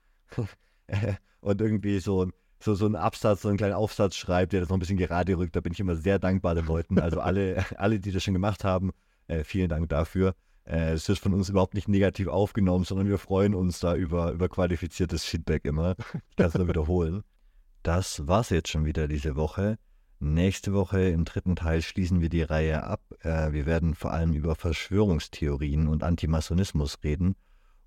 und 1.41 1.61
irgendwie 1.61 1.99
so, 1.99 2.29
so, 2.59 2.75
so 2.75 2.85
einen 2.85 2.95
Absatz, 2.95 3.41
so 3.41 3.49
einen 3.49 3.57
kleinen 3.57 3.73
Aufsatz 3.73 4.15
schreibt, 4.15 4.53
der 4.53 4.61
das 4.61 4.69
noch 4.69 4.77
ein 4.77 4.79
bisschen 4.79 4.97
gerade 4.97 5.37
rückt. 5.37 5.55
Da 5.55 5.61
bin 5.61 5.73
ich 5.73 5.79
immer 5.79 5.95
sehr 5.95 6.19
dankbar 6.19 6.55
den 6.55 6.65
Leuten. 6.65 6.99
Also 6.99 7.19
alle, 7.21 7.65
alle, 7.77 7.99
die 7.99 8.11
das 8.11 8.23
schon 8.23 8.33
gemacht 8.33 8.63
haben, 8.63 8.91
äh, 9.27 9.43
vielen 9.43 9.69
Dank 9.69 9.89
dafür. 9.89 10.35
Äh, 10.65 10.93
es 10.93 11.07
wird 11.07 11.19
von 11.19 11.33
uns 11.33 11.49
überhaupt 11.49 11.73
nicht 11.73 11.87
negativ 11.87 12.27
aufgenommen, 12.27 12.83
sondern 12.83 13.07
wir 13.07 13.17
freuen 13.17 13.55
uns 13.55 13.79
da 13.79 13.95
über, 13.95 14.31
über 14.31 14.49
qualifiziertes 14.49 15.23
Feedback 15.23 15.65
immer. 15.65 15.95
Ich 16.29 16.35
kann 16.35 16.47
es 16.47 16.53
nur 16.55 16.67
wiederholen. 16.67 17.23
Das 17.81 18.27
war's 18.27 18.49
jetzt 18.49 18.67
schon 18.67 18.83
wieder 18.83 19.07
diese 19.07 19.37
Woche. 19.37 19.77
Nächste 20.19 20.73
Woche 20.73 20.99
im 21.07 21.23
dritten 21.23 21.55
Teil 21.55 21.81
schließen 21.81 22.19
wir 22.19 22.27
die 22.27 22.41
Reihe 22.41 22.83
ab. 22.83 22.99
Äh, 23.21 23.53
wir 23.53 23.65
werden 23.65 23.95
vor 23.95 24.11
allem 24.11 24.33
über 24.33 24.55
Verschwörungstheorien 24.55 25.87
und 25.87 26.03
Antimasonismus 26.03 26.97
reden 27.05 27.37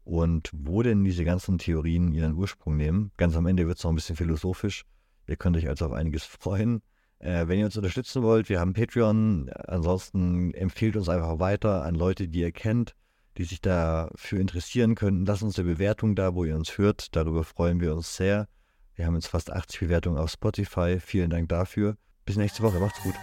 und 0.04 0.50
wo 0.52 0.82
denn 0.82 1.04
diese 1.04 1.24
ganzen 1.24 1.58
Theorien 1.58 2.12
ihren 2.12 2.34
Ursprung 2.34 2.76
nehmen. 2.76 3.12
Ganz 3.16 3.36
am 3.36 3.46
Ende 3.46 3.66
wird 3.66 3.78
es 3.78 3.84
noch 3.84 3.92
ein 3.92 3.96
bisschen 3.96 4.16
philosophisch. 4.16 4.84
Ihr 5.26 5.36
könnt 5.36 5.56
euch 5.56 5.68
also 5.68 5.86
auf 5.86 5.92
einiges 5.92 6.24
freuen. 6.40 6.82
Äh, 7.18 7.46
wenn 7.46 7.58
ihr 7.58 7.66
uns 7.66 7.76
unterstützen 7.76 8.22
wollt, 8.22 8.48
wir 8.48 8.58
haben 8.58 8.72
Patreon. 8.72 9.50
Ansonsten 9.50 10.52
empfehlt 10.54 10.96
uns 10.96 11.08
einfach 11.08 11.38
weiter 11.38 11.84
an 11.84 11.94
Leute, 11.94 12.28
die 12.28 12.40
ihr 12.40 12.52
kennt, 12.52 12.94
die 13.38 13.44
sich 13.44 13.60
dafür 13.60 14.40
interessieren 14.40 14.94
könnten. 14.94 15.24
Lasst 15.24 15.42
uns 15.42 15.58
eine 15.58 15.68
Bewertung 15.68 16.16
da, 16.16 16.34
wo 16.34 16.44
ihr 16.44 16.56
uns 16.56 16.78
hört. 16.78 17.14
Darüber 17.14 17.44
freuen 17.44 17.80
wir 17.80 17.94
uns 17.94 18.16
sehr. 18.16 18.48
Wir 18.94 19.06
haben 19.06 19.14
jetzt 19.14 19.28
fast 19.28 19.52
80 19.52 19.80
Bewertungen 19.80 20.18
auf 20.18 20.30
Spotify. 20.30 20.98
Vielen 21.00 21.30
Dank 21.30 21.48
dafür. 21.48 21.96
Bis 22.24 22.36
nächste 22.36 22.62
Woche. 22.62 22.78
Macht's 22.78 23.02
gut. 23.02 23.14